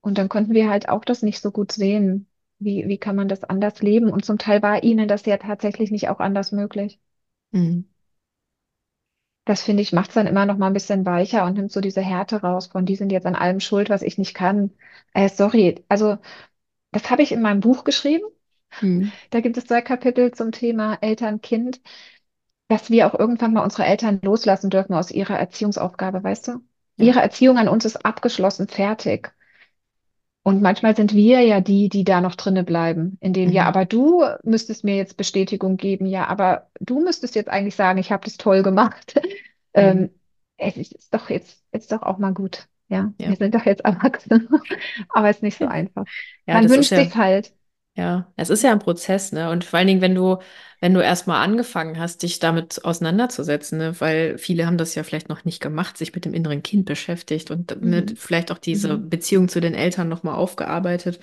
Und 0.00 0.18
dann 0.18 0.28
konnten 0.28 0.54
wir 0.54 0.70
halt 0.70 0.88
auch 0.88 1.04
das 1.04 1.22
nicht 1.22 1.40
so 1.40 1.50
gut 1.50 1.72
sehen. 1.72 2.28
Wie, 2.58 2.88
wie 2.88 2.98
kann 2.98 3.16
man 3.16 3.28
das 3.28 3.44
anders 3.44 3.82
leben? 3.82 4.10
Und 4.10 4.24
zum 4.24 4.38
Teil 4.38 4.62
war 4.62 4.82
ihnen 4.82 5.08
das 5.08 5.26
ja 5.26 5.36
tatsächlich 5.36 5.90
nicht 5.90 6.08
auch 6.08 6.20
anders 6.20 6.52
möglich. 6.52 6.98
Mhm. 7.52 7.84
Das 9.44 9.62
finde 9.62 9.82
ich, 9.82 9.92
macht 9.92 10.08
es 10.08 10.14
dann 10.14 10.26
immer 10.26 10.44
noch 10.44 10.56
mal 10.56 10.66
ein 10.66 10.72
bisschen 10.72 11.06
weicher 11.06 11.44
und 11.44 11.54
nimmt 11.54 11.70
so 11.70 11.80
diese 11.80 12.00
Härte 12.00 12.42
raus 12.42 12.66
von, 12.66 12.84
die 12.84 12.96
sind 12.96 13.12
jetzt 13.12 13.26
an 13.26 13.36
allem 13.36 13.60
schuld, 13.60 13.90
was 13.90 14.02
ich 14.02 14.18
nicht 14.18 14.34
kann. 14.34 14.72
Äh, 15.14 15.28
sorry, 15.28 15.84
also 15.88 16.18
das 16.92 17.10
habe 17.10 17.22
ich 17.22 17.32
in 17.32 17.42
meinem 17.42 17.60
Buch 17.60 17.84
geschrieben. 17.84 18.24
Mhm. 18.80 19.12
Da 19.30 19.40
gibt 19.40 19.56
es 19.56 19.66
zwei 19.66 19.82
Kapitel 19.82 20.32
zum 20.32 20.52
Thema 20.52 20.98
Eltern-Kind, 21.00 21.80
dass 22.68 22.90
wir 22.90 23.06
auch 23.06 23.18
irgendwann 23.18 23.52
mal 23.52 23.62
unsere 23.62 23.84
Eltern 23.84 24.20
loslassen 24.22 24.70
dürfen 24.70 24.94
aus 24.94 25.10
ihrer 25.10 25.38
Erziehungsaufgabe, 25.38 26.24
weißt 26.24 26.48
du? 26.48 26.52
Ja. 26.96 27.06
Ihre 27.06 27.20
Erziehung 27.20 27.58
an 27.58 27.68
uns 27.68 27.84
ist 27.84 28.04
abgeschlossen, 28.04 28.68
fertig. 28.68 29.32
Und 30.46 30.62
manchmal 30.62 30.94
sind 30.94 31.12
wir 31.12 31.40
ja 31.40 31.60
die, 31.60 31.88
die 31.88 32.04
da 32.04 32.20
noch 32.20 32.36
drinne 32.36 32.62
bleiben, 32.62 33.18
in 33.20 33.32
dem, 33.32 33.50
ja, 33.50 33.62
Mhm. 33.62 33.68
aber 33.68 33.84
du 33.84 34.22
müsstest 34.44 34.84
mir 34.84 34.94
jetzt 34.94 35.16
Bestätigung 35.16 35.76
geben, 35.76 36.06
ja, 36.06 36.28
aber 36.28 36.68
du 36.78 37.00
müsstest 37.02 37.34
jetzt 37.34 37.48
eigentlich 37.48 37.74
sagen, 37.74 37.98
ich 37.98 38.12
habe 38.12 38.24
das 38.24 38.36
toll 38.36 38.62
gemacht. 38.62 39.14
Mhm. 39.74 39.82
Ähm, 39.82 40.10
es 40.56 40.76
ist 40.76 41.12
doch 41.12 41.30
jetzt, 41.30 41.64
ist 41.72 41.90
doch 41.90 42.02
auch 42.02 42.18
mal 42.18 42.32
gut. 42.32 42.68
Ja, 42.88 43.12
wir 43.18 43.30
Ja. 43.30 43.36
sind 43.36 43.56
doch 43.56 43.66
jetzt 43.66 43.84
erwachsen, 43.84 44.48
aber 45.08 45.28
es 45.30 45.38
ist 45.38 45.42
nicht 45.42 45.58
so 45.58 45.66
einfach. 45.68 46.04
Ja, 46.46 46.54
Man 46.54 46.70
wünscht 46.70 46.92
ja. 46.92 47.04
sich 47.04 47.16
halt. 47.16 47.52
Ja, 47.96 48.30
es 48.36 48.50
ist 48.50 48.62
ja 48.62 48.72
ein 48.72 48.78
Prozess, 48.78 49.32
ne? 49.32 49.50
Und 49.50 49.64
vor 49.64 49.78
allen 49.78 49.88
Dingen, 49.88 50.02
wenn 50.02 50.14
du, 50.14 50.36
wenn 50.80 50.92
du 50.92 51.00
erstmal 51.00 51.42
angefangen 51.42 51.98
hast, 51.98 52.22
dich 52.22 52.38
damit 52.38 52.84
auseinanderzusetzen, 52.84 53.78
ne? 53.78 53.98
Weil 54.00 54.36
viele 54.36 54.66
haben 54.66 54.76
das 54.76 54.94
ja 54.94 55.02
vielleicht 55.02 55.30
noch 55.30 55.46
nicht 55.46 55.62
gemacht, 55.62 55.96
sich 55.96 56.14
mit 56.14 56.26
dem 56.26 56.34
inneren 56.34 56.62
Kind 56.62 56.84
beschäftigt 56.84 57.50
und 57.50 57.74
Mhm. 57.80 58.14
vielleicht 58.18 58.52
auch 58.52 58.58
diese 58.58 58.98
Mhm. 58.98 59.08
Beziehung 59.08 59.48
zu 59.48 59.60
den 59.60 59.72
Eltern 59.74 60.10
nochmal 60.10 60.34
aufgearbeitet. 60.34 61.20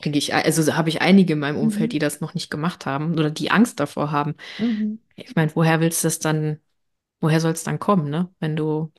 Kriege 0.00 0.18
ich, 0.18 0.34
also 0.34 0.74
habe 0.76 0.90
ich 0.90 1.00
einige 1.02 1.32
in 1.34 1.38
meinem 1.40 1.56
Umfeld, 1.58 1.92
Mhm. 1.92 1.94
die 1.94 1.98
das 1.98 2.20
noch 2.20 2.34
nicht 2.34 2.50
gemacht 2.50 2.86
haben 2.86 3.14
oder 3.18 3.30
die 3.30 3.50
Angst 3.50 3.80
davor 3.80 4.12
haben. 4.12 4.34
Mhm. 4.58 4.98
Ich 5.16 5.34
meine, 5.36 5.54
woher 5.56 5.80
willst 5.80 6.04
du 6.04 6.08
das 6.08 6.18
dann, 6.20 6.60
woher 7.20 7.40
soll 7.40 7.52
es 7.52 7.64
dann 7.64 7.78
kommen, 7.80 8.10
ne? 8.10 8.30
Wenn 8.40 8.56
du 8.56 8.92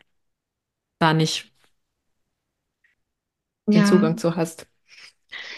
da 1.00 1.14
nicht 1.14 1.52
den 3.74 3.84
Ja, 3.84 3.86
Zugang 3.86 4.18
zu 4.18 4.36
hast. 4.36 4.68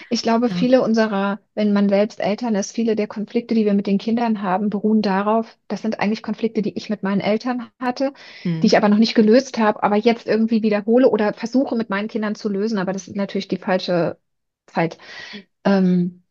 Ich 0.09 0.23
glaube, 0.23 0.49
Ja. 0.49 0.55
viele 0.55 0.81
unserer, 0.81 1.39
wenn 1.55 1.73
man 1.73 1.89
selbst 1.89 2.19
Eltern 2.19 2.55
ist, 2.55 2.71
viele 2.73 2.95
der 2.95 3.07
Konflikte, 3.07 3.55
die 3.55 3.65
wir 3.65 3.73
mit 3.73 3.87
den 3.87 3.97
Kindern 3.97 4.41
haben, 4.41 4.69
beruhen 4.69 5.01
darauf, 5.01 5.57
das 5.67 5.81
sind 5.81 5.99
eigentlich 5.99 6.23
Konflikte, 6.23 6.61
die 6.61 6.77
ich 6.77 6.89
mit 6.89 7.03
meinen 7.03 7.21
Eltern 7.21 7.69
hatte, 7.79 8.13
die 8.61 8.67
ich 8.67 8.77
aber 8.77 8.89
noch 8.89 8.97
nicht 8.97 9.15
gelöst 9.15 9.57
habe, 9.59 9.83
aber 9.83 9.95
jetzt 9.95 10.27
irgendwie 10.27 10.63
wiederhole 10.63 11.09
oder 11.09 11.33
versuche 11.33 11.75
mit 11.75 11.89
meinen 11.89 12.07
Kindern 12.07 12.35
zu 12.35 12.49
lösen, 12.49 12.77
aber 12.79 12.93
das 12.93 13.07
ist 13.07 13.15
natürlich 13.15 13.47
die 13.47 13.57
falsche 13.57 14.17
Zeit. 14.67 14.97
Ähm, 15.65 16.23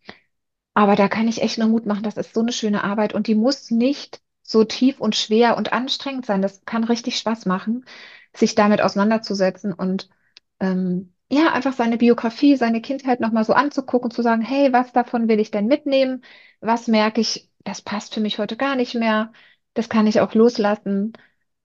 Aber 0.74 0.94
da 0.97 1.09
kann 1.09 1.28
ich 1.28 1.42
echt 1.42 1.59
nur 1.59 1.68
Mut 1.68 1.86
machen. 1.86 2.03
Das 2.03 2.16
ist 2.16 2.34
so 2.34 2.40
eine 2.40 2.53
schöne 2.53 2.84
Arbeit 2.84 3.14
und 3.14 3.26
die 3.26 3.34
muss 3.34 3.70
nicht 3.70 4.20
so 4.42 4.64
tief 4.64 5.01
und 5.01 5.16
schwer 5.16 5.57
und 5.57 5.72
anstrengend 5.72 6.26
sein. 6.26 6.42
Das 6.42 6.64
kann 6.64 6.84
richtig 6.84 7.18
Spaß 7.18 7.47
machen, 7.47 7.84
sich 8.34 8.55
damit 8.55 8.80
auseinanderzusetzen 8.82 9.72
und 9.72 10.09
ähm, 10.61 11.14
ja, 11.31 11.53
einfach 11.53 11.72
seine 11.72 11.99
Biografie, 11.99 12.57
seine 12.57 12.81
Kindheit 12.81 13.20
nochmal 13.20 13.45
so 13.45 13.53
anzugucken, 13.53 14.11
zu 14.11 14.22
sagen, 14.22 14.43
hey, 14.43 14.72
was 14.72 14.93
davon 14.93 15.29
will 15.29 15.41
ich 15.41 15.51
denn 15.51 15.66
mitnehmen? 15.66 16.22
Was 16.61 16.87
merke 16.89 17.20
ich, 17.20 17.51
das 17.64 17.83
passt 17.83 18.14
für 18.14 18.20
mich 18.20 18.39
heute 18.39 18.57
gar 18.57 18.77
nicht 18.77 18.95
mehr. 18.95 19.33
Das 19.74 19.89
kann 19.89 20.07
ich 20.07 20.20
auch 20.20 20.35
loslassen. 20.35 21.12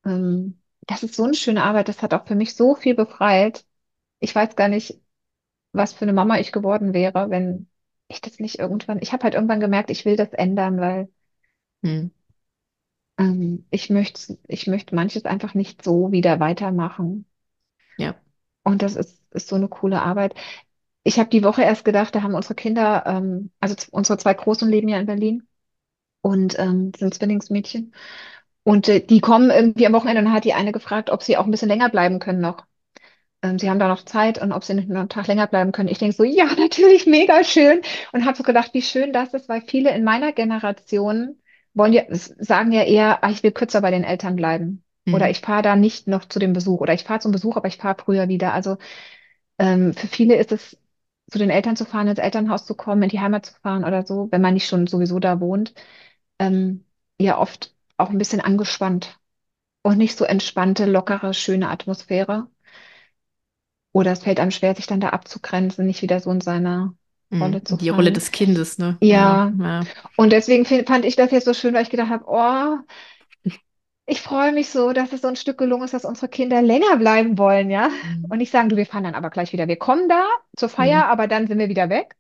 Ähm, 0.06 0.60
das 0.88 1.04
ist 1.04 1.16
so 1.16 1.24
eine 1.26 1.36
schöne 1.36 1.64
Arbeit. 1.64 1.88
Das 1.90 2.02
hat 2.02 2.14
auch 2.14 2.26
für 2.28 2.36
mich 2.36 2.56
so 2.56 2.76
viel 2.76 2.96
befreit. 2.96 3.66
Ich 4.20 4.36
weiß 4.36 4.56
gar 4.56 4.68
nicht, 4.70 5.00
was 5.74 5.94
für 5.94 6.04
eine 6.06 6.14
Mama 6.14 6.40
ich 6.40 6.52
geworden 6.52 6.94
wäre, 6.94 7.30
wenn 7.30 7.70
ich 8.10 8.22
das 8.22 8.40
nicht 8.40 8.60
irgendwann, 8.60 9.00
ich 9.02 9.14
habe 9.14 9.24
halt 9.26 9.36
irgendwann 9.36 9.60
gemerkt, 9.62 9.90
ich 9.92 10.06
will 10.06 10.16
das 10.18 10.34
ändern, 10.34 10.80
weil 10.82 11.10
Mhm. 11.84 12.12
ähm, 13.18 13.66
ich 13.72 13.90
möchte, 13.90 14.38
ich 14.48 14.68
möchte 14.68 14.96
manches 14.96 15.24
einfach 15.26 15.54
nicht 15.54 15.82
so 15.84 16.12
wieder 16.12 16.40
weitermachen. 16.42 17.26
Ja. 17.98 18.22
Und 18.64 18.82
das 18.82 18.96
ist, 18.96 19.21
ist 19.32 19.48
so 19.48 19.56
eine 19.56 19.68
coole 19.70 20.02
Arbeit. 20.02 20.36
Ich 21.04 21.20
habe 21.20 21.30
die 21.30 21.44
Woche 21.44 21.64
erst 21.64 21.86
gedacht, 21.86 22.16
da 22.16 22.24
haben 22.24 22.36
unsere 22.36 22.56
Kinder, 22.56 23.04
ähm, 23.08 23.52
also 23.60 23.76
unsere 23.92 24.18
zwei 24.20 24.34
Großen 24.34 24.70
leben 24.70 24.90
ja 24.90 25.00
in 25.00 25.08
Berlin 25.08 25.48
und 26.22 26.58
ähm, 26.60 26.92
sind 26.98 27.14
Zwillingsmädchen. 27.14 27.94
Und 28.64 28.90
äh, 28.90 29.02
die 29.06 29.22
kommen 29.22 29.52
irgendwie 29.52 29.88
am 29.88 29.94
Wochenende 29.94 30.20
und 30.22 30.26
dann 30.26 30.34
hat 30.36 30.46
die 30.46 30.54
eine 30.54 30.72
gefragt, 30.74 31.10
ob 31.10 31.24
sie 31.24 31.38
auch 31.38 31.46
ein 31.46 31.52
bisschen 31.52 31.70
länger 31.70 31.90
bleiben 31.90 32.20
können 32.20 32.42
noch. 32.42 32.66
Ähm, 33.44 33.58
sie 33.60 33.70
haben 33.70 33.80
da 33.80 33.88
noch 33.88 34.04
Zeit 34.06 34.42
und 34.42 34.52
ob 34.52 34.64
sie 34.64 34.74
nicht 34.76 34.90
noch 34.90 35.00
einen 35.00 35.10
Tag 35.10 35.28
länger 35.28 35.48
bleiben 35.48 35.72
können. 35.72 35.90
Ich 35.90 35.98
denke 36.00 36.16
so, 36.16 36.24
ja, 36.24 36.46
natürlich, 36.60 37.06
mega 37.08 37.44
schön. 37.44 37.82
Und 38.12 38.26
habe 38.26 38.38
so 38.38 38.44
gedacht, 38.44 38.74
wie 38.74 38.82
schön 38.82 39.14
das 39.14 39.34
ist, 39.34 39.50
weil 39.50 39.62
viele 39.62 39.92
in 39.96 40.04
meiner 40.04 40.32
Generation 40.34 41.38
wollen 41.74 41.94
ja, 41.94 42.04
sagen 42.10 42.72
ja 42.72 42.84
eher, 42.84 43.24
ah, 43.24 43.32
ich 43.32 43.44
will 43.44 43.52
kürzer 43.52 43.82
bei 43.82 43.92
den 43.92 44.04
Eltern 44.04 44.36
bleiben. 44.36 44.84
Oder 45.12 45.30
Mhm. 45.30 45.30
ich 45.30 45.42
fahre 45.42 45.62
da 45.64 45.76
nicht 45.76 46.08
noch 46.08 46.26
zu 46.26 46.40
dem 46.40 46.54
Besuch. 46.54 46.82
Oder 46.82 46.94
ich 46.94 47.04
fahre 47.04 47.20
zum 47.20 47.32
Besuch, 47.32 47.58
aber 47.58 47.68
ich 47.68 47.78
fahre 47.78 47.98
früher 48.04 48.28
wieder. 48.28 48.54
Also 48.54 48.78
ähm, 49.60 49.94
für 49.94 50.08
viele 50.08 50.36
ist 50.38 50.52
es, 50.52 50.78
zu 51.32 51.40
den 51.40 51.50
Eltern 51.50 51.76
zu 51.78 51.86
fahren, 51.86 52.08
ins 52.08 52.20
Elternhaus 52.20 52.66
zu 52.66 52.76
kommen, 52.76 53.04
in 53.04 53.10
die 53.10 53.20
Heimat 53.20 53.46
zu 53.46 53.54
fahren 53.62 53.86
oder 53.86 54.06
so, 54.06 54.28
wenn 54.32 54.42
man 54.42 54.54
nicht 54.54 54.68
schon 54.68 54.88
sowieso 54.88 55.20
da 55.20 55.40
wohnt, 55.40 55.74
ähm, 56.40 56.86
ja 57.20 57.38
oft 57.40 57.76
auch 57.98 58.10
ein 58.10 58.18
bisschen 58.18 58.42
angespannt 58.42 59.20
und 59.84 59.98
nicht 60.00 60.18
so 60.18 60.26
entspannte, 60.26 60.86
lockere, 60.86 61.34
schöne 61.34 61.70
Atmosphäre. 61.70 62.50
Oder 63.94 64.12
es 64.14 64.24
fällt 64.24 64.40
einem 64.40 64.52
schwer, 64.52 64.76
sich 64.76 64.88
dann 64.88 65.00
da 65.02 65.10
abzugrenzen, 65.10 65.86
nicht 65.86 66.02
wieder 66.02 66.20
so 66.20 66.32
in 66.32 66.42
seine 66.42 66.96
Mhm. 67.30 67.42
Rolle 67.42 67.64
zu 67.64 67.78
Die 67.80 67.90
Rolle 67.90 68.12
fallen. 68.12 68.12
des 68.12 68.32
Kindes, 68.32 68.78
ne? 68.78 69.02
Ja, 69.02 69.10
Ja, 69.10 69.52
ja. 69.60 69.88
und 70.18 70.32
deswegen 70.32 70.66
find, 70.66 70.88
fand 70.88 71.06
ich 71.06 71.16
das 71.18 71.32
jetzt 71.32 71.46
so 71.46 71.54
schön, 71.56 71.74
weil 71.76 71.84
ich 71.84 71.90
gedacht 71.92 72.10
habe, 72.12 72.26
oh, 72.28 72.80
ich 74.12 74.22
freue 74.22 74.52
mich 74.52 74.70
so, 74.70 74.92
dass 74.92 75.14
es 75.14 75.22
so 75.22 75.30
ein 75.30 75.38
Stück 75.38 75.58
gelungen 75.58 75.86
ist, 75.86 75.94
dass 75.94 76.04
unsere 76.04 76.28
Kinder 76.28 76.62
länger 76.62 76.98
bleiben 76.98 77.38
wollen, 77.38 77.70
ja. 77.70 77.88
Mhm. 77.88 78.26
Und 78.30 78.38
nicht 78.40 78.52
sagen, 78.52 78.68
du, 78.68 78.76
wir 78.76 78.86
fahren 78.86 79.06
dann 79.06 79.16
aber 79.16 79.30
gleich 79.30 79.54
wieder. 79.54 79.70
Wir 79.70 79.78
kommen 79.78 80.10
da 80.10 80.26
zur 80.58 80.68
Feier, 80.68 81.06
Mhm. 81.06 81.12
aber 81.12 81.28
dann 81.28 81.48
sind 81.48 81.60
wir 81.60 81.70
wieder 81.70 81.90
weg. 81.90 82.18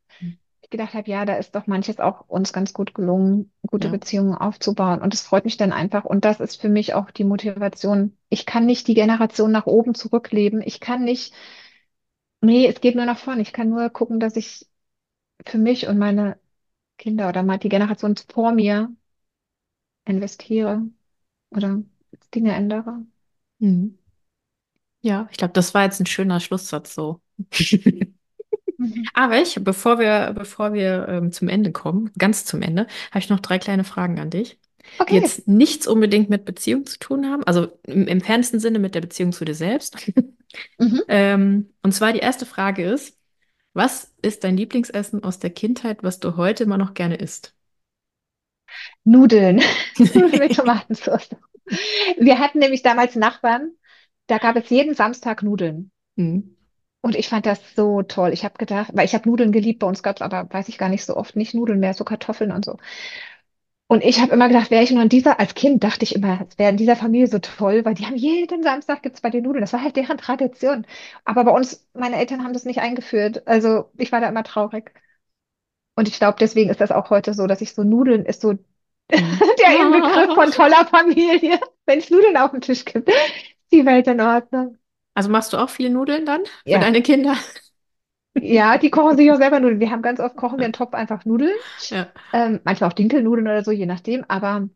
Ich 0.61 0.69
gedacht 0.69 0.93
habe, 0.93 1.09
ja, 1.09 1.25
da 1.25 1.35
ist 1.35 1.53
doch 1.53 1.67
manches 1.67 1.99
auch 1.99 2.29
uns 2.29 2.53
ganz 2.53 2.73
gut 2.73 2.93
gelungen, 2.93 3.51
gute 3.67 3.87
Ja. 3.87 3.91
Beziehungen 3.91 4.35
aufzubauen. 4.35 5.01
Und 5.01 5.13
es 5.13 5.21
freut 5.21 5.43
mich 5.43 5.57
dann 5.57 5.73
einfach. 5.73 6.05
Und 6.05 6.23
das 6.23 6.39
ist 6.39 6.61
für 6.61 6.69
mich 6.69 6.93
auch 6.93 7.11
die 7.11 7.25
Motivation. 7.25 8.17
Ich 8.29 8.45
kann 8.45 8.65
nicht 8.65 8.87
die 8.87 8.93
Generation 8.93 9.51
nach 9.51 9.65
oben 9.65 9.93
zurückleben. 9.93 10.61
Ich 10.61 10.79
kann 10.79 11.03
nicht, 11.03 11.33
nee, 12.41 12.67
es 12.67 12.81
geht 12.81 12.95
nur 12.95 13.05
nach 13.05 13.17
vorne. 13.19 13.41
Ich 13.41 13.53
kann 13.53 13.69
nur 13.69 13.89
gucken, 13.89 14.19
dass 14.19 14.35
ich 14.35 14.67
für 15.45 15.57
mich 15.59 15.87
und 15.87 15.97
meine 15.99 16.39
Kinder 16.97 17.29
oder 17.29 17.43
mal 17.43 17.59
die 17.59 17.69
Generation 17.69 18.15
vor 18.33 18.53
mir 18.53 18.91
investiere 20.05 20.83
oder 21.51 21.83
Dinge 22.33 22.53
ändere. 22.53 23.05
Mhm. 23.59 23.97
Ja, 25.01 25.27
ich 25.31 25.37
glaube, 25.37 25.53
das 25.53 25.73
war 25.73 25.83
jetzt 25.83 25.99
ein 25.99 26.05
schöner 26.05 26.39
Schlusssatz 26.39 26.93
so. 26.93 27.21
Mhm. 28.77 29.09
Aber 29.13 29.39
ich, 29.41 29.55
bevor 29.63 29.99
wir, 29.99 30.33
bevor 30.33 30.73
wir 30.73 31.07
ähm, 31.07 31.31
zum 31.31 31.47
Ende 31.49 31.71
kommen, 31.71 32.11
ganz 32.17 32.45
zum 32.45 32.61
Ende, 32.61 32.87
habe 33.11 33.19
ich 33.19 33.29
noch 33.29 33.39
drei 33.39 33.59
kleine 33.59 33.83
Fragen 33.83 34.19
an 34.19 34.29
dich, 34.29 34.59
die 35.09 35.15
Okay. 35.15 35.15
jetzt 35.15 35.47
nichts 35.47 35.87
unbedingt 35.87 36.29
mit 36.29 36.45
Beziehung 36.45 36.85
zu 36.85 36.99
tun 36.99 37.27
haben, 37.29 37.43
also 37.43 37.67
im 37.83 38.07
entferntesten 38.07 38.59
Sinne 38.59 38.79
mit 38.79 38.95
der 38.95 39.01
Beziehung 39.01 39.31
zu 39.33 39.45
dir 39.45 39.55
selbst. 39.55 39.97
Mhm. 40.79 41.01
Ähm, 41.07 41.73
und 41.83 41.93
zwar 41.93 42.13
die 42.13 42.19
erste 42.19 42.45
Frage 42.45 42.83
ist, 42.85 43.17
was 43.73 44.13
ist 44.21 44.43
dein 44.43 44.57
Lieblingsessen 44.57 45.23
aus 45.23 45.39
der 45.39 45.51
Kindheit, 45.51 46.03
was 46.03 46.19
du 46.19 46.37
heute 46.37 46.63
immer 46.65 46.77
noch 46.77 46.93
gerne 46.95 47.15
isst? 47.17 47.55
Nudeln. 49.03 49.61
Nudeln 49.97 50.31
mit 50.39 50.55
Tomatensauce. 50.55 51.35
Wir 52.17 52.39
hatten 52.39 52.59
nämlich 52.59 52.83
damals 52.83 53.15
Nachbarn, 53.15 53.71
da 54.27 54.37
gab 54.37 54.55
es 54.55 54.69
jeden 54.69 54.95
Samstag 54.95 55.43
Nudeln. 55.43 55.91
Mhm. 56.15 56.57
Und 57.01 57.15
ich 57.15 57.29
fand 57.29 57.45
das 57.47 57.59
so 57.75 58.03
toll. 58.03 58.31
Ich 58.31 58.43
habe 58.43 58.57
gedacht, 58.57 58.91
weil 58.93 59.05
ich 59.05 59.15
habe 59.15 59.27
Nudeln 59.27 59.51
geliebt, 59.51 59.79
bei 59.79 59.87
uns 59.87 60.03
gab 60.03 60.17
es 60.17 60.21
aber, 60.21 60.47
weiß 60.51 60.69
ich 60.69 60.77
gar 60.77 60.89
nicht 60.89 61.03
so 61.03 61.15
oft, 61.17 61.35
nicht 61.35 61.55
Nudeln 61.55 61.79
mehr, 61.79 61.93
so 61.95 62.03
Kartoffeln 62.03 62.51
und 62.51 62.63
so. 62.63 62.77
Und 63.87 64.03
ich 64.05 64.21
habe 64.21 64.31
immer 64.31 64.47
gedacht, 64.47 64.71
wäre 64.71 64.83
ich 64.83 64.91
nur 64.91 65.03
in 65.03 65.09
dieser, 65.09 65.39
als 65.39 65.53
Kind 65.53 65.83
dachte 65.83 66.03
ich 66.03 66.15
immer, 66.15 66.45
es 66.47 66.57
wäre 66.57 66.69
in 66.69 66.77
dieser 66.77 66.95
Familie 66.95 67.27
so 67.27 67.39
toll, 67.39 67.83
weil 67.83 67.93
die 67.93 68.05
haben 68.05 68.15
jeden 68.15 68.63
Samstag 68.63 69.03
gibt's 69.03 69.19
bei 69.19 69.29
den 69.29 69.43
Nudeln. 69.43 69.61
Das 69.61 69.73
war 69.73 69.83
halt 69.83 69.97
deren 69.97 70.17
Tradition. 70.17 70.85
Aber 71.25 71.43
bei 71.43 71.51
uns, 71.51 71.85
meine 71.93 72.15
Eltern 72.15 72.43
haben 72.43 72.53
das 72.53 72.63
nicht 72.63 72.79
eingeführt. 72.79 73.45
Also 73.47 73.91
ich 73.97 74.11
war 74.13 74.21
da 74.21 74.29
immer 74.29 74.43
traurig. 74.43 74.93
Und 76.01 76.09
ich 76.09 76.17
glaube, 76.17 76.37
deswegen 76.41 76.71
ist 76.71 76.81
das 76.81 76.91
auch 76.91 77.11
heute 77.11 77.35
so, 77.35 77.47
dass 77.47 77.61
ich 77.61 77.75
so 77.75 77.83
Nudeln 77.85 78.25
ist 78.25 78.41
so 78.41 78.55
Mhm. 79.15 79.43
der 79.59 79.79
Inbegriff 79.81 80.33
von 80.33 80.51
toller 80.51 80.85
Familie. 80.87 81.59
Wenn 81.85 81.99
es 81.99 82.09
Nudeln 82.09 82.37
auf 82.37 82.51
dem 82.51 82.61
Tisch 82.61 82.85
gibt, 82.85 83.09
ist 83.09 83.17
die 83.71 83.85
Welt 83.85 84.07
in 84.07 84.21
Ordnung. 84.21 84.77
Also 85.13 85.29
machst 85.29 85.53
du 85.53 85.57
auch 85.57 85.69
viel 85.69 85.91
Nudeln 85.91 86.25
dann 86.25 86.41
für 86.69 86.79
Ja, 86.79 86.79
deine 86.79 87.03
Kinder? 87.03 87.35
ja, 88.35 88.77
die 88.77 88.89
kochen 88.89 89.17
sich 89.17 89.31
auch 89.31 89.37
selber 89.37 89.59
Nudeln. 89.59 89.79
Wir 89.79 89.91
haben 89.91 90.01
ganz 90.01 90.19
oft 90.19 90.35
kochen 90.35 90.59
wir 90.59 90.65
einen 90.65 90.73
Topf 90.73 90.93
einfach 90.93 91.25
Nudeln. 91.25 91.53
Ja. 91.89 92.13
Ähm, 92.33 92.61
manchmal 92.63 92.89
auch 92.89 92.93
Dinkelnudeln 92.95 93.47
oder 93.47 93.63
so, 93.63 93.71
je 93.71 93.85
nachdem. 93.85 94.25
Aber 94.29 94.69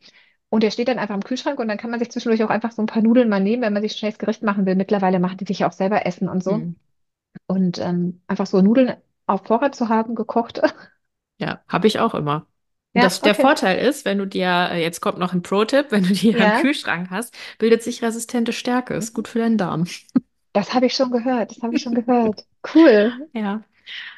und 0.50 0.64
der 0.64 0.72
steht 0.72 0.88
dann 0.90 1.00
einfach 1.00 1.16
im 1.16 1.24
Kühlschrank 1.24 1.60
und 1.60 1.68
dann 1.70 1.78
kann 1.78 1.92
man 1.92 2.00
sich 2.00 2.12
zwischendurch 2.12 2.44
auch 2.44 2.50
einfach 2.52 2.72
so 2.72 2.82
ein 2.84 2.88
paar 2.88 3.02
Nudeln 3.04 3.30
mal 3.30 3.40
nehmen, 3.42 3.64
wenn 3.64 3.74
man 3.74 3.84
sich 3.84 3.94
schnelles 3.94 4.20
Gericht 4.20 4.44
machen 4.44 4.66
will. 4.66 4.76
Mittlerweile 4.76 5.20
machen 5.20 5.38
die 5.38 5.46
sich 5.46 5.60
ja 5.60 5.70
auch 5.70 5.74
selber 5.74 6.06
Essen 6.06 6.30
und 6.30 6.44
so. 6.44 6.64
Mhm. 6.64 6.76
Und 7.48 7.80
ähm, 7.80 8.22
einfach 8.28 8.48
so 8.48 8.62
Nudeln 8.62 8.96
auf 9.28 9.46
Vorrat 9.46 9.76
zu 9.76 9.90
haben, 9.90 10.16
gekocht. 10.16 10.62
Ja, 11.38 11.64
habe 11.68 11.88
ich 11.88 12.00
auch 12.00 12.14
immer. 12.16 12.48
Ja, 12.94 13.10
das, 13.10 13.22
der 13.22 13.36
okay. 13.36 13.36
Vorteil 13.36 13.78
ist, 13.86 14.06
wenn 14.06 14.18
du 14.18 14.26
dir, 14.26 14.70
äh, 14.72 14.82
jetzt 14.82 15.02
kommt 15.02 15.18
noch 15.20 15.34
ein 15.34 15.42
Pro-Tipp, 15.42 15.88
wenn 15.90 16.04
du 16.04 16.14
die 16.14 16.30
im 16.32 16.38
Ja, 16.40 16.54
Kühlschrank 16.54 17.10
hast, 17.10 17.36
bildet 17.60 17.84
sich 17.84 18.02
resistente 18.02 18.54
Stärke. 18.54 18.94
Ist 18.96 19.14
gut 19.14 19.28
für 19.28 19.40
deinen 19.40 19.58
Darm. 19.58 19.86
das 20.54 20.74
habe 20.74 20.88
ich 20.88 20.94
schon 20.96 21.12
gehört. 21.12 21.52
Das 21.52 21.62
habe 21.62 21.74
ich 21.76 21.82
schon 21.82 21.94
gehört. 21.96 22.48
Cool. 22.74 23.30
Ja, 23.34 23.64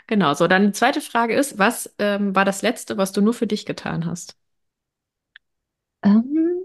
genau. 0.07 0.33
So, 0.35 0.47
dann 0.47 0.65
die 0.67 0.71
zweite 0.73 1.01
Frage 1.01 1.35
ist, 1.35 1.57
was 1.59 1.93
ähm, 1.99 2.35
war 2.35 2.45
das 2.45 2.61
Letzte, 2.63 2.97
was 2.97 3.11
du 3.13 3.21
nur 3.21 3.33
für 3.35 3.47
dich 3.47 3.65
getan 3.65 4.05
hast? 4.05 4.37
Ähm, 6.03 6.63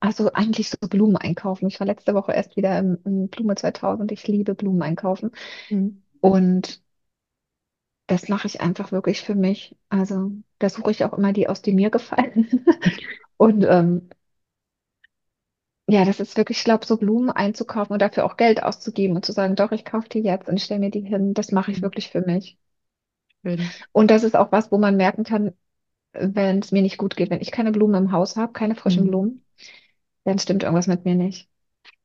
also 0.00 0.32
eigentlich 0.32 0.70
so 0.70 0.76
Blumen 0.88 1.16
einkaufen. 1.16 1.66
Ich 1.68 1.80
war 1.80 1.86
letzte 1.86 2.14
Woche 2.14 2.32
erst 2.32 2.56
wieder 2.56 2.78
im, 2.78 2.98
im 3.04 3.28
Blume 3.28 3.54
2000. 3.56 4.12
Ich 4.12 4.26
liebe 4.28 4.54
Blumen 4.54 4.82
einkaufen. 4.82 5.32
Mhm. 5.70 6.02
Und 6.20 6.82
das 8.08 8.28
mache 8.30 8.48
ich 8.48 8.62
einfach 8.62 8.92
wirklich 8.92 9.22
für 9.22 9.36
mich. 9.36 9.76
Also 9.90 10.32
da 10.60 10.70
suche 10.70 10.92
ich 10.92 11.04
auch 11.06 11.14
immer 11.14 11.34
die 11.34 11.48
aus, 11.48 11.62
die 11.62 11.74
mir 11.74 11.90
gefallen. 11.90 12.48
Und 13.38 13.64
ähm, 13.68 14.10
ja, 15.88 16.04
das 16.04 16.20
ist 16.20 16.36
wirklich, 16.36 16.58
ich 16.58 16.64
glaube, 16.64 16.84
so 16.86 16.96
Blumen 16.98 17.30
einzukaufen 17.30 17.94
und 17.94 18.02
dafür 18.02 18.24
auch 18.26 18.36
Geld 18.36 18.62
auszugeben 18.62 19.16
und 19.16 19.24
zu 19.24 19.32
sagen, 19.32 19.56
doch, 19.56 19.72
ich 19.72 19.84
kaufe 19.84 20.08
die 20.08 20.20
jetzt 20.20 20.48
und 20.48 20.60
stelle 20.60 20.80
mir 20.80 20.90
die 20.90 21.00
hin. 21.00 21.32
Das 21.34 21.50
mache 21.52 21.70
ich 21.70 21.78
Mhm. 21.78 21.82
wirklich 21.82 22.10
für 22.10 22.20
mich. 22.20 22.58
Schön. 23.44 23.70
Und 23.92 24.10
das 24.10 24.24
ist 24.24 24.36
auch 24.36 24.52
was, 24.52 24.72
wo 24.72 24.78
man 24.78 24.96
merken 24.96 25.24
kann, 25.24 25.52
wenn 26.12 26.60
es 26.60 26.72
mir 26.72 26.82
nicht 26.82 26.98
gut 26.98 27.16
geht. 27.16 27.30
Wenn 27.30 27.40
ich 27.42 27.52
keine 27.52 27.72
Blumen 27.72 28.04
im 28.06 28.12
Haus 28.12 28.36
habe, 28.36 28.52
keine 28.52 28.76
frischen 28.76 29.04
Mhm. 29.04 29.08
Blumen, 29.10 29.44
dann 30.24 30.38
stimmt 30.38 30.64
irgendwas 30.64 30.88
mit 30.88 31.04
mir 31.04 31.14
nicht. 31.16 31.48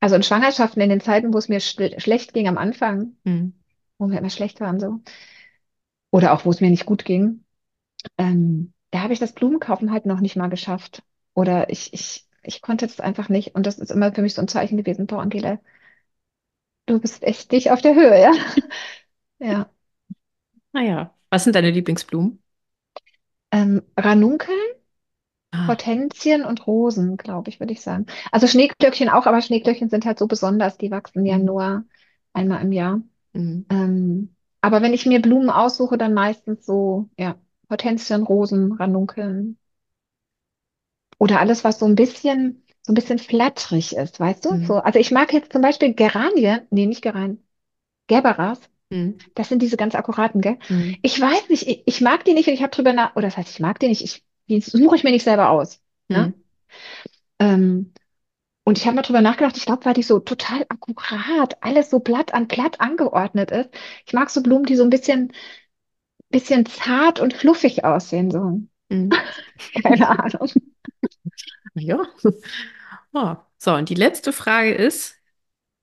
Also 0.00 0.16
in 0.16 0.22
Schwangerschaften, 0.24 0.82
in 0.82 0.90
den 0.90 1.00
Zeiten, 1.00 1.34
wo 1.34 1.38
es 1.38 1.48
mir 1.48 1.60
schl 1.60 1.98
schlecht 2.00 2.34
ging 2.34 2.48
am 2.48 2.58
Anfang, 2.58 3.16
Mhm. 3.24 3.54
wo 3.98 4.06
mir 4.06 4.18
immer 4.18 4.30
schlecht 4.30 4.60
war 4.60 4.70
und 4.70 4.80
so, 4.80 5.00
oder 6.14 6.32
auch 6.32 6.44
wo 6.44 6.50
es 6.50 6.60
mir 6.60 6.70
nicht 6.70 6.86
gut 6.86 7.04
ging, 7.04 7.44
ähm, 8.18 8.72
da 8.92 9.00
habe 9.02 9.12
ich 9.12 9.18
das 9.18 9.32
Blumenkaufen 9.32 9.90
halt 9.92 10.06
noch 10.06 10.20
nicht 10.20 10.36
mal 10.36 10.48
geschafft. 10.48 11.02
Oder 11.34 11.70
ich, 11.70 11.92
ich, 11.92 12.28
ich 12.44 12.62
konnte 12.62 12.86
das 12.86 13.00
einfach 13.00 13.28
nicht. 13.28 13.56
Und 13.56 13.66
das 13.66 13.80
ist 13.80 13.90
immer 13.90 14.12
für 14.14 14.22
mich 14.22 14.34
so 14.34 14.40
ein 14.42 14.46
Zeichen 14.48 14.76
gewesen, 14.78 15.08
boah, 15.08 15.22
Angela, 15.22 15.58
du 16.86 17.00
bist 17.00 17.22
echt 17.22 17.52
nicht 17.52 17.70
auf 17.70 17.82
der 17.82 17.94
Höhe, 17.94 18.20
ja? 18.20 18.32
Ja. 19.40 19.70
Naja, 20.72 21.14
was 21.30 21.44
sind 21.44 21.54
deine 21.56 21.70
Lieblingsblumen? 21.70 22.42
Ähm, 23.50 23.82
Ranunkeln, 23.96 24.58
Ah, 25.52 25.68
Hortensien 25.68 26.44
und 26.44 26.66
Rosen, 26.66 27.16
glaube 27.16 27.50
ich, 27.50 27.60
würde 27.60 27.72
ich 27.72 27.80
sagen. 27.82 28.06
Also 28.32 28.46
Schneeglöckchen 28.46 29.08
auch, 29.08 29.26
aber 29.26 29.40
Schneeglöckchen 29.42 29.88
sind 29.90 30.04
halt 30.04 30.18
so 30.18 30.26
besonders, 30.26 30.78
die 30.78 30.90
wachsen 30.90 31.24
ja 31.26 31.38
mhm. 31.38 31.44
nur 31.44 31.84
einmal 32.32 32.62
im 32.62 32.72
Jahr. 32.72 33.02
Mhm. 33.32 33.66
Ähm, 33.70 34.33
aber 34.64 34.80
wenn 34.80 34.94
ich 34.94 35.04
mir 35.04 35.20
Blumen 35.20 35.50
aussuche, 35.50 35.98
dann 35.98 36.14
meistens 36.14 36.64
so, 36.64 37.10
ja, 37.18 37.34
Hortensien, 37.68 38.22
Rosen, 38.22 38.72
Ranunkeln 38.72 39.58
oder 41.18 41.38
alles, 41.38 41.64
was 41.64 41.78
so 41.78 41.84
ein 41.84 41.96
bisschen, 41.96 42.64
so 42.80 42.92
ein 42.92 42.94
bisschen 42.94 43.18
flatterig 43.18 43.94
ist, 43.94 44.20
weißt 44.20 44.42
du? 44.46 44.54
Mhm. 44.54 44.64
So, 44.64 44.76
also 44.76 44.98
ich 44.98 45.10
mag 45.10 45.34
jetzt 45.34 45.52
zum 45.52 45.60
Beispiel 45.60 45.92
Geranien, 45.92 46.62
nee, 46.70 46.86
nicht 46.86 47.02
Geranien, 47.02 47.46
Gerberas. 48.06 48.58
Mhm. 48.88 49.18
Das 49.34 49.50
sind 49.50 49.60
diese 49.60 49.76
ganz 49.76 49.94
akkuraten, 49.94 50.40
gell? 50.40 50.56
Mhm. 50.70 50.96
Ich 51.02 51.20
weiß 51.20 51.50
nicht, 51.50 51.68
ich, 51.68 51.82
ich 51.84 52.00
mag 52.00 52.24
die 52.24 52.32
nicht 52.32 52.48
und 52.48 52.54
ich 52.54 52.62
habe 52.62 52.74
drüber 52.74 52.94
nach, 52.94 53.16
oder 53.16 53.26
das 53.26 53.36
heißt, 53.36 53.50
ich 53.50 53.60
mag 53.60 53.78
die 53.80 53.88
nicht, 53.88 54.00
ich, 54.00 54.24
die 54.48 54.62
suche 54.62 54.96
ich 54.96 55.04
mir 55.04 55.10
nicht 55.10 55.24
selber 55.24 55.50
aus. 55.50 55.78
Ne? 56.08 56.32
Ähm, 57.38 57.92
und 58.64 58.78
ich 58.78 58.86
habe 58.86 58.96
mal 58.96 59.02
drüber 59.02 59.20
nachgedacht, 59.20 59.56
ich 59.56 59.66
glaube, 59.66 59.84
weil 59.84 59.94
die 59.94 60.02
so 60.02 60.20
total 60.20 60.64
akkurat, 60.68 61.62
alles 61.62 61.90
so 61.90 62.00
Blatt 62.00 62.34
an 62.34 62.48
Blatt 62.48 62.80
angeordnet 62.80 63.50
ist. 63.50 63.70
Ich 64.06 64.12
mag 64.14 64.30
so 64.30 64.42
Blumen, 64.42 64.64
die 64.64 64.76
so 64.76 64.84
ein 64.84 64.90
bisschen, 64.90 65.32
bisschen 66.30 66.66
zart 66.66 67.20
und 67.20 67.34
fluffig 67.34 67.84
aussehen, 67.84 68.30
so. 68.30 68.60
Mhm. 68.88 69.10
Keine 69.82 70.08
Ahnung. 70.08 70.50
Ja. 71.74 72.06
Oh. 73.16 73.36
So, 73.58 73.74
und 73.74 73.90
die 73.90 73.94
letzte 73.94 74.32
Frage 74.32 74.74
ist, 74.74 75.16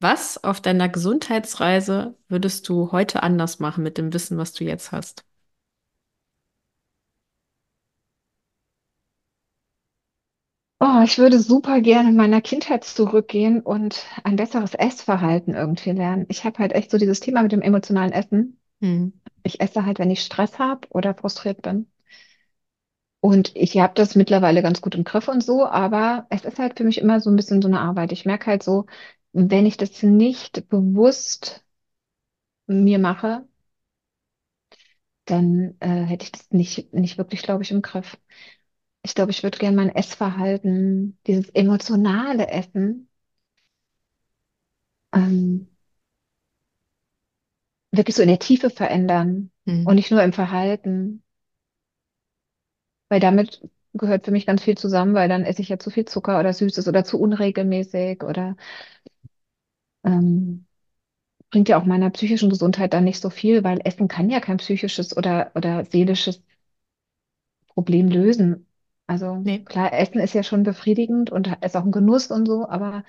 was 0.01 0.43
auf 0.43 0.61
deiner 0.61 0.89
Gesundheitsreise 0.89 2.17
würdest 2.27 2.69
du 2.69 2.91
heute 2.91 3.23
anders 3.23 3.59
machen 3.59 3.83
mit 3.83 3.97
dem 3.97 4.13
Wissen, 4.13 4.37
was 4.37 4.53
du 4.53 4.65
jetzt 4.65 4.91
hast? 4.91 5.25
Oh, 10.81 11.01
ich 11.03 11.17
würde 11.19 11.39
super 11.39 11.79
gerne 11.81 12.09
in 12.09 12.15
meiner 12.17 12.41
Kindheit 12.41 12.83
zurückgehen 12.83 13.61
und 13.61 14.03
ein 14.23 14.35
besseres 14.35 14.73
Essverhalten 14.73 15.53
irgendwie 15.53 15.91
lernen. 15.91 16.25
Ich 16.29 16.43
habe 16.43 16.57
halt 16.59 16.73
echt 16.73 16.89
so 16.91 16.97
dieses 16.97 17.19
Thema 17.19 17.43
mit 17.43 17.51
dem 17.51 17.61
emotionalen 17.61 18.11
Essen. 18.11 18.59
Hm. 18.81 19.13
Ich 19.43 19.61
esse 19.61 19.85
halt, 19.85 19.99
wenn 19.99 20.11
ich 20.11 20.23
Stress 20.23 20.57
habe 20.59 20.87
oder 20.89 21.13
frustriert 21.15 21.61
bin. 21.61 21.87
Und 23.19 23.55
ich 23.55 23.77
habe 23.79 23.93
das 23.95 24.15
mittlerweile 24.15 24.61
ganz 24.63 24.81
gut 24.81 24.95
im 24.95 25.03
Griff 25.03 25.27
und 25.27 25.43
so, 25.43 25.65
aber 25.67 26.25
es 26.29 26.43
ist 26.45 26.57
halt 26.59 26.77
für 26.77 26.83
mich 26.83 26.97
immer 26.99 27.19
so 27.19 27.29
ein 27.29 27.35
bisschen 27.35 27.61
so 27.61 27.67
eine 27.67 27.79
Arbeit. 27.79 28.11
Ich 28.11 28.25
merke 28.25 28.47
halt 28.47 28.63
so, 28.63 28.85
wenn 29.33 29.65
ich 29.65 29.77
das 29.77 30.01
nicht 30.03 30.67
bewusst 30.69 31.63
mir 32.67 32.97
mache, 32.99 33.45
dann 35.25 35.75
äh, 35.79 35.87
hätte 36.03 36.25
ich 36.25 36.31
das 36.31 36.51
nicht, 36.51 36.93
nicht 36.93 37.17
wirklich, 37.17 37.41
glaube 37.43 37.63
ich, 37.63 37.71
im 37.71 37.81
Griff. 37.81 38.17
Ich 39.03 39.13
glaube, 39.15 39.29
ich 39.31 39.43
würde 39.43 39.57
gerne 39.59 39.75
mein 39.77 39.89
Essverhalten, 39.95 41.17
dieses 41.27 41.49
emotionale 41.49 42.47
Essen, 42.47 43.09
ähm, 45.13 45.67
wirklich 47.91 48.15
so 48.15 48.21
in 48.21 48.27
der 48.29 48.39
Tiefe 48.39 48.69
verändern 48.69 49.51
und 49.83 49.93
Hm. 49.93 49.95
nicht 49.95 50.11
nur 50.11 50.21
im 50.23 50.33
Verhalten, 50.33 51.23
weil 53.09 53.19
damit 53.19 53.61
gehört 53.93 54.25
für 54.25 54.31
mich 54.31 54.45
ganz 54.45 54.63
viel 54.63 54.77
zusammen, 54.77 55.13
weil 55.13 55.27
dann 55.29 55.43
esse 55.43 55.61
ich 55.61 55.69
ja 55.69 55.77
zu 55.79 55.89
viel 55.89 56.05
Zucker 56.05 56.39
oder 56.39 56.53
Süßes 56.53 56.87
oder 56.87 57.03
zu 57.03 57.19
unregelmäßig 57.19 58.23
oder 58.23 58.55
ähm, 60.03 60.65
bringt 61.51 61.69
ja 61.69 61.79
auch 61.79 61.85
meiner 61.85 62.09
psychischen 62.11 62.49
Gesundheit 62.51 62.93
dann 62.93 63.03
nicht 63.05 63.21
so 63.21 63.29
viel, 63.31 63.63
weil 63.63 63.81
Essen 63.85 64.07
kann 64.09 64.29
ja 64.31 64.39
kein 64.41 64.57
psychisches 64.57 65.15
oder, 65.17 65.51
oder 65.55 65.85
seelisches 65.85 66.43
Problem 67.73 68.07
lösen. 68.07 68.65
Also 69.11 69.45
Nee. 69.45 69.65
klar, 69.65 69.91
Essen 69.93 70.19
ist 70.21 70.33
ja 70.33 70.41
schon 70.43 70.63
befriedigend 70.63 71.31
und 71.31 71.47
ist 71.61 71.75
auch 71.75 71.83
ein 71.83 71.91
Genuss 71.91 72.31
und 72.31 72.45
so, 72.47 72.67
aber 72.69 73.03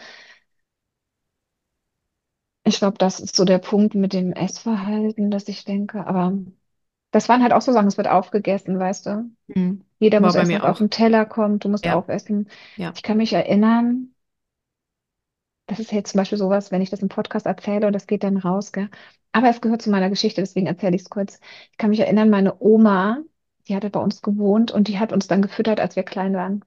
ich 2.65 2.79
glaube, 2.79 2.99
das 2.99 3.21
ist 3.21 3.37
so 3.37 3.45
der 3.45 3.59
Punkt 3.59 3.95
mit 3.95 4.13
dem 4.13 4.33
Essverhalten, 4.33 5.31
dass 5.31 5.49
ich 5.49 5.65
denke, 5.65 6.07
aber 6.07 6.37
das 7.13 7.29
waren 7.29 7.43
halt 7.43 7.53
auch 7.53 7.63
so 7.63 7.73
Sachen, 7.73 7.89
es 7.89 7.97
wird 7.99 8.09
aufgegessen, 8.09 8.79
weißt 8.79 9.07
du? 9.07 9.31
Hm. 9.55 9.85
Jeder 10.01 10.21
War 10.21 10.33
muss 10.33 10.35
bei 10.35 10.45
essen, 10.45 10.47
mir 10.47 10.63
was 10.63 10.71
auf 10.71 10.79
auch. 10.79 10.81
den 10.81 10.91
Teller 10.91 11.27
kommt, 11.27 11.65
du 11.65 11.69
musst 11.71 11.87
Ja, 11.87 11.89
aufessen. 11.89 12.49
ja. 12.77 12.97
Ich 12.97 13.03
kann 13.03 13.19
mich 13.19 13.33
erinnern, 13.35 14.15
das 15.67 15.79
ist 15.81 15.93
jetzt 15.93 16.11
zum 16.13 16.19
Beispiel 16.19 16.39
sowas, 16.39 16.71
wenn 16.71 16.83
ich 16.83 16.91
das 16.91 17.01
im 17.03 17.09
Podcast 17.09 17.47
erzähle 17.47 17.87
und 17.87 17.93
das 17.95 18.07
geht 18.07 18.25
dann 18.25 18.37
raus, 18.37 18.73
gell? 18.73 18.91
Aber 19.33 19.49
es 19.49 19.61
gehört 19.61 19.81
zu 19.83 19.91
meiner 19.91 20.11
Geschichte, 20.11 20.43
deswegen 20.43 20.67
erzähle 20.67 20.97
ich 20.97 21.03
es 21.03 21.11
kurz. 21.11 21.41
Ich 21.71 21.79
kann 21.79 21.91
mich 21.91 22.01
erinnern, 22.01 22.29
meine 22.31 22.61
Oma, 22.61 23.23
die 23.69 23.77
hatte 23.77 23.91
bei 23.91 24.01
uns 24.01 24.23
gewohnt 24.23 24.71
und 24.73 24.89
die 24.89 24.99
hat 24.99 25.13
uns 25.13 25.29
dann 25.29 25.43
gefüttert, 25.43 25.81
als 25.81 25.97
wir 25.97 26.03
klein 26.05 26.35
waren. 26.35 26.65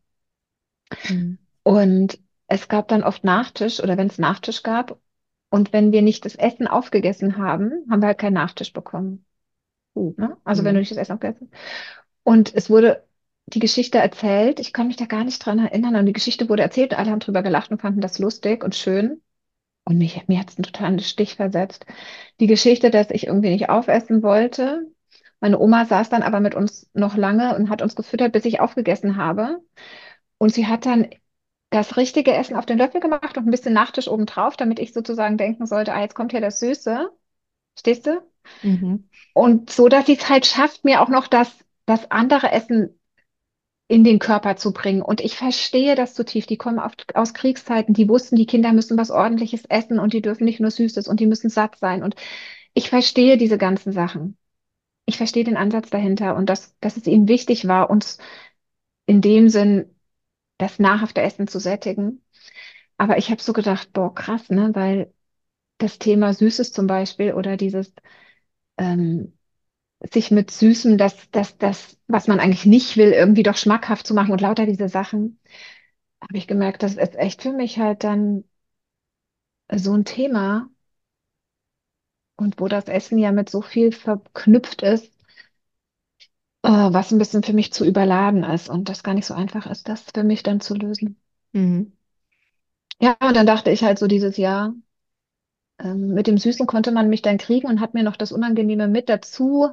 Hm. 1.07 1.37
Und 1.63 2.19
es 2.47 2.67
gab 2.67 2.87
dann 2.87 3.03
oft 3.03 3.23
Nachtisch 3.23 3.79
oder 3.81 3.97
wenn 3.97 4.07
es 4.07 4.17
Nachtisch 4.19 4.63
gab 4.63 4.99
und 5.49 5.73
wenn 5.73 5.91
wir 5.91 6.01
nicht 6.01 6.25
das 6.25 6.35
Essen 6.35 6.67
aufgegessen 6.67 7.37
haben, 7.37 7.71
haben 7.89 8.01
wir 8.01 8.07
halt 8.07 8.17
keinen 8.19 8.33
Nachtisch 8.33 8.71
bekommen. 8.73 9.25
Uh. 9.95 10.13
Ne? 10.17 10.37
Also 10.43 10.63
wenn 10.63 10.75
du 10.75 10.79
Hm. 10.79 10.81
nicht 10.81 10.91
das 10.91 10.97
Essen 10.97 11.13
aufgegessen 11.13 11.49
hast. 11.51 11.61
Und 12.23 12.55
es 12.55 12.69
wurde 12.69 13.05
die 13.47 13.59
Geschichte 13.59 13.99
erzählt. 13.99 14.59
Ich 14.59 14.73
kann 14.73 14.87
mich 14.87 14.97
da 14.97 15.05
gar 15.05 15.23
nicht 15.23 15.45
dran 15.45 15.59
erinnern. 15.59 15.95
Und 15.95 16.05
die 16.07 16.13
Geschichte 16.13 16.49
wurde 16.49 16.63
erzählt. 16.63 16.93
Alle 16.95 17.11
haben 17.11 17.19
drüber 17.19 17.43
gelacht 17.43 17.71
und 17.71 17.81
fanden 17.81 18.01
das 18.01 18.19
lustig 18.19 18.63
und 18.63 18.75
schön. 18.75 19.21
Und 19.85 19.97
mich, 19.99 20.27
mir 20.27 20.39
hat 20.39 20.49
es 20.51 20.57
einen 20.57 20.63
totalen 20.63 20.99
Stich 20.99 21.35
versetzt. 21.35 21.85
Die 22.39 22.47
Geschichte, 22.47 22.91
dass 22.91 23.11
ich 23.11 23.27
irgendwie 23.27 23.49
nicht 23.51 23.69
aufessen 23.69 24.23
wollte. 24.23 24.87
Meine 25.45 25.59
Oma 25.59 25.85
saß 25.85 26.09
dann 26.09 26.23
aber 26.23 26.39
mit 26.39 26.55
uns 26.55 26.89
noch 26.95 27.15
lange 27.15 27.55
und 27.55 27.69
hat 27.69 27.83
uns 27.83 27.95
gefüttert, 27.95 28.31
bis 28.31 28.45
ich 28.45 28.61
aufgegessen 28.61 29.15
habe. 29.15 29.61
Und 30.39 30.51
sie 30.51 30.65
hat 30.65 30.87
dann 30.87 31.07
das 31.69 31.97
richtige 31.97 32.33
Essen 32.33 32.55
auf 32.55 32.65
den 32.65 32.79
Löffel 32.79 32.99
gemacht 32.99 33.37
und 33.37 33.45
ein 33.45 33.51
bisschen 33.51 33.73
Nachtisch 33.75 34.07
obendrauf, 34.07 34.57
damit 34.57 34.79
ich 34.79 34.91
sozusagen 34.91 35.37
denken 35.37 35.67
sollte, 35.67 35.93
ah, 35.93 36.01
jetzt 36.01 36.15
kommt 36.15 36.31
hier 36.31 36.41
das 36.41 36.59
Süße. 36.59 37.11
Stehst 37.77 38.07
du? 38.07 38.23
Mhm. 38.63 39.07
Und 39.35 39.69
so, 39.69 39.87
dass 39.87 40.07
sie 40.07 40.17
es 40.17 40.27
halt 40.27 40.47
schafft, 40.47 40.83
mir 40.83 40.99
auch 40.99 41.09
noch 41.09 41.27
das, 41.27 41.55
das 41.85 42.09
andere 42.09 42.51
Essen 42.51 42.99
in 43.87 44.03
den 44.03 44.17
Körper 44.17 44.55
zu 44.55 44.73
bringen. 44.73 45.03
Und 45.03 45.21
ich 45.21 45.37
verstehe 45.37 45.93
das 45.93 46.15
zutiefst. 46.15 46.49
Die 46.49 46.57
kommen 46.57 46.79
auf, 46.79 46.93
aus 47.13 47.35
Kriegszeiten, 47.35 47.93
die 47.93 48.09
wussten, 48.09 48.35
die 48.35 48.47
Kinder 48.47 48.73
müssen 48.73 48.97
was 48.97 49.11
Ordentliches 49.11 49.65
essen 49.65 49.99
und 49.99 50.13
die 50.13 50.23
dürfen 50.23 50.45
nicht 50.45 50.59
nur 50.59 50.71
Süßes 50.71 51.07
und 51.07 51.19
die 51.19 51.27
müssen 51.27 51.51
satt 51.51 51.77
sein. 51.77 52.01
Und 52.01 52.15
ich 52.73 52.89
verstehe 52.89 53.37
diese 53.37 53.59
ganzen 53.59 53.91
Sachen. 53.91 54.39
Ich 55.05 55.17
verstehe 55.17 55.43
den 55.43 55.57
Ansatz 55.57 55.89
dahinter 55.89 56.35
und 56.35 56.49
dass, 56.49 56.75
dass 56.79 56.97
es 56.97 57.07
ihnen 57.07 57.27
wichtig 57.27 57.67
war, 57.67 57.89
uns 57.89 58.17
in 59.05 59.21
dem 59.21 59.49
Sinn 59.49 59.95
das 60.59 60.79
nahrhafte 60.79 61.21
Essen 61.21 61.47
zu 61.47 61.59
sättigen. 61.59 62.23
Aber 62.97 63.17
ich 63.17 63.31
habe 63.31 63.41
so 63.41 63.53
gedacht, 63.53 63.93
boah, 63.93 64.13
krass, 64.15 64.49
ne? 64.49 64.71
Weil 64.75 65.13
das 65.79 65.99
Thema 65.99 66.33
Süßes 66.33 66.73
zum 66.73 66.87
Beispiel 66.87 67.33
oder 67.33 67.57
dieses 67.57 67.93
ähm, 68.77 69.37
sich 70.13 70.31
mit 70.31 70.51
Süßem, 70.51 70.97
das, 70.97 71.29
das, 71.31 71.57
das, 71.57 71.99
was 72.07 72.27
man 72.27 72.39
eigentlich 72.41 72.65
nicht 72.65 72.97
will, 72.97 73.11
irgendwie 73.11 73.43
doch 73.43 73.57
schmackhaft 73.57 74.07
zu 74.07 74.13
machen 74.15 74.31
und 74.33 74.41
lauter 74.41 74.65
diese 74.67 74.89
Sachen, 74.89 75.39
habe 76.21 76.37
ich 76.37 76.47
gemerkt, 76.47 76.83
das 76.83 76.95
ist 76.95 77.15
echt 77.17 77.43
für 77.43 77.53
mich 77.53 77.79
halt 77.79 78.03
dann 78.05 78.45
so 79.75 79.93
ein 79.93 80.05
Thema 80.05 80.69
und 82.37 82.59
wo 82.59 82.67
das 82.67 82.85
Essen 82.87 83.17
ja 83.17 83.31
mit 83.31 83.49
so 83.49 83.61
viel 83.61 83.91
verknüpft 83.91 84.81
ist, 84.83 85.11
äh, 86.63 86.67
was 86.69 87.11
ein 87.13 87.17
bisschen 87.17 87.43
für 87.43 87.53
mich 87.53 87.71
zu 87.73 87.85
überladen 87.85 88.43
ist 88.43 88.69
und 88.69 88.89
das 88.89 89.03
gar 89.03 89.13
nicht 89.13 89.25
so 89.25 89.33
einfach 89.33 89.67
ist, 89.67 89.87
das 89.89 90.01
für 90.13 90.23
mich 90.25 90.43
dann 90.43 90.59
zu 90.61 90.75
lösen. 90.75 91.17
Mhm. 91.53 91.93
Ja, 92.99 93.15
und 93.21 93.35
dann 93.37 93.45
dachte 93.45 93.71
ich 93.71 93.83
halt 93.83 93.97
so 93.99 94.07
dieses 94.07 94.35
Jahr, 94.37 94.73
ähm, 95.79 96.13
mit 96.13 96.27
dem 96.27 96.37
Süßen 96.37 96.67
konnte 96.67 96.91
man 96.91 97.09
mich 97.09 97.21
dann 97.21 97.37
kriegen 97.37 97.67
und 97.67 97.79
hat 97.79 97.93
mir 97.93 98.03
noch 98.03 98.15
das 98.17 98.31
Unangenehme 98.33 98.87
mit 98.89 99.07
dazu 99.09 99.69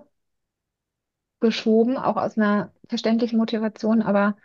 geschoben, 1.41 1.97
auch 1.99 2.17
aus 2.17 2.37
einer 2.39 2.73
verständlichen 2.89 3.39
Motivation, 3.39 4.01
aber 4.03 4.37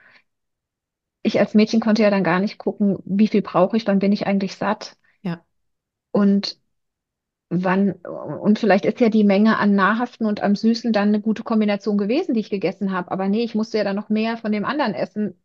ich 1.23 1.39
als 1.39 1.53
Mädchen 1.53 1.79
konnte 1.81 2.01
ja 2.03 2.09
dann 2.09 2.23
gar 2.23 2.39
nicht 2.39 2.57
gucken, 2.57 2.97
wie 3.05 3.27
viel 3.27 3.41
brauche 3.41 3.77
ich, 3.77 3.85
wann 3.87 3.99
bin 3.99 4.11
ich 4.11 4.25
eigentlich 4.27 4.55
satt 4.55 4.97
Ja. 5.21 5.43
und 6.11 6.59
wann, 7.49 7.93
und 7.93 8.59
vielleicht 8.59 8.85
ist 8.85 8.99
ja 8.99 9.09
die 9.09 9.23
Menge 9.23 9.57
an 9.57 9.75
Nahrhaften 9.75 10.25
und 10.25 10.41
am 10.43 10.55
Süßen 10.55 10.93
dann 10.93 11.09
eine 11.09 11.21
gute 11.21 11.43
Kombination 11.43 11.97
gewesen, 11.97 12.33
die 12.33 12.41
ich 12.41 12.49
gegessen 12.49 12.91
habe. 12.91 13.11
Aber 13.11 13.27
nee, 13.29 13.43
ich 13.43 13.55
musste 13.55 13.77
ja 13.77 13.83
dann 13.83 13.95
noch 13.95 14.09
mehr 14.09 14.37
von 14.37 14.51
dem 14.51 14.65
anderen 14.65 14.93
essen, 14.93 15.35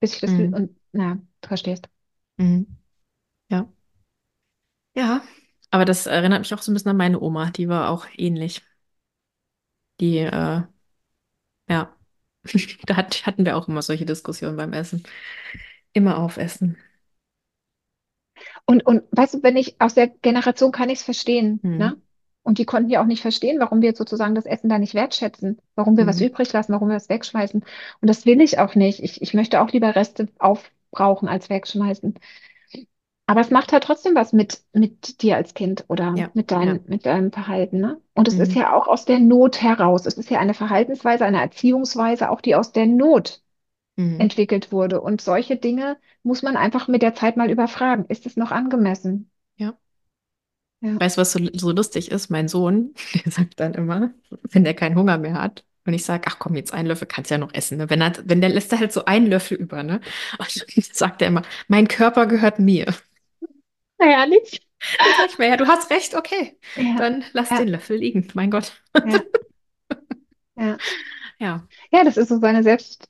bis 0.00 0.14
ich 0.14 0.20
das, 0.20 0.32
Mhm. 0.32 0.54
und 0.54 0.76
na, 0.92 1.18
du 1.42 1.48
verstehst. 1.48 1.88
Mhm. 2.38 2.66
Ja. 3.50 3.68
Ja. 4.94 5.22
Aber 5.70 5.84
das 5.84 6.06
erinnert 6.06 6.40
mich 6.40 6.54
auch 6.54 6.62
so 6.62 6.70
ein 6.72 6.74
bisschen 6.74 6.90
an 6.90 6.96
meine 6.96 7.20
Oma. 7.20 7.50
Die 7.50 7.68
war 7.68 7.90
auch 7.90 8.06
ähnlich. 8.16 8.62
Die, 10.00 10.18
äh, 10.18 10.62
ja. 11.68 11.96
Da 12.86 12.96
hat, 12.96 13.26
hatten 13.26 13.44
wir 13.44 13.56
auch 13.56 13.68
immer 13.68 13.82
solche 13.82 14.06
Diskussionen 14.06 14.56
beim 14.56 14.72
Essen. 14.72 15.02
Immer 15.94 16.18
aufessen. 16.18 16.78
Und, 18.66 18.84
und 18.86 19.04
weißt 19.12 19.34
du, 19.34 19.42
wenn 19.42 19.56
ich 19.56 19.80
aus 19.80 19.94
der 19.94 20.08
Generation 20.08 20.72
kann 20.72 20.88
ich 20.90 20.98
es 21.00 21.04
verstehen, 21.04 21.64
ne? 21.76 21.96
Mhm. 21.96 22.02
Und 22.42 22.58
die 22.58 22.64
konnten 22.64 22.90
ja 22.90 23.02
auch 23.02 23.06
nicht 23.06 23.22
verstehen, 23.22 23.58
warum 23.58 23.82
wir 23.82 23.94
sozusagen 23.96 24.36
das 24.36 24.46
Essen 24.46 24.68
da 24.68 24.78
nicht 24.78 24.94
wertschätzen, 24.94 25.58
warum 25.74 25.96
wir 25.96 26.06
was 26.06 26.20
Mhm. 26.20 26.26
übrig 26.26 26.52
lassen, 26.52 26.72
warum 26.74 26.88
wir 26.88 26.94
was 26.96 27.08
wegschmeißen. 27.08 27.64
Und 28.00 28.08
das 28.08 28.24
will 28.24 28.40
ich 28.40 28.58
auch 28.60 28.76
nicht. 28.76 29.02
Ich, 29.02 29.20
ich 29.20 29.34
möchte 29.34 29.60
auch 29.60 29.70
lieber 29.72 29.96
Reste 29.96 30.28
aufbrauchen 30.38 31.28
als 31.28 31.50
wegschmeißen. 31.50 32.14
Aber 33.28 33.40
es 33.40 33.50
macht 33.50 33.72
halt 33.72 33.82
trotzdem 33.84 34.14
was 34.14 34.32
mit, 34.32 34.62
mit 34.72 35.20
dir 35.22 35.36
als 35.36 35.54
Kind 35.54 35.84
oder 35.88 36.14
Ja. 36.16 36.30
mit 36.34 36.50
Ja. 36.50 36.58
dein, 36.58 36.80
mit 36.86 37.06
deinem 37.06 37.32
Verhalten, 37.32 37.80
ne? 37.80 38.00
Und 38.14 38.28
es 38.28 38.38
ist 38.38 38.52
Mhm. 38.52 38.60
ja 38.60 38.72
auch 38.72 38.86
aus 38.86 39.04
der 39.04 39.18
Not 39.18 39.60
heraus. 39.62 40.06
Es 40.06 40.14
ist 40.14 40.30
ja 40.30 40.38
eine 40.38 40.54
Verhaltensweise, 40.54 41.24
eine 41.24 41.40
Erziehungsweise, 41.40 42.30
auch 42.30 42.40
die 42.40 42.54
aus 42.54 42.72
der 42.72 42.86
Not 42.86 43.42
Mhm. 43.96 44.20
entwickelt 44.20 44.72
wurde. 44.72 45.00
Und 45.00 45.20
solche 45.20 45.56
Dinge 45.56 45.96
muss 46.22 46.42
man 46.42 46.56
einfach 46.56 46.88
mit 46.88 47.02
der 47.02 47.14
Zeit 47.14 47.36
mal 47.36 47.50
überfragen. 47.50 48.04
Ist 48.08 48.26
es 48.26 48.36
noch 48.36 48.50
angemessen? 48.50 49.30
Ja. 49.56 49.76
Ja. 50.80 51.00
Weißt 51.00 51.16
du, 51.16 51.22
was 51.22 51.32
so, 51.32 51.40
so 51.54 51.72
lustig 51.72 52.10
ist? 52.10 52.30
Mein 52.30 52.48
Sohn, 52.48 52.94
der 53.24 53.32
sagt 53.32 53.58
dann 53.60 53.74
immer, 53.74 54.10
wenn 54.50 54.64
der 54.64 54.74
keinen 54.74 54.96
Hunger 54.96 55.18
mehr 55.18 55.34
hat, 55.34 55.64
und 55.86 55.94
ich 55.94 56.04
sage, 56.04 56.24
ach 56.26 56.40
komm, 56.40 56.56
jetzt 56.56 56.74
einen 56.74 56.88
Löffel 56.88 57.06
kannst 57.06 57.30
du 57.30 57.34
ja 57.34 57.38
noch 57.38 57.54
essen. 57.54 57.78
Ne? 57.78 57.88
Wenn 57.88 58.00
er, 58.00 58.12
wenn 58.24 58.40
der 58.40 58.50
lässt 58.50 58.72
er 58.72 58.80
halt 58.80 58.92
so 58.92 59.04
einen 59.04 59.28
Löffel 59.28 59.56
über, 59.56 59.84
ne? 59.84 60.00
Und 60.38 60.56
dann 60.56 60.84
sagt 60.92 61.22
er 61.22 61.28
immer, 61.28 61.42
mein 61.68 61.86
Körper 61.86 62.26
gehört 62.26 62.58
mir. 62.58 62.92
Naja, 63.98 64.26
nicht. 64.26 64.62
Dann 64.98 65.08
sag 65.16 65.30
ich 65.30 65.38
mir, 65.38 65.48
ja, 65.48 65.56
du 65.56 65.66
hast 65.66 65.90
recht, 65.90 66.14
okay. 66.14 66.58
Ja, 66.74 66.96
Dann 66.98 67.24
lass 67.32 67.50
ja, 67.50 67.58
den 67.58 67.68
Löffel 67.68 67.96
liegen. 67.96 68.28
Mein 68.34 68.50
Gott. 68.50 68.82
ja, 68.94 69.22
ja. 70.56 70.76
Ja. 71.38 71.66
Ja, 71.90 72.04
das 72.04 72.16
ist 72.16 72.28
so 72.28 72.38
seine 72.40 72.62
Selbst, 72.62 73.06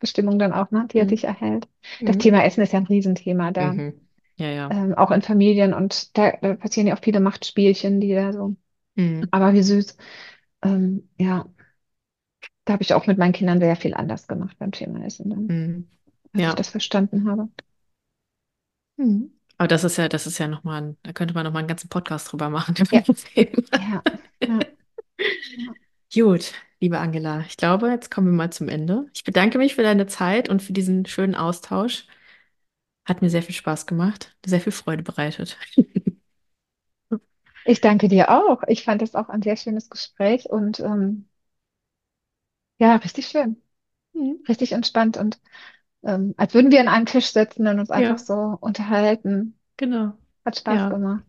Selbstbestimmung 0.00 0.38
dann 0.38 0.52
auch, 0.52 0.70
ne, 0.70 0.86
die 0.92 0.98
er 0.98 1.04
Mhm. 1.04 1.08
sich 1.08 1.24
erhält. 1.24 1.68
Das 2.04 2.16
Mhm. 2.16 2.20
Thema 2.20 2.44
Essen 2.44 2.62
ist 2.62 2.72
ja 2.72 2.80
ein 2.80 2.86
Riesenthema 2.86 3.52
da, 3.52 3.72
Mhm. 3.72 4.00
Ja, 4.36 4.50
ja. 4.50 4.68
ähm, 4.70 4.94
auch 4.94 5.10
in 5.12 5.22
Familien 5.22 5.74
und 5.74 6.16
da, 6.18 6.32
da 6.42 6.54
passieren 6.56 6.88
ja 6.88 6.96
auch 6.96 7.02
viele 7.04 7.20
Machtspielchen, 7.20 8.00
die 8.00 8.14
da 8.14 8.32
so, 8.32 8.56
Mhm. 8.96 9.30
aber 9.32 9.54
wie 9.54 9.62
süß. 9.62 9.96
Ähm, 10.64 11.08
ja, 11.18 11.46
da 12.64 12.74
habe 12.74 12.82
ich 12.82 12.92
auch 12.94 13.06
mit 13.06 13.16
meinen 13.18 13.32
Kindern 13.32 13.60
sehr 13.60 13.76
viel 13.76 13.94
anders 13.94 14.28
gemacht 14.28 14.56
beim 14.58 14.72
Thema 14.72 15.04
Essen 15.04 15.30
dann. 15.30 15.54
Mhm. 15.54 15.88
als 16.34 16.44
Ja. 16.44 16.50
ich 16.50 16.54
das 16.56 16.68
verstanden 16.70 17.28
habe. 17.30 17.48
Mhm. 18.98 19.30
Aber 19.58 19.68
das 19.68 19.84
ist 19.84 19.96
ja, 19.96 20.08
das 20.08 20.26
ist 20.26 20.38
ja 20.38 20.48
nochmal, 20.48 20.82
ein, 20.82 20.96
da 21.02 21.12
könnte 21.12 21.32
man 21.34 21.44
nochmal 21.44 21.60
einen 21.60 21.68
ganzen 21.68 21.88
Podcast 21.88 22.30
drüber 22.32 22.50
machen. 22.50 22.74
ja, 22.90 23.02
ja, 23.76 24.04
ja. 24.46 24.66
Gut, 26.12 26.52
liebe 26.80 26.98
Angela, 26.98 27.40
ich 27.46 27.56
glaube, 27.56 27.88
jetzt 27.90 28.10
kommen 28.10 28.28
wir 28.28 28.34
mal 28.34 28.50
zum 28.52 28.68
Ende. 28.68 29.06
Ich 29.14 29.24
bedanke 29.24 29.58
mich 29.58 29.74
für 29.74 29.82
deine 29.82 30.06
Zeit 30.06 30.48
und 30.48 30.62
für 30.62 30.72
diesen 30.72 31.06
schönen 31.06 31.34
Austausch. 31.34 32.06
Hat 33.06 33.22
mir 33.22 33.30
sehr 33.30 33.42
viel 33.42 33.54
Spaß 33.54 33.86
gemacht, 33.86 34.36
sehr 34.46 34.60
viel 34.60 34.72
Freude 34.72 35.02
bereitet. 35.02 35.58
Ich 37.64 37.82
danke 37.82 38.08
dir 38.08 38.30
auch. 38.30 38.62
Ich 38.66 38.82
fand 38.84 39.02
es 39.02 39.14
auch 39.14 39.28
ein 39.28 39.42
sehr 39.42 39.56
schönes 39.58 39.90
Gespräch 39.90 40.46
und 40.48 40.80
ähm, 40.80 41.28
ja, 42.78 42.96
richtig 42.96 43.28
schön, 43.28 43.62
Mhm. 44.14 44.46
richtig 44.48 44.72
entspannt 44.72 45.16
und 45.18 45.40
ähm, 46.04 46.34
als 46.38 46.54
würden 46.54 46.72
wir 46.72 46.80
an 46.80 46.88
einem 46.88 47.06
Tisch 47.06 47.28
sitzen 47.32 47.68
und 47.68 47.80
uns 47.80 47.90
einfach 47.92 48.18
Ja, 48.18 48.20
so 48.20 48.34
unterhalten. 48.60 49.58
genau. 49.76 50.18
Hat 50.46 50.58
Spaß 50.58 50.88
Ja, 50.88 50.88
gemacht. 50.88 51.24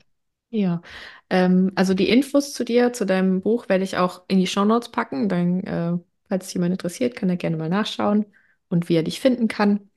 Ja. 0.58 0.82
Ähm, 1.30 1.72
also 1.76 1.94
die 1.94 2.10
Infos 2.10 2.54
zu 2.54 2.64
dir, 2.64 2.94
zu 2.94 3.06
deinem 3.06 3.42
Buch 3.42 3.70
werde 3.70 3.84
ich 3.84 3.98
auch 3.98 4.24
in 4.28 4.40
die 4.40 4.48
Shownotes 4.48 4.90
packen. 4.90 5.30
Dann, 5.30 5.62
äh, 5.64 5.98
falls 6.28 6.54
jemand 6.54 6.74
interessiert, 6.74 7.16
kann 7.16 7.30
er 7.30 7.38
gerne 7.38 7.58
mal 7.58 7.70
nachschauen 7.70 8.26
und 8.70 8.90
wie 8.90 8.96
er 8.96 9.04
dich 9.04 9.20
finden 9.20 9.48
kann. 9.48 9.90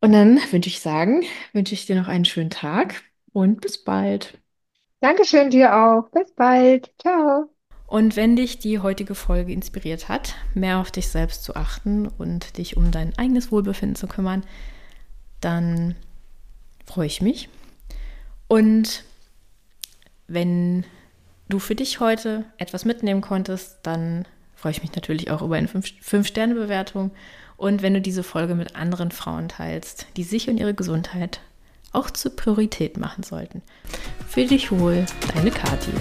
Und 0.00 0.12
dann 0.12 0.38
würde 0.50 0.68
ich 0.68 0.80
sagen, 0.80 1.22
wünsche 1.52 1.74
ich 1.74 1.86
dir 1.86 1.96
noch 1.96 2.08
einen 2.08 2.24
schönen 2.24 2.50
Tag 2.50 3.02
und 3.32 3.60
bis 3.60 3.82
bald. 3.82 4.38
Dankeschön 5.00 5.50
dir 5.50 5.74
auch. 5.74 6.08
Bis 6.10 6.32
bald. 6.32 6.92
Ciao. 7.00 7.50
Und 7.86 8.16
wenn 8.16 8.36
dich 8.36 8.58
die 8.58 8.78
heutige 8.78 9.14
Folge 9.14 9.52
inspiriert 9.52 10.08
hat, 10.08 10.34
mehr 10.54 10.78
auf 10.78 10.90
dich 10.90 11.08
selbst 11.08 11.44
zu 11.44 11.56
achten 11.56 12.08
und 12.08 12.56
dich 12.56 12.76
um 12.76 12.90
dein 12.90 13.16
eigenes 13.18 13.52
Wohlbefinden 13.52 13.96
zu 13.96 14.06
kümmern, 14.06 14.44
dann 15.40 15.94
freue 16.86 17.06
ich 17.06 17.20
mich. 17.20 17.48
Und 18.48 19.04
wenn 20.26 20.84
du 21.48 21.58
für 21.58 21.74
dich 21.74 22.00
heute 22.00 22.44
etwas 22.58 22.84
mitnehmen 22.84 23.20
konntest, 23.20 23.78
dann 23.82 24.26
freue 24.54 24.72
ich 24.72 24.82
mich 24.82 24.94
natürlich 24.94 25.30
auch 25.30 25.42
über 25.42 25.56
eine 25.56 25.68
5-Sterne-Bewertung. 25.68 27.10
Und 27.56 27.82
wenn 27.82 27.94
du 27.94 28.00
diese 28.00 28.22
Folge 28.22 28.54
mit 28.54 28.76
anderen 28.76 29.10
Frauen 29.10 29.48
teilst, 29.48 30.06
die 30.16 30.24
sich 30.24 30.48
und 30.48 30.58
ihre 30.58 30.74
Gesundheit 30.74 31.40
auch 31.92 32.10
zur 32.10 32.34
Priorität 32.34 32.96
machen 32.96 33.22
sollten. 33.22 33.62
Fühl 34.28 34.46
dich 34.46 34.72
wohl, 34.72 35.04
deine 35.34 35.50
Kathi. 35.50 35.92